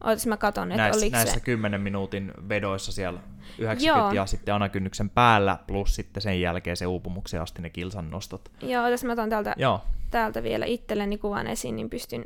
Ootas 0.04 0.28
mä 0.28 0.38
katon, 0.38 0.72
että 0.72 0.84
näissä, 0.84 1.02
oliko 1.02 1.18
näissä 1.18 1.34
se... 1.34 1.40
10 1.40 1.82
minuutin 1.82 2.32
vedoissa 2.50 2.92
siellä 2.92 3.20
90 3.58 3.86
Joo. 3.86 4.12
ja 4.12 4.26
sitten 4.26 4.56
anakynnyksen 4.56 5.10
päällä, 5.10 5.58
plus 5.68 5.96
sitten 5.96 6.22
sen 6.22 6.42
jälkeen 6.42 6.78
se 6.78 6.88
uupumuksen 6.88 7.42
asti 7.42 7.62
ne 7.62 7.70
kilsan 7.70 8.12
nostot. 8.12 8.52
Joo, 8.62 8.84
ootas 8.84 9.04
mä 9.04 9.14
otan 9.14 9.30
täältä, 9.30 9.56
Joo. 9.58 9.82
täältä 10.12 10.44
vielä 10.44 10.66
itselleni 10.66 11.18
kuvan 11.18 11.48
esiin, 11.48 11.76
niin 11.76 11.90
pystyn, 11.90 12.26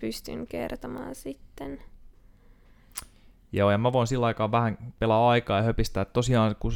pystyn 0.00 0.46
kertomaan 0.46 1.14
sitten. 1.14 1.82
Joo, 3.52 3.70
ja 3.70 3.78
mä 3.78 3.92
voin 3.92 4.06
sillä 4.06 4.26
aikaa 4.26 4.50
vähän 4.50 4.78
pelaa 4.98 5.30
aikaa 5.30 5.56
ja 5.56 5.62
höpistää, 5.62 6.02
että 6.02 6.12
tosiaan 6.12 6.56
kun 6.60 6.72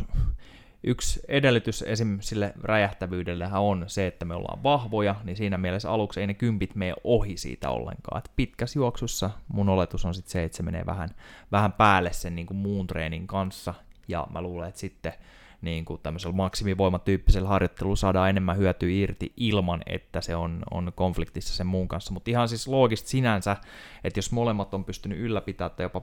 yksi 0.86 1.20
edellytys 1.28 1.82
esim. 1.82 2.18
sille 2.20 2.52
räjähtävyydellähän 2.62 3.62
on 3.62 3.84
se, 3.86 4.06
että 4.06 4.24
me 4.24 4.34
ollaan 4.34 4.62
vahvoja, 4.62 5.14
niin 5.24 5.36
siinä 5.36 5.58
mielessä 5.58 5.90
aluksi 5.90 6.20
ei 6.20 6.26
ne 6.26 6.34
kympit 6.34 6.74
mene 6.74 6.94
ohi 7.04 7.36
siitä 7.36 7.70
ollenkaan. 7.70 8.18
Et 8.18 8.30
pitkässä 8.36 8.78
juoksussa 8.78 9.30
mun 9.48 9.68
oletus 9.68 10.04
on 10.04 10.14
sitten 10.14 10.32
se, 10.32 10.44
että 10.44 10.56
se 10.56 10.62
menee 10.62 10.86
vähän, 10.86 11.08
vähän 11.52 11.72
päälle 11.72 12.12
sen 12.12 12.36
niin 12.36 12.46
kuin 12.46 12.58
muun 12.58 12.86
treenin 12.86 13.26
kanssa, 13.26 13.74
ja 14.08 14.26
mä 14.32 14.42
luulen, 14.42 14.68
että 14.68 14.80
sitten 14.80 15.12
niin 15.60 15.84
kuin 15.84 16.00
tämmöisellä 16.02 16.36
maksimivoimatyyppisellä 16.36 17.48
harjoittelulla 17.48 17.96
saadaan 17.96 18.30
enemmän 18.30 18.56
hyötyä 18.56 18.88
irti 18.90 19.32
ilman, 19.36 19.82
että 19.86 20.20
se 20.20 20.36
on, 20.36 20.62
on 20.70 20.92
konfliktissa 20.94 21.54
sen 21.54 21.66
muun 21.66 21.88
kanssa. 21.88 22.12
Mutta 22.12 22.30
ihan 22.30 22.48
siis 22.48 22.68
loogista 22.68 23.08
sinänsä, 23.08 23.56
että 24.04 24.18
jos 24.18 24.32
molemmat 24.32 24.74
on 24.74 24.84
pystynyt 24.84 25.18
ylläpitämään 25.18 25.70
tai 25.76 25.84
jopa 25.84 26.02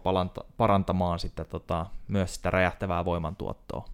parantamaan 0.58 1.20
sitä, 1.20 1.44
tota, 1.44 1.86
myös 2.08 2.36
sitä 2.36 2.50
räjähtävää 2.50 3.06
voimantuottoa, 3.06 3.86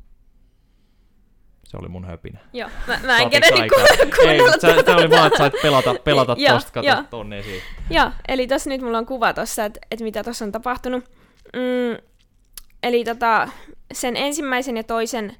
se 1.69 1.77
oli 1.77 1.87
mun 1.87 2.05
höpinä. 2.05 2.39
Joo, 2.53 2.69
mä, 2.87 2.99
mä 3.03 3.17
en 3.19 3.29
kerran 3.29 3.69
ku- 3.69 4.27
Ei, 4.27 4.39
se, 4.59 4.83
se 4.85 4.91
oli 4.91 5.09
vaan, 5.09 5.27
että 5.27 5.37
sait 5.37 5.53
pelata, 5.61 5.95
pelata 6.03 6.35
tosta, 6.49 6.71
kato 6.71 7.03
tonne 7.09 7.39
esiin. 7.39 7.61
Joo, 7.89 8.11
eli 8.27 8.47
tässä 8.47 8.69
nyt 8.69 8.81
mulla 8.81 8.97
on 8.97 9.05
kuva 9.05 9.33
tossa, 9.33 9.65
että, 9.65 9.79
että 9.91 10.03
mitä 10.03 10.23
tuossa 10.23 10.45
on 10.45 10.51
tapahtunut. 10.51 11.03
Mm, 11.55 11.97
eli 12.83 13.03
tota, 13.03 13.49
sen 13.93 14.17
ensimmäisen 14.17 14.77
ja 14.77 14.83
toisen 14.83 15.35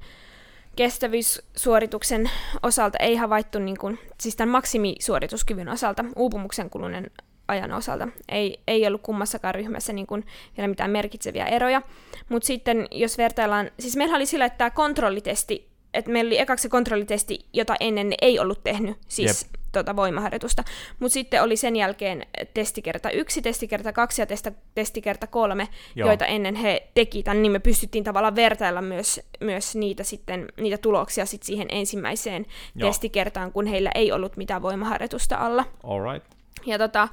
kestävyyssuorituksen 0.76 2.30
osalta 2.62 2.98
ei 3.00 3.16
havaittu, 3.16 3.58
niin 3.58 3.78
kuin, 3.78 3.98
siis 4.20 4.36
tämän 4.36 4.52
maksimisuorituskyvyn 4.52 5.68
osalta, 5.68 6.04
uupumuksen 6.16 6.70
kulunen 6.70 7.10
ajan 7.48 7.72
osalta. 7.72 8.08
Ei, 8.28 8.60
ei 8.66 8.86
ollut 8.86 9.02
kummassakaan 9.02 9.54
ryhmässä 9.54 9.92
niin 9.92 10.06
kuin 10.06 10.26
vielä 10.56 10.68
mitään 10.68 10.90
merkitseviä 10.90 11.46
eroja. 11.46 11.82
Mutta 12.28 12.46
sitten 12.46 12.88
jos 12.90 13.18
vertaillaan, 13.18 13.70
siis 13.78 13.96
meillä 13.96 14.16
oli 14.16 14.26
sillä, 14.26 14.44
että 14.44 14.58
tämä 14.58 14.70
kontrollitesti 14.70 15.69
että 15.94 16.10
meillä 16.10 16.28
oli 16.28 16.38
ekaksi 16.38 16.62
se 16.62 16.68
kontrollitesti, 16.68 17.38
jota 17.52 17.74
ennen 17.80 18.12
ei 18.22 18.38
ollut 18.38 18.64
tehnyt, 18.64 18.96
siis 19.08 19.42
yep. 19.42 19.62
tota 19.72 19.96
voimaharjoitusta. 19.96 20.64
Mutta 20.98 21.12
sitten 21.12 21.42
oli 21.42 21.56
sen 21.56 21.76
jälkeen 21.76 22.26
testi 22.54 22.82
kerta 22.82 23.10
yksi, 23.10 23.42
testi 23.42 23.68
kerta 23.68 23.92
kaksi 23.92 24.22
ja 24.22 24.26
testa, 24.26 24.52
testi 24.74 25.02
kerta 25.02 25.26
kolme, 25.26 25.68
Joo. 25.94 26.08
joita 26.08 26.26
ennen 26.26 26.54
he 26.54 26.88
teki 26.94 27.22
tämän, 27.22 27.42
niin 27.42 27.52
me 27.52 27.58
pystyttiin 27.58 28.04
tavallaan 28.04 28.36
vertailla 28.36 28.82
myös, 28.82 29.20
myös 29.40 29.76
niitä, 29.76 30.04
sitten, 30.04 30.48
niitä 30.56 30.78
tuloksia 30.78 31.26
sit 31.26 31.42
siihen 31.42 31.68
ensimmäiseen 31.70 32.46
Joo. 32.74 32.88
testikertaan, 32.88 33.52
kun 33.52 33.66
heillä 33.66 33.90
ei 33.94 34.12
ollut 34.12 34.36
mitään 34.36 34.62
voimaharjoitusta 34.62 35.36
alla. 35.36 35.64
Alright. 35.84 36.26
Ja 36.66 36.78
tota, 36.78 37.08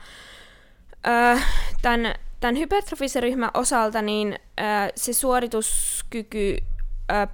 tämän, 1.82 2.16
tämän 2.40 2.58
hypertrofisen 2.58 3.24
ryhmän 3.24 3.52
osalta 3.54 4.02
niin 4.02 4.40
se 4.96 5.14
suorituskyky 5.14 6.58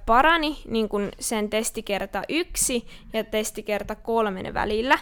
parani 0.06 0.56
niin 0.68 0.88
kuin 0.88 1.12
sen 1.20 1.50
testikerta 1.50 2.22
yksi 2.28 2.86
ja 3.12 3.24
testikerta 3.24 3.94
kolmen 3.94 4.54
välillä, 4.54 4.98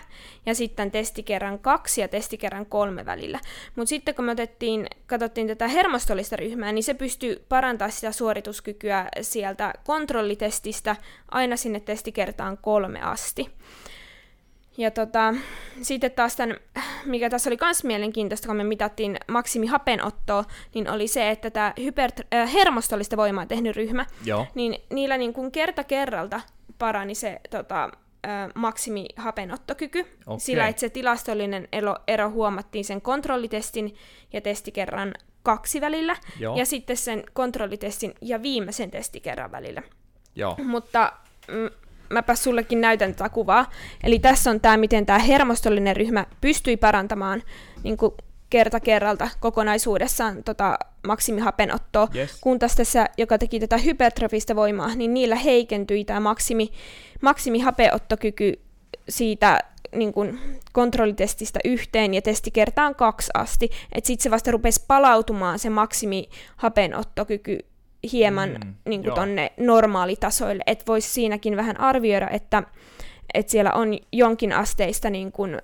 ja 0.46 0.54
sitten 0.54 0.90
testikerran 0.90 1.58
kaksi 1.58 2.00
ja 2.00 2.08
testikerran 2.08 2.66
kolme 2.66 3.06
välillä. 3.06 3.40
Mutta 3.76 3.88
sitten 3.88 4.14
kun 4.14 4.24
me 4.24 4.32
otettiin, 4.32 4.86
katsottiin 5.06 5.46
tätä 5.46 5.68
hermostollista 5.68 6.36
ryhmää, 6.36 6.72
niin 6.72 6.82
se 6.82 6.94
pystyy 6.94 7.44
parantamaan 7.48 7.92
sitä 7.92 8.12
suorituskykyä 8.12 9.08
sieltä 9.20 9.74
kontrollitestistä 9.84 10.96
aina 11.30 11.56
sinne 11.56 11.80
testikertaan 11.80 12.58
kolme 12.58 13.02
asti. 13.02 13.50
Ja 14.78 14.90
tota, 14.90 15.34
sitten 15.82 16.10
taas 16.10 16.36
tämän, 16.36 16.56
mikä 17.04 17.30
tässä 17.30 17.50
oli 17.50 17.58
myös 17.60 17.84
mielenkiintoista, 17.84 18.48
kun 18.48 18.56
me 18.56 18.64
mitattiin 18.64 19.16
maksimihapenottoa, 19.28 20.44
niin 20.74 20.90
oli 20.90 21.08
se, 21.08 21.30
että 21.30 21.50
tämä 21.50 21.72
hyper, 21.82 22.10
äh, 22.34 22.52
hermostollista 22.52 23.16
voimaa 23.16 23.46
tehnyt 23.46 23.76
ryhmä, 23.76 24.06
Joo. 24.24 24.46
niin 24.54 24.82
niillä 24.90 25.18
niin 25.18 25.32
kuin 25.32 25.52
kerta 25.52 25.84
kerralta 25.84 26.40
parani 26.78 27.14
se 27.14 27.40
tota, 27.50 27.84
äh, 27.84 28.50
maksimihapeenottokyky, 28.54 30.00
okay. 30.26 30.40
sillä 30.40 30.68
että 30.68 30.80
se 30.80 30.88
tilastollinen 30.88 31.68
ero, 31.72 31.96
ero 32.08 32.30
huomattiin 32.30 32.84
sen 32.84 33.00
kontrollitestin 33.00 33.94
ja 34.32 34.40
testikerran 34.40 35.14
kaksi 35.42 35.80
välillä, 35.80 36.16
Joo. 36.40 36.56
ja 36.56 36.66
sitten 36.66 36.96
sen 36.96 37.24
kontrollitestin 37.32 38.14
ja 38.20 38.42
viimeisen 38.42 38.90
testikerran 38.90 39.52
välillä. 39.52 39.82
Joo. 40.36 40.56
Mutta 40.64 41.12
mm, 41.48 41.70
mäpä 42.12 42.34
sullekin 42.34 42.80
näytän 42.80 43.14
tätä 43.14 43.28
kuvaa. 43.28 43.70
Eli 44.04 44.18
tässä 44.18 44.50
on 44.50 44.60
tämä, 44.60 44.76
miten 44.76 45.06
tämä 45.06 45.18
hermostollinen 45.18 45.96
ryhmä 45.96 46.26
pystyi 46.40 46.76
parantamaan 46.76 47.42
niin 47.82 47.96
kuin 47.96 48.14
kerta 48.50 48.80
kerralta 48.80 49.28
kokonaisuudessaan 49.40 50.44
tota 50.44 50.78
maksimihapenottoa, 51.06 52.08
yes. 52.14 52.38
kun 52.40 52.58
taas 52.58 52.74
tässä, 52.74 53.06
joka 53.18 53.38
teki 53.38 53.60
tätä 53.60 53.76
hypertrofista 53.76 54.56
voimaa, 54.56 54.94
niin 54.94 55.14
niillä 55.14 55.36
heikentyi 55.36 56.04
tämä 56.04 56.20
maksimi, 56.20 56.72
maksimihapeottokyky 57.20 58.52
siitä 59.08 59.60
niin 59.94 60.12
kuin 60.12 60.40
kontrollitestistä 60.72 61.60
yhteen 61.64 62.14
ja 62.14 62.22
testikertaan 62.22 62.94
kaksi 62.94 63.30
asti, 63.34 63.70
että 63.92 64.06
sitten 64.06 64.22
se 64.22 64.30
vasta 64.30 64.50
rupesi 64.50 64.84
palautumaan 64.88 65.58
se 65.58 65.70
maksimihapenottokyky 65.70 67.58
hieman 68.12 68.50
mm, 68.50 68.74
niin 68.88 69.02
kuin 69.02 69.14
tonne 69.14 69.52
normaalitasoille, 69.56 70.62
että 70.66 70.84
voisi 70.86 71.08
siinäkin 71.08 71.56
vähän 71.56 71.80
arvioida, 71.80 72.28
että, 72.30 72.62
että 73.34 73.52
siellä 73.52 73.72
on 73.72 73.98
jonkin 74.12 74.52
asteista 74.52 75.10
niin 75.10 75.32
kuin, 75.32 75.58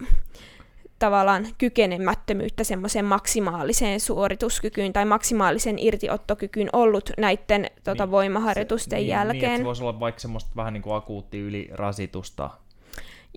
tavallaan 0.98 1.46
kykenemättömyyttä 1.58 2.64
semmoiseen 2.64 3.04
maksimaaliseen 3.04 4.00
suorituskykyyn 4.00 4.92
tai 4.92 5.04
maksimaaliseen 5.04 5.78
irtiottokykyyn 5.78 6.68
ollut 6.72 7.10
näiden 7.18 7.66
tota, 7.84 8.04
niin, 8.04 8.10
voimaharjoitusten 8.10 8.96
se, 8.96 9.00
niin, 9.00 9.08
jälkeen. 9.08 9.42
Niin, 9.42 9.50
että 9.50 9.58
se 9.58 9.64
voisi 9.64 9.82
olla 9.82 10.00
vaikka 10.00 10.20
semmoista 10.20 10.50
vähän 10.56 10.72
niin 10.72 10.82
kuin 10.82 10.96
akuutti 10.96 11.38
ylirasitusta 11.38 12.50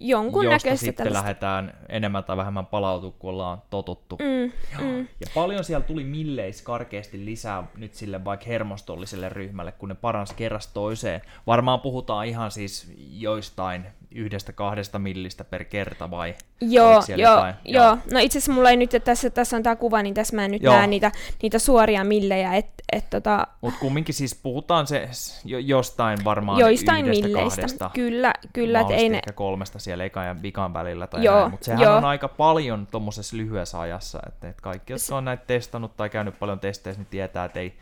jonkun 0.02 0.46
josta 0.46 0.68
näköistä 0.68 0.86
sitten 0.86 1.06
tällaista. 1.06 1.28
lähdetään 1.28 1.74
enemmän 1.90 2.24
tai 2.24 2.38
vähemmän 2.38 2.66
palautua, 2.66 3.12
kun 3.20 3.30
ollaan 3.30 3.62
totuttu. 3.70 4.18
Mm, 4.18 4.52
mm. 4.86 5.00
Ja 5.00 5.28
paljon 5.34 5.64
siellä 5.64 5.86
tuli 5.86 6.04
milleis 6.04 6.62
karkeasti 6.62 7.26
lisää 7.26 7.64
nyt 7.78 7.94
sille 7.94 8.26
vaikka 8.26 8.46
hermostolliselle 8.46 9.30
ryhmälle, 9.30 9.72
kun 9.72 9.90
ne 9.90 9.96
parans 9.96 10.34
kerrasta 10.34 10.74
toiseen. 10.74 11.22
Varmaan 11.48 11.80
puhutaan 11.80 12.26
ihan 12.26 12.52
siis 12.52 12.94
joistain 13.12 13.86
yhdestä 14.12 14.54
kahdesta 14.54 15.00
millistä 15.00 15.44
per 15.44 15.66
kerta 15.66 16.12
vai? 16.12 16.36
Joo, 16.62 17.04
joo, 17.08 17.18
joo. 17.18 17.46
joo. 17.66 17.98
No 18.12 18.20
itse 18.20 18.38
asiassa 18.38 18.52
mulla 18.52 18.70
ei 18.70 18.78
nyt, 18.78 18.94
että 18.94 19.06
tässä, 19.06 19.30
tässä 19.30 19.58
on 19.58 19.64
tämä 19.64 19.76
kuva, 19.76 20.04
niin 20.04 20.14
tässä 20.14 20.36
mä 20.36 20.46
en 20.46 20.52
nyt 20.52 20.64
joo. 20.64 20.76
näe 20.76 20.88
niitä, 20.88 21.12
niitä 21.42 21.60
suoria 21.60 22.04
millejä. 22.04 22.54
Et, 22.54 22.66
et, 22.92 23.10
tota... 23.10 23.48
Mutta 23.62 23.80
kumminkin 23.80 24.16
siis 24.16 24.36
puhutaan 24.36 24.88
se 24.88 25.10
jo, 25.46 25.60
jostain 25.60 26.20
varmaan 26.24 26.60
Joistain 26.60 27.06
yhdestä, 27.06 27.28
milleistä. 27.28 27.62
kahdesta. 27.62 27.92
Kyllä, 27.94 28.34
kyllä. 28.54 28.80
Et 28.82 28.92
ei 28.92 29.10
ne... 29.10 29.22
kolmesta 29.36 29.80
siellä 29.80 30.04
ekan 30.04 30.28
ja 30.28 30.42
vikan 30.42 30.74
välillä 30.74 31.08
tai 31.08 31.24
joo, 31.24 31.50
Mutta 31.50 31.66
sehän 31.66 31.82
joo. 31.82 31.96
on 31.96 32.06
aika 32.06 32.28
paljon 32.28 32.88
tuommoisessa 32.92 33.38
lyhyessä 33.38 33.80
ajassa. 33.80 34.20
Että 34.28 34.50
et 34.50 34.62
kaikki, 34.62 34.94
jotka 34.94 35.18
on 35.18 35.26
näitä 35.26 35.44
testannut 35.48 35.98
tai 35.98 36.10
käynyt 36.10 36.40
paljon 36.40 36.60
testeissä, 36.60 37.02
niin 37.02 37.08
tietää, 37.10 37.46
että 37.46 37.60
ei, 37.60 37.74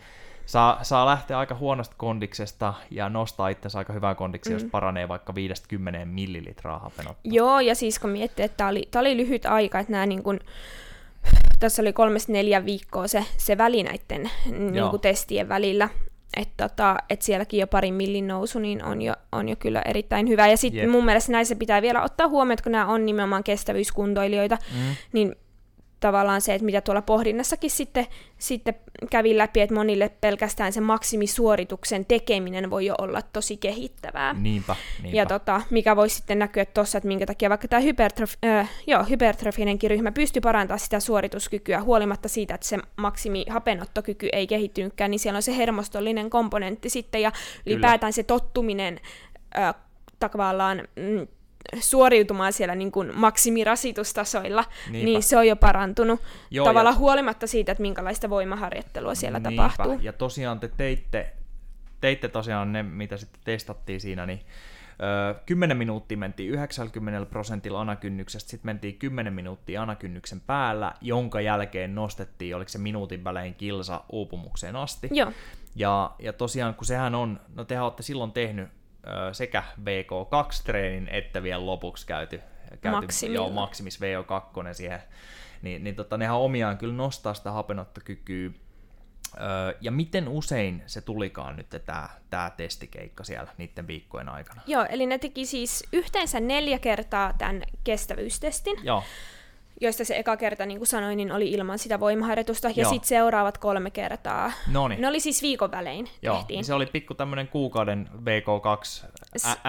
saa, 0.49 0.79
saa 0.83 1.05
lähteä 1.05 1.39
aika 1.39 1.55
huonosta 1.55 1.95
kondiksesta 1.97 2.73
ja 2.91 3.09
nostaa 3.09 3.49
itse 3.49 3.69
aika 3.77 3.93
hyvää 3.93 4.15
kondiksi, 4.15 4.49
mm. 4.49 4.53
jos 4.53 4.63
paranee 4.63 5.07
vaikka 5.07 5.35
50 5.35 6.05
millilitraa 6.05 6.79
hapenottoa. 6.79 7.31
Joo, 7.33 7.59
ja 7.59 7.75
siis 7.75 7.99
kun 7.99 8.09
miettii, 8.09 8.45
että 8.45 8.57
tämä 8.57 8.69
oli, 8.69 8.89
oli 8.95 9.17
lyhyt 9.17 9.45
aika, 9.45 9.79
että 9.79 9.91
nämä 9.91 10.05
niin 10.05 10.23
kuin, 10.23 10.39
tässä 11.59 11.81
oli 11.81 11.93
kolmesta 11.93 12.31
neljä 12.31 12.65
viikkoa 12.65 13.07
se, 13.07 13.25
se 13.37 13.57
väli 13.57 13.83
näiden 13.83 14.31
niin 14.71 14.89
kuin 14.89 15.01
testien 15.01 15.49
välillä, 15.49 15.89
että 16.37 16.69
tota, 16.69 16.97
et 17.09 17.21
sielläkin 17.21 17.59
jo 17.59 17.67
parin 17.67 17.93
millin 17.93 18.27
nousu 18.27 18.59
niin 18.59 18.83
on 18.83 19.01
jo, 19.01 19.13
on 19.31 19.49
jo 19.49 19.55
kyllä 19.55 19.81
erittäin 19.85 20.29
hyvä. 20.29 20.47
Ja 20.47 20.57
sitten 20.57 20.89
mun 20.89 21.05
mielestä 21.05 21.31
näissä 21.31 21.55
pitää 21.55 21.81
vielä 21.81 22.03
ottaa 22.03 22.27
huomioon, 22.27 22.53
että 22.53 22.63
kun 22.63 22.71
nämä 22.71 22.87
on 22.87 23.05
nimenomaan 23.05 23.43
kestävyyskuntoilijoita, 23.43 24.57
mm. 24.73 24.95
niin 25.13 25.35
tavallaan 25.99 26.41
se, 26.41 26.53
että 26.53 26.65
mitä 26.65 26.81
tuolla 26.81 27.01
pohdinnassakin 27.01 27.71
sitten, 27.71 28.07
sitten 28.37 28.75
kävi 29.09 29.37
läpi, 29.37 29.61
että 29.61 29.75
monille 29.75 30.09
pelkästään 30.21 30.73
sen 30.73 30.83
maksimisuorituksen 30.83 32.05
tekeminen 32.05 32.69
voi 32.69 32.85
jo 32.85 32.95
olla 32.97 33.21
tosi 33.21 33.57
kehittävää. 33.57 34.33
Niinpä, 34.33 34.75
niinpä. 35.01 35.17
Ja 35.17 35.25
tota, 35.25 35.61
mikä 35.69 35.95
voi 35.95 36.09
sitten 36.09 36.39
näkyä 36.39 36.65
tuossa, 36.65 36.97
että 36.97 37.07
minkä 37.07 37.25
takia 37.25 37.49
vaikka 37.49 37.67
tämä 37.67 37.81
hypertrof- 37.81 38.47
äh, 38.49 38.69
joo, 38.87 39.03
hypertrofinenkin 39.03 39.89
ryhmä 39.89 40.11
pystyy 40.11 40.41
parantamaan 40.41 40.79
sitä 40.79 40.99
suorituskykyä 40.99 41.81
huolimatta 41.81 42.29
siitä, 42.29 42.55
että 42.55 42.67
se 42.67 42.77
maksimi 42.97 43.45
hapenottokyky 43.49 44.29
ei 44.31 44.47
kehittynytkään, 44.47 45.11
niin 45.11 45.19
siellä 45.19 45.37
on 45.37 45.43
se 45.43 45.57
hermostollinen 45.57 46.29
komponentti 46.29 46.89
sitten 46.89 47.21
ja 47.21 47.31
ylipäätään 47.65 47.99
Kyllä. 47.99 48.11
se 48.11 48.23
tottuminen 48.23 48.99
äh, 49.57 49.75
tavallaan 50.19 50.87
mm, 50.95 51.27
suoriutumaan 51.79 52.53
siellä 52.53 52.75
niin 52.75 52.91
kuin 52.91 53.11
maksimirasitustasoilla, 53.15 54.65
Niinpä. 54.89 55.05
niin 55.05 55.23
se 55.23 55.37
on 55.37 55.47
jo 55.47 55.55
parantunut 55.55 56.21
Joo, 56.51 56.65
tavallaan 56.65 56.95
ja... 56.95 56.99
huolimatta 56.99 57.47
siitä, 57.47 57.71
että 57.71 57.81
minkälaista 57.81 58.29
voimaharjoittelua 58.29 59.15
siellä 59.15 59.39
Niinpä. 59.39 59.63
tapahtuu. 59.63 59.99
Ja 60.01 60.13
tosiaan 60.13 60.59
te 60.59 60.69
teitte, 60.77 61.33
teitte 62.01 62.27
tosiaan 62.27 62.71
ne, 62.71 62.83
mitä 62.83 63.17
sitten 63.17 63.41
testattiin 63.43 64.01
siinä, 64.01 64.25
niin 64.25 64.39
10 65.45 65.77
minuuttia 65.77 66.17
mentiin 66.17 66.49
90 66.49 67.25
prosentilla 67.25 67.81
anakynnyksestä, 67.81 68.49
sitten 68.49 68.69
mentiin 68.69 68.99
10 68.99 69.33
minuuttia 69.33 69.81
anakynnyksen 69.81 70.41
päällä, 70.41 70.93
jonka 71.01 71.41
jälkeen 71.41 71.95
nostettiin, 71.95 72.55
oliko 72.55 72.69
se 72.69 72.77
minuutin 72.77 73.23
välein 73.23 73.55
kilsa 73.55 74.03
uupumukseen 74.11 74.75
asti. 74.75 75.07
Joo. 75.11 75.31
Ja, 75.75 76.11
ja 76.19 76.33
tosiaan, 76.33 76.75
kun 76.75 76.85
sehän 76.85 77.15
on, 77.15 77.39
no 77.55 77.65
tehän 77.65 77.83
olette 77.83 78.03
silloin 78.03 78.31
tehnyt 78.31 78.69
sekä 79.31 79.63
VK2-treenin 79.79 81.07
että 81.11 81.43
vielä 81.43 81.65
lopuksi 81.65 82.07
käyty, 82.07 82.41
käyty 82.81 83.25
joo, 83.33 83.49
maksimis 83.49 83.99
VO2 84.01 84.73
siihen, 84.73 84.99
niin, 85.61 85.83
niin 85.83 85.95
tota, 85.95 86.17
nehän 86.17 86.37
omiaan 86.37 86.77
kyllä 86.77 86.93
nostaa 86.93 87.33
sitä 87.33 87.51
hapenottokykyä. 87.51 88.49
ja 89.81 89.91
miten 89.91 90.27
usein 90.27 90.83
se 90.85 91.01
tulikaan 91.01 91.55
nyt 91.55 91.69
tämä, 91.85 92.09
tämä 92.29 92.51
testikeikka 92.57 93.23
siellä 93.23 93.51
niiden 93.57 93.87
viikkojen 93.87 94.29
aikana? 94.29 94.61
Joo, 94.67 94.85
eli 94.89 95.05
ne 95.05 95.17
teki 95.17 95.45
siis 95.45 95.83
yhteensä 95.93 96.39
neljä 96.39 96.79
kertaa 96.79 97.33
tämän 97.33 97.63
kestävyystestin. 97.83 98.77
Joo 98.83 99.03
joista 99.81 100.05
se 100.05 100.17
eka 100.17 100.37
kerta, 100.37 100.65
niin 100.65 100.77
kuin 100.77 100.87
sanoin, 100.87 101.17
niin 101.17 101.31
oli 101.31 101.51
ilman 101.51 101.79
sitä 101.79 101.99
voimaharjoitusta, 101.99 102.69
ja 102.75 102.89
sitten 102.89 103.07
seuraavat 103.07 103.57
kolme 103.57 103.91
kertaa. 103.91 104.51
Noniin. 104.71 105.01
Ne 105.01 105.07
oli 105.07 105.19
siis 105.19 105.41
viikon 105.41 105.71
välein 105.71 106.09
Joo, 106.21 106.35
tehtiin. 106.35 106.57
Niin 106.57 106.65
se 106.65 106.73
oli 106.73 106.85
pikku 106.85 107.13
tämmöinen 107.13 107.47
kuukauden 107.47 108.09
VK2 108.15 109.07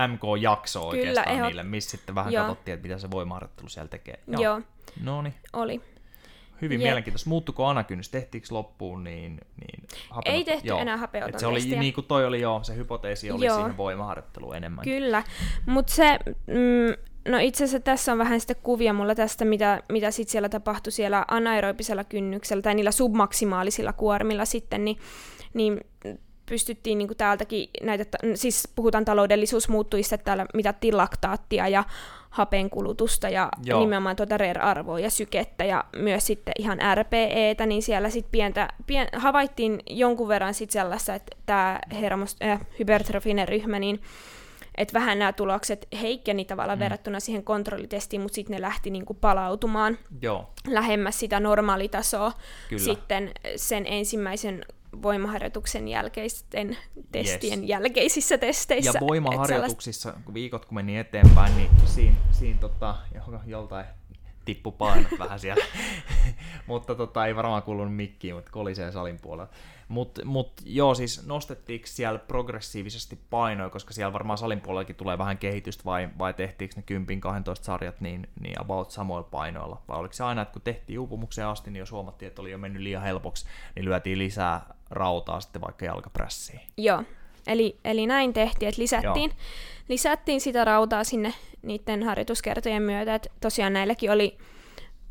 MK-jakso 0.08 0.88
oikeastaan 0.88 1.26
Kyllä, 1.28 1.46
niille, 1.46 1.62
missä 1.62 1.90
sitten 1.90 2.14
vähän 2.14 2.32
Joo. 2.32 2.44
katsottiin, 2.44 2.74
että 2.74 2.88
mitä 2.88 2.98
se 2.98 3.10
voimaharjoittelu 3.10 3.68
siellä 3.68 3.88
tekee. 3.88 4.20
Joo. 4.26 4.42
Joo. 4.42 4.60
Noniin. 5.02 5.34
Oli. 5.52 5.80
Hyvin 6.62 6.80
Jep. 6.80 6.86
mielenkiintoista. 6.86 7.28
Muuttuko 7.28 7.66
anakynnys? 7.66 8.08
Tehtiinkö 8.08 8.48
loppuun? 8.50 9.04
Niin, 9.04 9.40
niin 9.60 9.86
hapenot... 10.10 10.36
Ei 10.36 10.44
tehty 10.44 10.68
joo. 10.68 10.78
enää 10.78 10.96
hapeoton 10.96 11.40
Se 11.40 11.46
oli 11.46 11.60
niin 11.60 11.94
kuin 11.94 12.06
toi 12.06 12.26
oli 12.26 12.40
joo, 12.40 12.62
se 12.62 12.76
hypoteesi 12.76 13.30
oli 13.30 13.46
joo. 13.46 13.56
siihen 13.56 13.76
voimaharjoitteluun 13.76 14.56
enemmän. 14.56 14.84
Kyllä, 14.84 15.22
mutta 15.66 15.92
se, 15.92 16.18
mm, 16.46 17.09
No 17.28 17.38
itse 17.38 17.64
asiassa 17.64 17.80
tässä 17.80 18.12
on 18.12 18.18
vähän 18.18 18.40
sitten 18.40 18.56
kuvia 18.62 18.92
mulla 18.92 19.14
tästä, 19.14 19.44
mitä, 19.44 19.82
mitä 19.92 20.10
sitten 20.10 20.32
siellä 20.32 20.48
tapahtui 20.48 20.92
siellä 20.92 21.24
anaerobisella 21.28 22.04
kynnyksellä 22.04 22.62
tai 22.62 22.74
niillä 22.74 22.90
submaksimaalisilla 22.90 23.92
kuormilla 23.92 24.44
sitten, 24.44 24.84
niin, 24.84 24.98
niin 25.54 25.80
pystyttiin 26.50 26.98
niin 26.98 27.16
täältäkin 27.16 27.70
näitä, 27.82 28.18
siis 28.34 28.68
puhutaan 28.76 29.04
taloudellisuusmuuttujista, 29.04 30.14
että 30.14 30.24
täällä 30.24 30.46
mitattiin 30.54 30.96
laktaattia 30.96 31.68
ja 31.68 31.84
hapenkulutusta 32.30 33.28
ja 33.28 33.48
Joo. 33.64 33.80
nimenomaan 33.80 34.16
tuota 34.16 34.38
RER-arvoa 34.38 35.00
ja 35.00 35.10
sykettä 35.10 35.64
ja 35.64 35.84
myös 35.96 36.26
sitten 36.26 36.54
ihan 36.58 36.78
RPEtä, 36.94 37.66
niin 37.66 37.82
siellä 37.82 38.10
sitten 38.10 38.32
pientä, 38.32 38.68
pien, 38.86 39.08
havaittiin 39.16 39.80
jonkun 39.90 40.28
verran 40.28 40.54
sitten 40.54 40.72
sellaista, 40.72 41.14
että 41.14 41.36
tämä 41.46 41.80
hermost, 41.92 42.42
äh, 42.42 42.60
hypertrofinen 42.78 43.48
ryhmä, 43.48 43.78
niin 43.78 44.00
että 44.74 44.94
vähän 44.94 45.18
nämä 45.18 45.32
tulokset 45.32 45.88
heikkeni 46.00 46.44
tavallaan 46.44 46.78
mm. 46.78 46.80
verrattuna 46.80 47.20
siihen 47.20 47.44
kontrollitestiin, 47.44 48.22
mutta 48.22 48.34
sitten 48.34 48.54
ne 48.54 48.60
lähti 48.60 48.90
niinku 48.90 49.14
palautumaan 49.14 49.98
Joo. 50.22 50.50
lähemmäs 50.66 51.18
sitä 51.18 51.40
normaalitasoa 51.40 52.32
Kyllä. 52.68 52.84
sitten 52.84 53.30
sen 53.56 53.86
ensimmäisen 53.86 54.64
voimaharjoituksen 55.02 55.88
jälkeisten 55.88 56.76
testien 57.12 57.58
yes. 57.58 57.68
jälkeisissä 57.68 58.38
testeissä. 58.38 58.92
Ja 58.94 59.06
voimaharjoituksissa, 59.06 60.14
kun 60.24 60.34
viikot 60.34 60.64
kun 60.64 60.74
meni 60.74 60.98
eteenpäin, 60.98 61.56
niin 61.56 61.70
siinä, 61.84 62.16
siinä 62.32 62.58
tota, 62.60 62.96
joltain 63.46 63.86
tippu 64.44 64.72
painot 64.72 65.18
vähän 65.18 65.40
siellä. 65.40 65.64
mutta 66.66 66.94
tota, 66.94 67.26
ei 67.26 67.36
varmaan 67.36 67.62
kuulunut 67.62 67.96
mikkiin, 67.96 68.34
mutta 68.34 68.50
kolisee 68.50 68.92
salin 68.92 69.18
puolella. 69.20 69.52
Mutta 69.90 70.24
mut, 70.24 70.52
joo, 70.64 70.94
siis 70.94 71.26
nostettiinko 71.26 71.86
siellä 71.86 72.18
progressiivisesti 72.18 73.18
painoja, 73.30 73.70
koska 73.70 73.92
siellä 73.92 74.12
varmaan 74.12 74.38
salin 74.38 74.60
puolellakin 74.60 74.96
tulee 74.96 75.18
vähän 75.18 75.38
kehitystä, 75.38 75.84
vai, 75.84 76.08
vai 76.18 76.34
tehtiinkö 76.34 76.74
ne 76.76 76.84
10-12 76.98 77.62
sarjat 77.62 78.00
niin, 78.00 78.28
niin 78.40 78.60
about 78.60 78.90
samoilla 78.90 79.28
painoilla? 79.30 79.82
Vai 79.88 79.98
oliko 79.98 80.14
se 80.14 80.24
aina, 80.24 80.42
että 80.42 80.52
kun 80.52 80.62
tehtiin 80.62 80.98
uupumukseen 80.98 81.48
asti, 81.48 81.70
niin 81.70 81.78
jos 81.78 81.92
huomattiin, 81.92 82.26
että 82.26 82.42
oli 82.42 82.50
jo 82.50 82.58
mennyt 82.58 82.82
liian 82.82 83.02
helpoksi, 83.02 83.46
niin 83.76 83.84
lyötiin 83.84 84.18
lisää 84.18 84.74
rautaa 84.90 85.40
sitten 85.40 85.62
vaikka 85.62 85.84
jalkaprässiin? 85.84 86.60
Joo, 86.76 87.02
eli, 87.46 87.78
eli 87.84 88.06
näin 88.06 88.32
tehtiin, 88.32 88.68
että 88.68 88.82
lisättiin, 88.82 89.32
lisättiin 89.88 90.40
sitä 90.40 90.64
rautaa 90.64 91.04
sinne 91.04 91.34
niiden 91.62 92.02
harjoituskertojen 92.02 92.82
myötä, 92.82 93.14
että 93.14 93.30
tosiaan 93.40 93.72
näilläkin 93.72 94.10
oli 94.10 94.38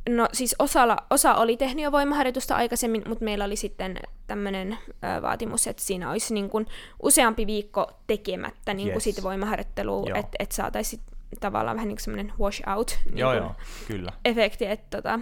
No 0.10 0.28
siis 0.34 0.56
osalla, 0.60 0.98
osa 1.10 1.36
oli 1.36 1.58
tehnyt 1.58 1.84
jo 1.84 1.92
voimaharjoitusta 1.92 2.56
aikaisemmin, 2.56 3.04
mutta 3.08 3.26
meillä 3.26 3.46
oli 3.46 3.56
sitten 3.56 4.00
tämmöinen 4.28 4.78
vaatimus, 5.22 5.68
että 5.68 5.84
siinä 5.84 6.12
olisi 6.12 6.34
niin 6.34 6.50
kuin 6.50 6.68
useampi 7.04 7.48
viikko 7.48 7.92
tekemättä 8.08 8.74
niin 8.74 8.88
kuin 8.88 8.94
yes. 8.94 9.04
sit 9.04 9.24
voimaharjoittelua, 9.24 10.06
että 10.16 10.36
et 10.40 10.52
saataisiin 10.52 11.02
tavallaan 11.40 11.76
vähän 11.76 11.88
niin 11.88 11.96
kuin 11.96 12.04
semmoinen 12.04 12.34
wash 12.40 12.70
out 12.70 13.00
niin 13.06 13.18
joo, 13.18 13.34
joo, 13.34 13.56
kyllä. 13.88 14.12
efekti, 14.26 14.66
että 14.66 14.98
tota, 14.98 15.20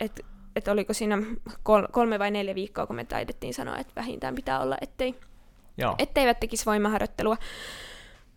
et, 0.00 0.20
et 0.56 0.68
oliko 0.68 0.92
siinä 0.92 1.18
kol, 1.62 1.86
kolme 1.92 2.18
vai 2.18 2.30
neljä 2.30 2.54
viikkoa, 2.54 2.86
kun 2.86 2.96
me 2.96 3.04
taidettiin 3.04 3.54
sanoa, 3.54 3.78
että 3.78 3.92
vähintään 3.96 4.34
pitää 4.34 4.60
olla, 4.60 4.76
ettei, 4.80 5.14
joo. 5.78 5.94
etteivät 5.98 6.40
tekisi 6.40 6.66
voimaharjoittelua. 6.66 7.36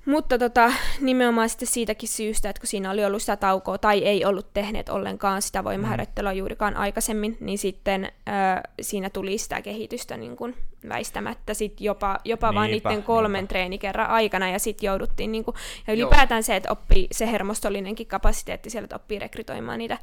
Mutta 0.06 0.38
tota, 0.38 0.74
nimenomaan 1.02 1.49
sitten 1.49 1.68
siitäkin 1.68 2.10
syystä, 2.10 2.49
että 2.49 2.60
kun 2.60 2.68
siinä 2.68 2.91
oli 2.91 3.06
ollut 3.06 3.22
sitä 3.22 3.36
taukoa 3.36 3.78
tai 3.78 3.99
ei 3.99 4.26
ollut 4.26 4.54
tehneet 4.54 4.89
ollenkaan 4.89 5.41
sitä 5.41 5.64
voimaharjoittelua 5.64 6.34
juurikaan 6.34 6.78
aikaisemmin, 6.78 7.38
niin 7.39 7.58
sitten 7.58 8.06
ö, 8.06 8.70
siinä 8.82 9.10
tuli 9.10 9.38
sitä 9.38 9.62
kehitystä 9.62 10.18
niin 10.18 10.36
kuin 10.36 10.56
väistämättä 10.89 11.54
sit 11.54 11.82
jopa, 11.82 12.20
jopa 12.26 12.47
niinpä, 12.47 12.60
vaan 12.60 12.72
niiden 12.72 13.04
kolmen 13.04 13.39
niinpä. 13.39 13.49
treenikerran 13.49 14.10
aikana 14.10 14.49
ja 14.49 14.60
sitten 14.60 14.88
jouduttiin, 14.88 15.32
niin 15.32 15.43
kuin, 15.43 15.56
ja 15.88 15.93
ylipäätään 15.93 16.39
Joo. 16.39 16.43
se, 16.43 16.56
että 16.56 16.72
oppii 16.72 17.08
se 17.12 17.32
hermostollinenkin 17.32 18.08
kapasiteetti 18.08 18.70
sieltä, 18.70 18.86
että 18.86 18.95
oppii 18.95 19.20
rekrytoimaan 19.20 19.78
niitä, 19.78 19.97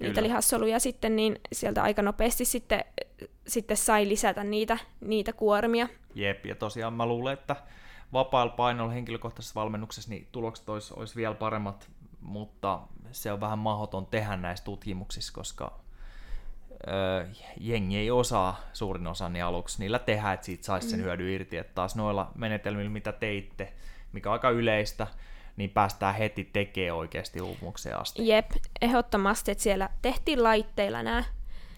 niitä 0.00 0.22
lihassoluja 0.22 0.78
sitten, 0.78 1.16
niin 1.16 1.40
sieltä 1.52 1.82
aika 1.82 2.02
nopeasti 2.02 2.44
sitten, 2.44 2.84
sitten 3.46 3.76
sai 3.76 4.08
lisätä 4.08 4.44
niitä, 4.44 4.78
niitä 5.00 5.32
kuormia. 5.32 5.88
Jep, 6.14 6.46
ja 6.46 6.54
tosiaan 6.54 6.92
mä 6.92 7.06
luulen, 7.06 7.34
että 7.34 7.56
vapaalla 8.12 8.52
painolla 8.52 8.92
henkilökohtaisessa 8.92 9.60
valmennuksessa 9.60 10.10
niin 10.10 10.28
tulokset 10.32 10.68
olisi, 10.68 10.94
olisi 10.96 11.16
vielä 11.16 11.34
paremmat, 11.34 11.88
mutta 12.20 12.80
se 13.12 13.32
on 13.32 13.40
vähän 13.40 13.58
mahdoton 13.58 14.06
tehdä 14.06 14.36
näissä 14.36 14.64
tutkimuksissa, 14.64 15.32
koska 15.32 15.72
öö, 16.88 17.26
jengi 17.60 17.96
ei 17.96 18.10
osaa 18.10 18.60
suurin 18.72 19.06
osa 19.06 19.28
niin 19.28 19.44
aluksi 19.44 19.78
niillä 19.78 19.98
tehdä, 19.98 20.32
että 20.32 20.46
siitä 20.46 20.64
saisi 20.64 20.90
sen 20.90 20.98
mm. 21.00 21.04
hyödyn 21.04 21.28
irti, 21.28 21.56
että 21.56 21.74
taas 21.74 21.96
noilla 21.96 22.30
menetelmillä, 22.34 22.90
mitä 22.90 23.12
teitte, 23.12 23.72
mikä 24.12 24.28
on 24.28 24.32
aika 24.32 24.50
yleistä, 24.50 25.06
niin 25.56 25.70
päästään 25.70 26.14
heti 26.14 26.44
tekemään 26.52 26.96
oikeasti 26.96 27.40
uupumukseen 27.40 28.00
asti. 28.00 28.28
Jep, 28.28 28.50
ehdottomasti, 28.80 29.50
että 29.50 29.64
siellä 29.64 29.88
tehtiin 30.02 30.42
laitteilla 30.42 31.02
nämä, 31.02 31.24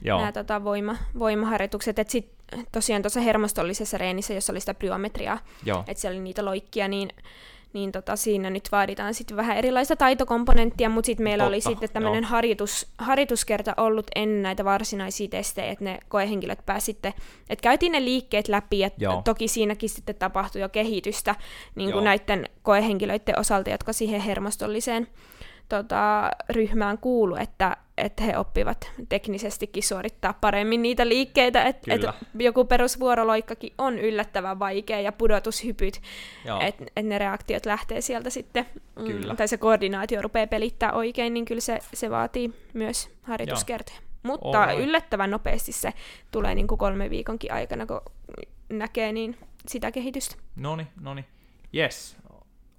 nämä 0.05 0.33
tota, 0.33 0.65
voima, 0.65 0.97
voimaharjoitukset, 1.19 1.99
että 1.99 2.11
sit 2.11 2.40
tosiaan 2.73 3.03
tuossa 3.03 3.21
hermostollisessa 3.21 3.99
reenissä, 3.99 4.35
jossa 4.35 4.53
oli 4.53 4.61
sitä 4.61 4.75
plyometriaa, 4.75 5.39
että 5.87 6.01
siellä 6.01 6.17
oli 6.17 6.25
niitä 6.25 6.45
loikkia, 6.45 6.89
niin 6.89 7.13
niin 7.73 7.93
tota, 7.93 8.17
siinä 8.17 8.51
nyt 8.51 8.69
vaaditaan 8.73 9.15
sitten 9.15 9.37
vähän 9.37 9.57
erilaista 9.57 9.97
taitokomponenttia, 9.97 10.89
mutta 10.89 11.07
sitten 11.07 11.25
meillä 11.25 11.45
Totta, 11.45 11.49
oli 11.49 11.61
sitten 11.61 11.91
tämmöinen 11.93 12.25
harjoitus, 12.25 12.87
harjoituskerta 12.99 13.75
ollut 13.77 14.07
ennen 14.15 14.43
näitä 14.43 14.65
varsinaisia 14.65 15.29
testejä, 15.29 15.73
että 15.73 15.85
ne 15.85 15.99
koehenkilöt 16.09 16.67
pääsitte, 16.67 17.15
että 17.51 17.63
käytiin 17.63 17.93
ne 17.93 18.05
liikkeet 18.05 18.49
läpi, 18.49 18.79
ja 18.79 18.91
joo. 18.99 19.23
toki 19.25 19.49
siinäkin 19.49 19.89
sitten 19.89 20.15
tapahtui 20.15 20.61
jo 20.61 20.69
kehitystä 20.69 21.35
niin 21.75 21.93
kuin 21.93 22.05
näiden 22.05 22.49
koehenkilöiden 22.63 23.39
osalta, 23.39 23.71
jotka 23.71 23.93
siihen 23.93 24.21
hermostolliseen 24.21 25.09
tota, 25.71 26.31
ryhmään 26.49 26.99
kuulu, 26.99 27.37
että, 27.37 27.77
että 27.99 28.23
he 28.23 28.39
oppivat 28.39 28.93
teknisestikin 29.09 29.83
suorittaa 29.83 30.35
paremmin 30.41 30.83
niitä 30.83 31.09
liikkeitä, 31.09 31.63
että 31.63 31.95
et 31.95 32.03
joku 32.35 32.65
perusvuoroloikkakin 32.65 33.73
on 33.79 33.99
yllättävän 33.99 34.59
vaikea 34.59 35.01
ja 35.01 35.13
pudotushypyt, 35.13 36.01
että 36.61 36.85
et 36.97 37.07
ne 37.07 37.19
reaktiot 37.19 37.67
lähtee 37.67 38.01
sieltä 38.01 38.31
sitten, 38.31 38.67
mm, 38.97 39.05
kyllä. 39.05 39.35
tai 39.35 39.49
se 39.49 39.57
koordinaatio 39.57 40.23
rupeaa 40.23 40.47
pelittää 40.47 40.93
oikein, 40.93 41.35
niin 41.35 41.45
kyllä 41.45 41.61
se, 41.61 41.79
se 41.95 42.11
vaatii 42.11 42.55
myös 42.73 43.11
harjoituskertoja. 43.23 43.99
Mutta 44.23 44.67
Oi. 44.67 44.83
yllättävän 44.83 45.31
nopeasti 45.31 45.73
se 45.73 45.93
tulee 46.31 46.55
niin 46.55 46.67
kuin 46.67 46.79
kolme 46.79 47.11
viikonkin 47.11 47.53
aikana, 47.53 47.87
kun 47.87 48.01
näkee 48.69 49.13
niin 49.13 49.37
sitä 49.69 49.91
kehitystä. 49.91 50.37
Noni, 50.57 50.87
noni. 51.01 51.25
Yes, 51.77 52.17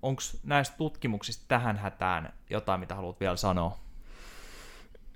onko 0.02 0.22
näistä 0.44 0.78
tutkimuksista 0.78 1.46
tähän 1.48 1.78
hätään 1.78 2.34
jotain, 2.50 2.80
mitä 2.80 2.96
haluat 2.96 3.20
vielä 3.20 3.36
sanoa? 3.36 3.78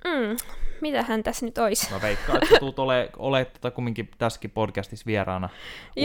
Mm, 0.06 0.38
mitä 0.82 1.04
hän 1.04 1.24
tässä 1.24 1.46
nyt 1.46 1.58
olisi? 1.58 1.92
Mä 1.94 2.02
veikkaan, 2.02 2.44
että 2.44 2.60
tulet 2.60 2.80
ole, 2.80 3.10
ole 3.18 3.46
tota 3.46 3.72
kumminkin 3.72 4.10
tässäkin 4.18 4.52
podcastissa 4.52 5.06
vieraana 5.06 5.50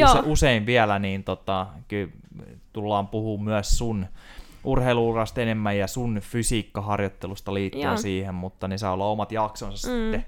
Use, 0.04 0.18
usein 0.24 0.66
vielä, 0.66 0.98
niin 0.98 1.24
tota, 1.24 1.66
kyllä 1.88 2.12
tullaan 2.72 3.08
puhumaan 3.08 3.44
myös 3.44 3.78
sun 3.78 4.06
urheiluurasta 4.64 5.40
enemmän 5.40 5.78
ja 5.78 5.86
sun 5.86 6.20
fysiikkaharjoittelusta 6.20 7.54
liittyen 7.54 7.84
Joo. 7.84 7.96
siihen, 7.96 8.34
mutta 8.34 8.68
ne 8.68 8.78
saa 8.78 8.92
olla 8.92 9.06
omat 9.06 9.32
jaksonsa 9.32 9.88
mm. 9.88 9.94
sitten 9.94 10.24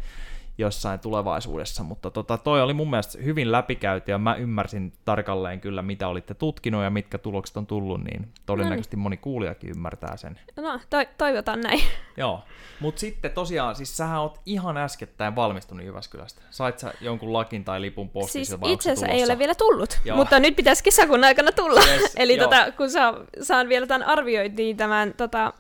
jossain 0.59 1.01
tulevaisuudessa, 1.01 1.83
mutta 1.83 2.11
tota, 2.11 2.39
toi 2.39 2.63
oli 2.63 2.75
mun 2.75 2.91
mielestä 2.91 3.19
hyvin 3.25 3.53
läpikäyty 3.53 4.11
ja 4.11 4.19
mä 4.19 4.35
ymmärsin 4.35 4.93
tarkalleen 5.05 5.61
kyllä, 5.61 5.83
mitä 5.83 6.09
olitte 6.09 6.35
tutkinut 6.35 6.83
ja 6.83 6.91
mitkä 6.91 7.19
tulokset 7.19 7.57
on 7.57 7.67
tullut, 7.67 8.05
niin 8.05 8.29
todennäköisesti 8.47 8.97
moni 8.97 9.17
kuulijakin 9.17 9.71
ymmärtää 9.71 10.17
sen. 10.17 10.41
No, 10.57 10.81
to- 10.91 11.13
toivotaan 11.19 11.61
näin. 11.61 11.81
Joo, 12.17 12.43
mutta 12.81 13.01
sitten 13.01 13.31
tosiaan, 13.31 13.77
siis 13.77 13.97
sähän 13.97 14.21
oot 14.21 14.41
ihan 14.47 14.77
äskettäin 14.77 15.37
valmistunut 15.37 15.87
Jyväskylästä. 15.87 16.43
Sait 16.51 16.79
sä 16.79 16.95
jonkun 17.01 17.33
lakin 17.33 17.65
tai 17.65 17.81
lipun 17.81 18.09
postissa 18.11 18.51
siis 18.51 18.61
vai 18.61 18.73
itse 18.73 18.91
asiassa 18.91 19.15
ei 19.15 19.25
ole 19.25 19.39
vielä 19.39 19.55
tullut, 19.55 20.01
Joo. 20.05 20.17
mutta 20.17 20.41
nyt 20.41 20.57
pitäisi 20.57 20.85
kesäkuun 20.85 21.25
aikana 21.25 21.53
tulla. 21.53 21.81
Yes, 21.81 22.13
Eli 22.17 22.39
tota, 22.39 22.73
kun 22.73 22.91
saa, 22.91 23.15
saan 23.43 23.69
vielä 23.69 23.87
tämän 23.87 24.09
arviointiin 24.09 24.77
tämän 24.77 25.15
tota, 25.17 25.53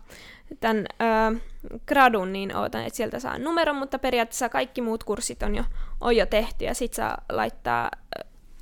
tämän 0.60 0.86
ö, 1.34 1.40
gradun, 1.86 2.32
niin 2.32 2.56
ootan, 2.56 2.84
että 2.84 2.96
sieltä 2.96 3.20
saa 3.20 3.38
numeron, 3.38 3.76
mutta 3.76 3.98
periaatteessa 3.98 4.48
kaikki 4.48 4.80
muut 4.80 5.04
kurssit 5.04 5.42
on 5.42 5.54
jo, 5.54 5.64
on 6.00 6.16
jo 6.16 6.26
tehty, 6.26 6.64
ja 6.64 6.74
sit 6.74 6.94
saa 6.94 7.18
laittaa, 7.28 7.90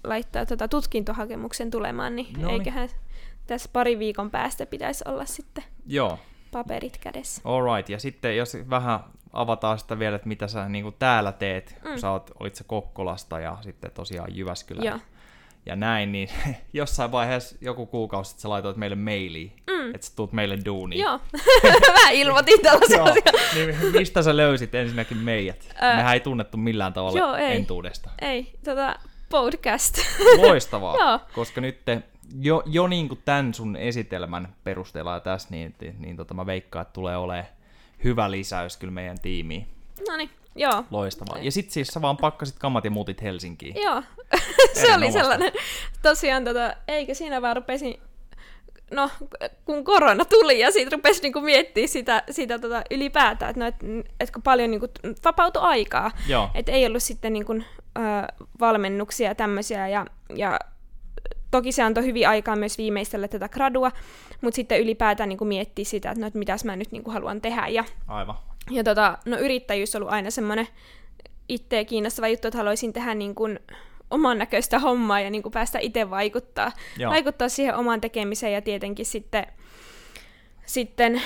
laittaa 0.04 0.46
tota 0.46 0.68
tutkintohakemuksen 0.68 1.70
tulemaan, 1.70 2.16
niin 2.16 2.32
Noniin. 2.32 2.50
eiköhän 2.50 2.88
tässä 3.46 3.70
pari 3.72 3.98
viikon 3.98 4.30
päästä 4.30 4.66
pitäisi 4.66 5.04
olla 5.08 5.24
sitten 5.24 5.64
Joo. 5.86 6.18
paperit 6.52 6.98
kädessä. 6.98 7.42
Alright, 7.44 7.88
ja 7.88 7.98
sitten 7.98 8.36
jos 8.36 8.56
vähän 8.70 9.00
avataan 9.32 9.78
sitä 9.78 9.98
vielä, 9.98 10.16
että 10.16 10.28
mitä 10.28 10.48
sä 10.48 10.68
niin 10.68 10.94
täällä 10.98 11.32
teet, 11.32 11.76
mm. 11.84 11.90
kun 11.90 12.00
sä 12.00 12.10
oot, 12.10 12.30
olit 12.40 12.54
se 12.54 12.64
Kokkolasta 12.64 13.40
ja 13.40 13.58
sitten 13.60 13.90
tosiaan 13.90 14.36
Jyväskylä. 14.36 14.84
Joo 14.84 14.98
ja 15.66 15.76
näin, 15.76 16.12
niin 16.12 16.28
jossain 16.72 17.12
vaiheessa 17.12 17.56
joku 17.60 17.86
kuukausi 17.86 18.28
sitten 18.28 18.42
sä 18.42 18.48
laitoit 18.48 18.76
meille 18.76 18.96
mailiin, 18.96 19.52
mm. 19.70 19.94
että 19.94 20.06
sä 20.06 20.12
tuut 20.16 20.32
meille 20.32 20.58
duuniin. 20.64 21.00
Joo, 21.00 21.20
mä 22.02 22.10
ilmoitin 22.10 22.60
tällaisia 22.60 22.96
Joo. 22.96 23.14
niin 23.54 23.76
mistä 23.92 24.22
sä 24.22 24.36
löysit 24.36 24.74
ensinnäkin 24.74 25.16
meidät? 25.16 25.74
Äh, 25.82 25.96
Mehän 25.96 26.14
ei 26.14 26.20
tunnettu 26.20 26.56
millään 26.56 26.92
tavalla 26.92 27.18
Joo, 27.18 27.34
ei. 27.34 27.56
entuudesta. 27.56 28.10
Ei, 28.20 28.52
tota, 28.64 28.96
podcast. 29.28 29.98
Loistavaa, 30.46 30.96
Joo. 30.96 31.20
koska 31.34 31.60
nyt 31.60 31.84
te, 31.84 32.02
jo, 32.40 32.62
jo 32.66 32.86
niin 32.86 33.08
kuin 33.08 33.20
tämän 33.24 33.54
sun 33.54 33.76
esitelmän 33.76 34.54
perusteella 34.64 35.20
tässä, 35.20 35.48
niin, 35.50 35.74
niin, 35.80 35.96
niin 35.98 36.16
tota, 36.16 36.34
mä 36.34 36.46
veikkaan, 36.46 36.82
että 36.82 36.92
tulee 36.92 37.16
olemaan 37.16 37.46
hyvä 38.04 38.30
lisäys 38.30 38.76
kyllä 38.76 38.92
meidän 38.92 39.20
tiimiin. 39.22 39.66
No 40.08 40.16
niin, 40.16 40.30
Joo. 40.54 40.84
Loistavaa. 40.90 41.38
Ja 41.38 41.52
sit 41.52 41.70
siis 41.70 41.88
sä 41.88 42.02
vaan 42.02 42.16
pakkasit 42.16 42.58
kammat 42.58 42.84
ja 42.84 42.90
muutit 42.90 43.22
Helsinkiin. 43.22 43.82
Joo. 43.82 44.02
se 44.80 44.94
oli 44.94 45.12
sellainen. 45.12 45.52
Tosiaan, 46.02 46.44
tota, 46.44 46.74
eikä 46.88 47.14
siinä 47.14 47.42
vaan 47.42 47.56
rupesin 47.56 48.00
no, 48.90 49.10
kun 49.64 49.84
korona 49.84 50.24
tuli 50.24 50.60
ja 50.60 50.70
siitä 50.70 50.96
rupesi 50.96 51.22
niinku 51.22 51.40
miettiä 51.40 51.86
sitä, 51.86 52.22
sitä 52.30 52.58
tota 52.58 52.82
ylipäätään, 52.90 53.50
että 53.50 53.60
no, 53.60 53.66
et, 53.66 54.08
et 54.20 54.30
kun 54.30 54.42
paljon 54.42 54.70
niinku 54.70 54.88
vapautui 55.24 55.62
aikaa, 55.62 56.10
että 56.54 56.72
ei 56.72 56.86
ollut 56.86 57.02
sitten 57.02 57.32
niinku, 57.32 57.52
ö, 57.52 57.62
valmennuksia 58.60 59.28
ja 59.28 59.34
tämmöisiä, 59.34 59.88
ja, 59.88 60.06
ja 60.36 60.58
toki 61.50 61.72
se 61.72 61.82
antoi 61.82 62.04
hyvin 62.04 62.28
aikaa 62.28 62.56
myös 62.56 62.78
viimeistellä 62.78 63.28
tätä 63.28 63.48
gradua, 63.48 63.90
mutta 64.40 64.56
sitten 64.56 64.80
ylipäätään 64.80 65.28
niinku 65.28 65.44
miettiä 65.44 65.84
sitä, 65.84 66.10
että 66.10 66.20
no, 66.20 66.26
et 66.26 66.34
mitäs 66.34 66.64
mä 66.64 66.76
nyt 66.76 66.92
niinku 66.92 67.10
haluan 67.10 67.40
tehdä. 67.40 67.66
Ja, 67.66 67.84
Aivan. 68.08 68.36
Ja 68.70 68.84
tota, 68.84 69.18
no 69.26 69.38
yrittäjyys 69.38 69.94
on 69.94 70.02
ollut 70.02 70.14
aina 70.14 70.30
semmoinen 70.30 70.68
itseä 71.48 71.84
kiinnostava 71.84 72.28
juttu, 72.28 72.48
että 72.48 72.58
haluaisin 72.58 72.92
tehdä 72.92 73.14
niin 73.14 73.34
kuin 73.34 73.58
oman 74.10 74.38
näköistä 74.38 74.78
hommaa 74.78 75.20
ja 75.20 75.30
niin 75.30 75.42
kuin 75.42 75.52
päästä 75.52 75.78
itse 75.78 76.10
vaikuttaa, 76.10 76.72
vaikuttaa 77.10 77.48
siihen 77.48 77.76
omaan 77.76 78.00
tekemiseen 78.00 78.52
ja 78.52 78.62
tietenkin 78.62 79.06
sitten, 79.06 79.46
sitten 80.66 81.22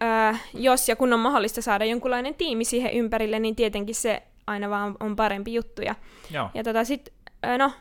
ää, 0.00 0.38
jos 0.54 0.88
ja 0.88 0.96
kun 0.96 1.12
on 1.12 1.20
mahdollista 1.20 1.62
saada 1.62 1.84
jonkunlainen 1.84 2.34
tiimi 2.34 2.64
siihen 2.64 2.92
ympärille, 2.92 3.38
niin 3.38 3.56
tietenkin 3.56 3.94
se 3.94 4.22
aina 4.46 4.70
vaan 4.70 4.96
on 5.00 5.16
parempi 5.16 5.54
juttu. 5.54 5.82
Ja, 5.82 5.94
ja 6.54 6.64
tota 6.64 6.84
sit, 6.84 7.12
no, 7.58 7.72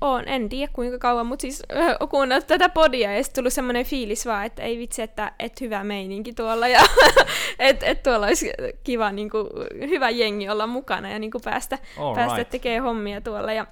on, 0.00 0.28
en 0.28 0.48
tiedä 0.48 0.72
kuinka 0.72 0.98
kauan, 0.98 1.26
mutta 1.26 1.42
siis 1.42 1.62
äh, 1.76 1.96
kuunnellut 2.10 2.46
tätä 2.46 2.68
podia 2.68 3.12
ja 3.12 3.22
sitten 3.22 3.42
tullut 3.42 3.52
semmoinen 3.52 3.84
fiilis 3.84 4.26
vaan, 4.26 4.46
että 4.46 4.62
ei 4.62 4.78
vitsi, 4.78 5.02
että 5.02 5.32
et 5.38 5.60
hyvä 5.60 5.84
meininki 5.84 6.32
tuolla 6.32 6.68
ja 6.68 6.80
että 7.58 7.86
et 7.86 8.02
tuolla 8.02 8.26
olisi 8.26 8.52
kiva 8.84 9.12
niin 9.12 9.30
kuin, 9.30 9.46
hyvä 9.88 10.10
jengi 10.10 10.48
olla 10.48 10.66
mukana 10.66 11.10
ja 11.10 11.18
niin 11.18 11.30
kuin 11.30 11.42
päästä, 11.44 11.78
päästä 12.14 12.36
right. 12.36 12.50
tekemään 12.50 12.82
hommia 12.82 13.20
tuolla 13.20 13.52
ja, 13.52 13.66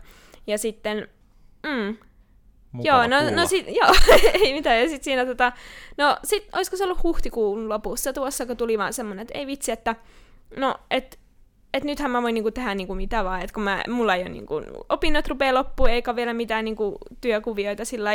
ja 0.46 0.58
sitten 0.58 1.08
mm, 1.62 1.96
Mukava 2.74 3.06
joo, 3.06 3.06
no, 3.06 3.30
no 3.30 3.46
sit, 3.46 3.66
joo, 3.68 3.94
ei 4.44 4.52
mitään. 4.52 4.80
Ja 4.80 4.88
sitten 4.88 5.04
siinä 5.04 5.26
tota, 5.26 5.52
no 5.96 6.16
sit, 6.24 6.48
olisiko 6.52 6.76
se 6.76 6.84
ollut 6.84 7.02
huhtikuun 7.02 7.68
lopussa 7.68 8.12
tuossa, 8.12 8.46
kun 8.46 8.56
tuli 8.56 8.78
vaan 8.78 8.92
semmoinen, 8.92 9.22
että 9.22 9.38
ei 9.38 9.46
vitsi, 9.46 9.72
että 9.72 9.96
no, 10.56 10.74
et 10.90 11.18
että 11.74 11.86
nythän 11.86 12.10
mä 12.10 12.22
voin 12.22 12.34
niinku 12.34 12.50
tehdä 12.50 12.74
niinku 12.74 12.94
mitä 12.94 13.24
vaan, 13.24 13.40
että 13.40 13.54
kun 13.54 13.62
mä, 13.62 13.82
mulla 13.88 14.14
ei 14.14 14.22
ole 14.22 14.30
niinku, 14.30 14.62
opinnot 14.88 15.28
rupeaa 15.28 15.54
loppuun, 15.54 15.90
eikä 15.90 16.16
vielä 16.16 16.34
mitään 16.34 16.64
niinku, 16.64 16.98
työkuvioita 17.20 17.84
sillä 17.84 18.10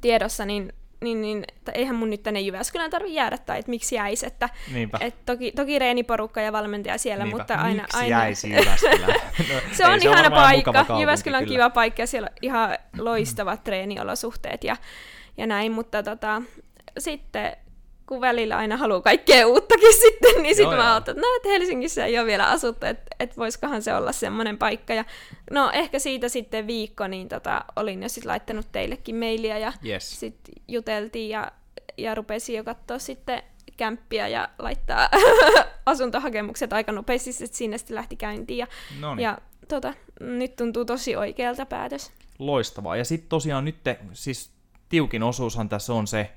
tiedossa, 0.00 0.46
niin 0.46 0.72
niin, 1.00 1.20
niin 1.22 1.44
eihän 1.74 1.96
mun 1.96 2.10
nyt 2.10 2.22
tänne 2.22 2.40
Jyväskylään 2.40 2.90
tarvitse 2.90 3.14
jäädä, 3.14 3.38
tai 3.38 3.58
että 3.58 3.70
miksi 3.70 3.94
jäisi, 3.94 4.26
että 4.26 4.48
et 5.00 5.14
toki, 5.26 5.52
toki 5.52 5.78
reeniporukka 5.78 6.40
ja 6.40 6.52
valmentaja 6.52 6.98
siellä, 6.98 7.24
Niinpä. 7.24 7.38
mutta 7.38 7.54
aina... 7.54 7.82
Miksi 7.82 7.96
aina... 7.96 8.08
jäisi 8.08 8.50
Jyväskylään? 8.50 9.14
No, 9.38 9.60
se 9.72 9.86
on 9.86 10.02
ihana 10.02 10.30
paikka, 10.30 10.86
Jyväskylä 11.00 11.38
on 11.38 11.46
kiva 11.46 11.70
paikka 11.70 12.02
ja 12.02 12.06
siellä 12.06 12.28
on 12.30 12.36
ihan 12.42 12.78
loistavat 12.98 13.64
treeniolosuhteet 13.64 14.64
ja, 14.64 14.76
ja 15.36 15.46
näin, 15.46 15.72
mutta 15.72 16.02
tota, 16.02 16.42
sitten 16.98 17.56
kun 18.10 18.20
välillä 18.20 18.56
aina 18.56 18.76
haluaa 18.76 19.00
kaikkea 19.00 19.46
uuttakin 19.46 19.94
sitten, 20.04 20.42
niin 20.42 20.56
sitten 20.56 20.76
mä 20.76 20.92
ajattelin, 20.92 21.18
että 21.18 21.26
no, 21.28 21.36
että 21.36 21.48
Helsingissä 21.48 22.04
ei 22.04 22.18
ole 22.18 22.26
vielä 22.26 22.50
asuttu, 22.50 22.86
että, 22.86 23.16
että 23.20 23.36
voisikohan 23.36 23.82
se 23.82 23.94
olla 23.94 24.12
semmoinen 24.12 24.58
paikka. 24.58 24.94
Ja 24.94 25.04
no 25.50 25.70
ehkä 25.72 25.98
siitä 25.98 26.28
sitten 26.28 26.66
viikko, 26.66 27.06
niin 27.06 27.28
tota, 27.28 27.64
olin 27.76 28.02
jo 28.02 28.08
sitten 28.08 28.28
laittanut 28.28 28.72
teillekin 28.72 29.16
mailia 29.16 29.58
ja 29.58 29.72
yes. 29.86 30.20
sitten 30.20 30.54
juteltiin 30.68 31.30
ja, 31.30 31.52
ja 31.98 32.14
rupesin 32.14 32.56
jo 32.56 32.64
katsoa 32.64 32.98
sitten 32.98 33.42
kämppiä 33.76 34.28
ja 34.28 34.48
laittaa 34.58 35.08
asuntohakemukset 35.86 36.72
aika 36.72 36.92
nopeasti, 36.92 37.30
että 37.44 37.56
sinne 37.56 37.78
sitten 37.78 37.94
lähti 37.94 38.16
käyntiin. 38.16 38.58
Ja, 38.58 38.66
ja 39.18 39.38
tota, 39.68 39.94
nyt 40.20 40.56
tuntuu 40.56 40.84
tosi 40.84 41.16
oikealta 41.16 41.66
päätös. 41.66 42.12
Loistavaa. 42.38 42.96
Ja 42.96 43.04
sitten 43.04 43.28
tosiaan 43.28 43.64
nyt, 43.64 43.82
te, 43.84 43.98
siis 44.12 44.50
tiukin 44.88 45.22
osuushan 45.22 45.68
tässä 45.68 45.92
on 45.94 46.06
se, 46.06 46.30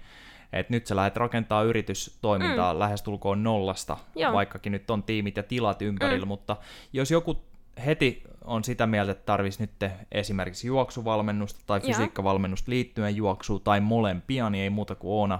että 0.60 0.74
nyt 0.74 0.88
sä 0.88 0.96
lähdet 0.96 1.18
rakentaa 1.18 1.64
yritystoimintaa 1.64 2.74
mm. 2.74 2.80
lähestulkoon 2.80 3.44
nollasta, 3.44 3.98
Joo. 4.16 4.34
vaikkakin 4.34 4.72
nyt 4.72 4.92
on 4.92 5.04
tiimit 5.04 5.38
ja 5.38 5.44
tilat 5.44 5.82
ympärillä, 5.82 6.26
mm. 6.26 6.28
mutta 6.28 6.58
jos 6.94 7.12
joku 7.12 7.44
heti 7.86 8.24
on 8.46 8.64
sitä 8.64 8.88
mieltä, 8.88 9.12
että 9.12 9.26
tarvitsisi 9.26 9.64
nyt 9.64 9.92
esimerkiksi 10.12 10.68
juoksuvalmennusta 10.68 11.60
tai 11.66 11.80
fysiikkavalmennusta 11.80 12.72
liittyen 12.72 13.16
juoksuun 13.16 13.62
tai 13.62 13.80
molempia, 13.80 14.50
niin 14.50 14.64
ei 14.64 14.70
muuta 14.70 14.96
kuin 14.96 15.12
Oona 15.12 15.40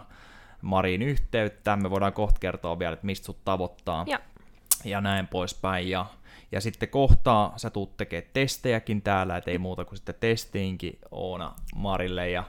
Mariin 0.62 1.02
yhteyttä. 1.02 1.76
Me 1.76 1.90
voidaan 1.90 2.14
kohta 2.14 2.40
kertoa 2.40 2.80
vielä, 2.80 2.94
että 2.94 3.06
mistä 3.06 3.26
sut 3.26 3.46
tavoittaa 3.46 4.06
Ja. 4.08 4.20
ja 4.86 5.02
näin 5.02 5.28
poispäin. 5.28 5.90
Ja, 5.90 6.06
ja 6.52 6.62
sitten 6.62 6.90
kohtaa 6.90 7.54
sä 7.58 7.70
tuut 7.70 7.98
tekemään 7.98 8.30
testejäkin 8.34 9.02
täällä, 9.02 9.38
että 9.38 9.52
ei 9.52 9.58
muuta 9.58 9.86
kuin 9.86 9.98
sitten 9.98 10.16
testiinkin 10.20 11.00
Oona 11.12 11.54
Marille 11.76 12.30
ja, 12.30 12.44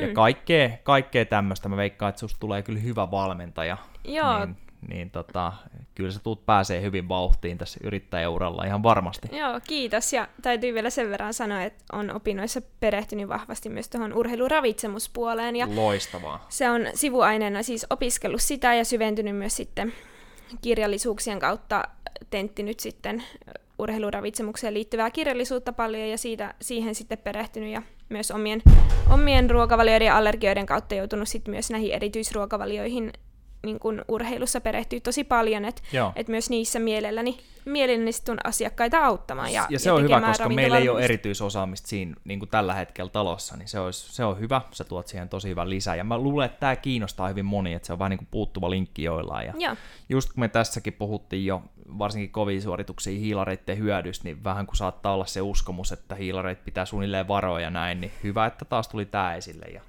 ja 0.00 0.06
Mm. 0.06 0.14
kaikkea, 0.14 0.70
kaikkea 0.82 1.24
tämmöistä. 1.24 1.68
Mä 1.68 1.76
veikkaan, 1.76 2.08
että 2.10 2.20
susta 2.20 2.40
tulee 2.40 2.62
kyllä 2.62 2.78
hyvä 2.80 3.10
valmentaja. 3.10 3.76
Joo. 4.04 4.44
Niin, 4.46 4.56
niin 4.88 5.10
tota, 5.10 5.52
kyllä 5.94 6.10
sä 6.10 6.20
tuut 6.22 6.46
pääsee 6.46 6.82
hyvin 6.82 7.08
vauhtiin 7.08 7.58
tässä 7.58 7.80
yrittäjäuralla 7.82 8.64
ihan 8.64 8.82
varmasti. 8.82 9.28
Joo, 9.36 9.60
kiitos. 9.68 10.12
Ja 10.12 10.28
täytyy 10.42 10.74
vielä 10.74 10.90
sen 10.90 11.10
verran 11.10 11.34
sanoa, 11.34 11.62
että 11.62 11.84
on 11.92 12.10
opinnoissa 12.16 12.60
perehtynyt 12.80 13.28
vahvasti 13.28 13.68
myös 13.68 13.88
tuohon 13.88 14.12
urheiluravitsemuspuoleen. 14.14 15.56
Ja 15.56 15.68
Loistavaa. 15.74 16.46
se 16.48 16.70
on 16.70 16.86
sivuaineena 16.94 17.62
siis 17.62 17.86
opiskellut 17.90 18.42
sitä 18.42 18.74
ja 18.74 18.84
syventynyt 18.84 19.36
myös 19.36 19.56
sitten 19.56 19.92
kirjallisuuksien 20.60 21.38
kautta 21.38 21.82
tenttinyt 22.30 22.80
sitten 22.80 23.22
urheiluravitsemukseen 23.78 24.74
liittyvää 24.74 25.10
kirjallisuutta 25.10 25.72
paljon 25.72 26.08
ja 26.08 26.18
siitä, 26.18 26.54
siihen 26.60 26.94
sitten 26.94 27.18
perehtynyt 27.18 27.72
ja 27.72 27.82
myös 28.12 28.30
omien, 28.30 28.62
omien 29.10 29.50
ruokavalioiden 29.50 30.06
ja 30.06 30.16
allergioiden 30.16 30.66
kautta 30.66 30.94
joutunut 30.94 31.28
sitten 31.28 31.54
myös 31.54 31.70
näihin 31.70 31.92
erityisruokavalioihin 31.92 33.12
niin 33.66 33.78
kun 33.78 34.04
urheilussa 34.08 34.60
perehtyy 34.60 35.00
tosi 35.00 35.24
paljon, 35.24 35.64
että 35.64 35.82
et 36.16 36.28
myös 36.28 36.50
niissä 36.50 36.78
mielelläni, 36.78 37.38
mielelläni 37.64 38.12
sit 38.12 38.26
asiakkaita 38.44 38.98
auttamaan. 38.98 39.52
Ja, 39.52 39.66
ja 39.70 39.78
se 39.78 39.92
on 39.92 40.02
hyvä, 40.02 40.20
koska 40.20 40.48
meillä 40.48 40.78
ei 40.78 40.88
ole 40.88 41.04
erityisosaamista 41.04 41.88
siinä 41.88 42.14
niin 42.24 42.38
kuin 42.38 42.48
tällä 42.48 42.74
hetkellä 42.74 43.10
talossa, 43.10 43.56
niin 43.56 43.68
se, 43.68 43.80
olisi, 43.80 44.12
se 44.12 44.24
on 44.24 44.40
hyvä, 44.40 44.60
sä 44.70 44.84
tuot 44.84 45.08
siihen 45.08 45.28
tosi 45.28 45.48
hyvän 45.48 45.70
lisää. 45.70 45.96
Ja 45.96 46.04
mä 46.04 46.18
luulen, 46.18 46.46
että 46.46 46.60
tämä 46.60 46.76
kiinnostaa 46.76 47.28
hyvin 47.28 47.44
moni, 47.44 47.74
että 47.74 47.86
se 47.86 47.92
on 47.92 47.98
vähän 47.98 48.10
niin 48.10 48.18
kuin 48.18 48.28
puuttuva 48.30 48.70
linkki 48.70 49.02
joillain. 49.02 49.46
Ja 49.46 49.54
Joo, 49.58 49.76
just 50.08 50.32
kun 50.32 50.40
me 50.40 50.48
tässäkin 50.48 50.92
puhuttiin 50.92 51.46
jo 51.46 51.62
varsinkin 51.98 52.30
kovia 52.30 52.60
suorituksia 52.60 53.18
hiilareiden 53.18 53.78
hyödystä, 53.78 54.24
niin 54.24 54.44
vähän 54.44 54.66
kuin 54.66 54.76
saattaa 54.76 55.14
olla 55.14 55.26
se 55.26 55.40
uskomus, 55.40 55.92
että 55.92 56.14
hiilareit 56.14 56.64
pitää 56.64 56.84
suunnilleen 56.84 57.28
varoja 57.28 57.64
ja 57.64 57.70
näin, 57.70 58.00
niin 58.00 58.12
hyvä, 58.22 58.46
että 58.46 58.64
taas 58.64 58.88
tuli 58.88 59.04
tämä 59.04 59.34
esille. 59.34 59.66
Ja 59.66 59.80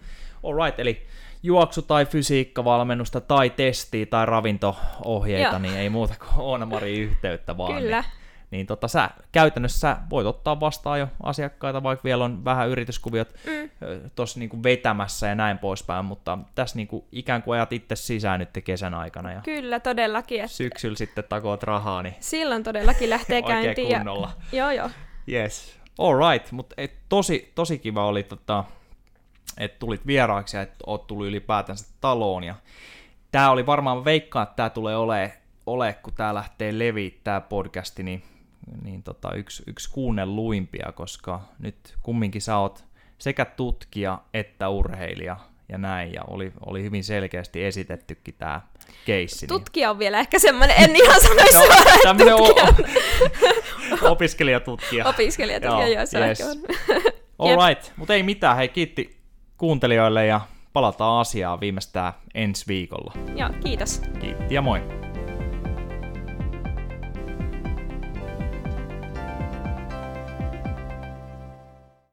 alright, 0.43 0.79
eli 0.79 1.07
juoksu- 1.43 1.81
tai 1.81 2.05
fysiikkavalmennusta 2.05 3.21
tai 3.21 3.49
testiä 3.49 4.05
tai 4.05 4.25
ravinto-ohjeita, 4.25 5.49
Joo. 5.49 5.59
niin 5.59 5.77
ei 5.77 5.89
muuta 5.89 6.13
kuin 6.19 6.45
Oona-Mari 6.45 6.99
yhteyttä 6.99 7.57
vaan. 7.57 7.81
Kyllä. 7.81 8.01
Niin, 8.01 8.22
niin 8.53 8.67
tota, 8.67 8.87
sä 8.87 9.09
käytännössä 9.31 9.79
sä 9.79 9.97
voit 10.09 10.27
ottaa 10.27 10.59
vastaan 10.59 10.99
jo 10.99 11.07
asiakkaita, 11.23 11.83
vaikka 11.83 12.03
vielä 12.03 12.25
on 12.25 12.45
vähän 12.45 12.69
yrityskuviot 12.69 13.33
Mm. 13.45 13.69
tuossa 14.15 14.39
niinku 14.39 14.63
vetämässä 14.63 15.27
ja 15.27 15.35
näin 15.35 15.57
poispäin, 15.57 16.05
mutta 16.05 16.37
tässä 16.55 16.75
niinku 16.75 17.07
ikään 17.11 17.43
kuin 17.43 17.55
ajat 17.55 17.73
itse 17.73 17.95
sisään 17.95 18.39
nyt 18.39 18.49
kesän 18.63 18.93
aikana 18.93 19.31
ja 19.31 19.41
kyllä 19.41 19.79
todellakin. 19.79 20.41
Että 20.41 20.55
syksyllä 20.57 20.97
sitten 20.97 21.23
takoot 21.29 21.63
rahaa, 21.63 22.03
niin 22.03 22.15
silloin 22.19 22.63
todellakin 22.63 23.09
lähtee 23.09 23.37
oikein 23.43 23.63
käyntiin. 23.63 23.89
Ja, 23.89 23.97
kunnolla. 23.97 24.31
joo, 24.51 24.71
joo. 24.71 24.89
Yes. 25.31 25.79
All 25.99 26.31
right, 26.31 26.51
mutta 26.51 26.75
tosi, 27.09 27.51
tosi 27.55 27.79
kiva 27.79 28.05
oli, 28.05 28.23
tota, 28.23 28.63
että 29.57 29.79
tulit 29.79 30.07
vieraaksi 30.07 30.57
ja 30.57 30.63
että 30.63 30.75
oot 30.87 31.07
tullut 31.07 31.25
ylipäätänsä 31.27 31.85
taloon. 32.01 32.43
Ja 32.43 32.55
tää 33.31 33.51
oli 33.51 33.65
varmaan, 33.65 33.97
mä 33.97 34.05
veikkaan, 34.05 34.43
että 34.43 34.55
tää 34.55 34.69
tulee 34.69 34.95
ole, 34.97 35.33
ole 35.65 35.93
kun 36.03 36.13
tää 36.13 36.33
lähtee 36.33 36.79
leviä 36.79 37.11
tää 37.23 37.41
podcasti, 37.41 38.03
niin, 38.03 38.23
niin 38.83 39.03
tota, 39.03 39.33
yksi, 39.35 39.63
yksi 39.67 39.89
kuunnelluimpia, 39.91 40.91
koska 40.95 41.41
nyt 41.59 41.75
kumminkin 42.03 42.41
sä 42.41 42.57
oot 42.57 42.83
sekä 43.17 43.45
tutkija 43.45 44.19
että 44.33 44.69
urheilija 44.69 45.37
ja 45.69 45.77
näin, 45.77 46.13
ja 46.13 46.21
oli, 46.27 46.51
oli 46.65 46.83
hyvin 46.83 47.03
selkeästi 47.03 47.65
esitettykin 47.65 48.35
tää 48.37 48.67
keissi. 49.05 49.37
niin- 49.45 49.47
Tutkija 49.47 49.89
on 49.89 49.99
vielä 49.99 50.19
ehkä 50.19 50.39
semmoinen, 50.39 50.75
en 50.83 50.95
ihan 50.95 51.21
sanoisi 51.21 51.57
No, 51.57 51.63
suoraan, 51.63 52.33
o- 52.33 52.47
tutkija. 52.47 52.73
opiskelijatutkija. 54.11 55.05
Opiskelijat, 55.07 55.63
joo, 55.63 55.87
joo, 55.87 56.05
se 56.05 56.17
on 56.19 56.27
yes. 56.27 56.41
on. 56.41 56.57
All 57.39 57.67
right, 57.67 57.91
mutta 57.97 58.13
ei 58.13 58.23
mitään. 58.23 58.57
Hei, 58.57 58.67
kiitti 58.69 59.17
kuuntelijoille 59.57 60.25
ja 60.25 60.41
palataan 60.73 61.19
asiaan 61.19 61.59
viimeistään 61.59 62.13
ensi 62.33 62.65
viikolla. 62.67 63.13
Joo, 63.35 63.49
kiitos. 63.63 64.01
Kiitti 64.19 64.55
ja 64.55 64.61
moi. 64.61 65.02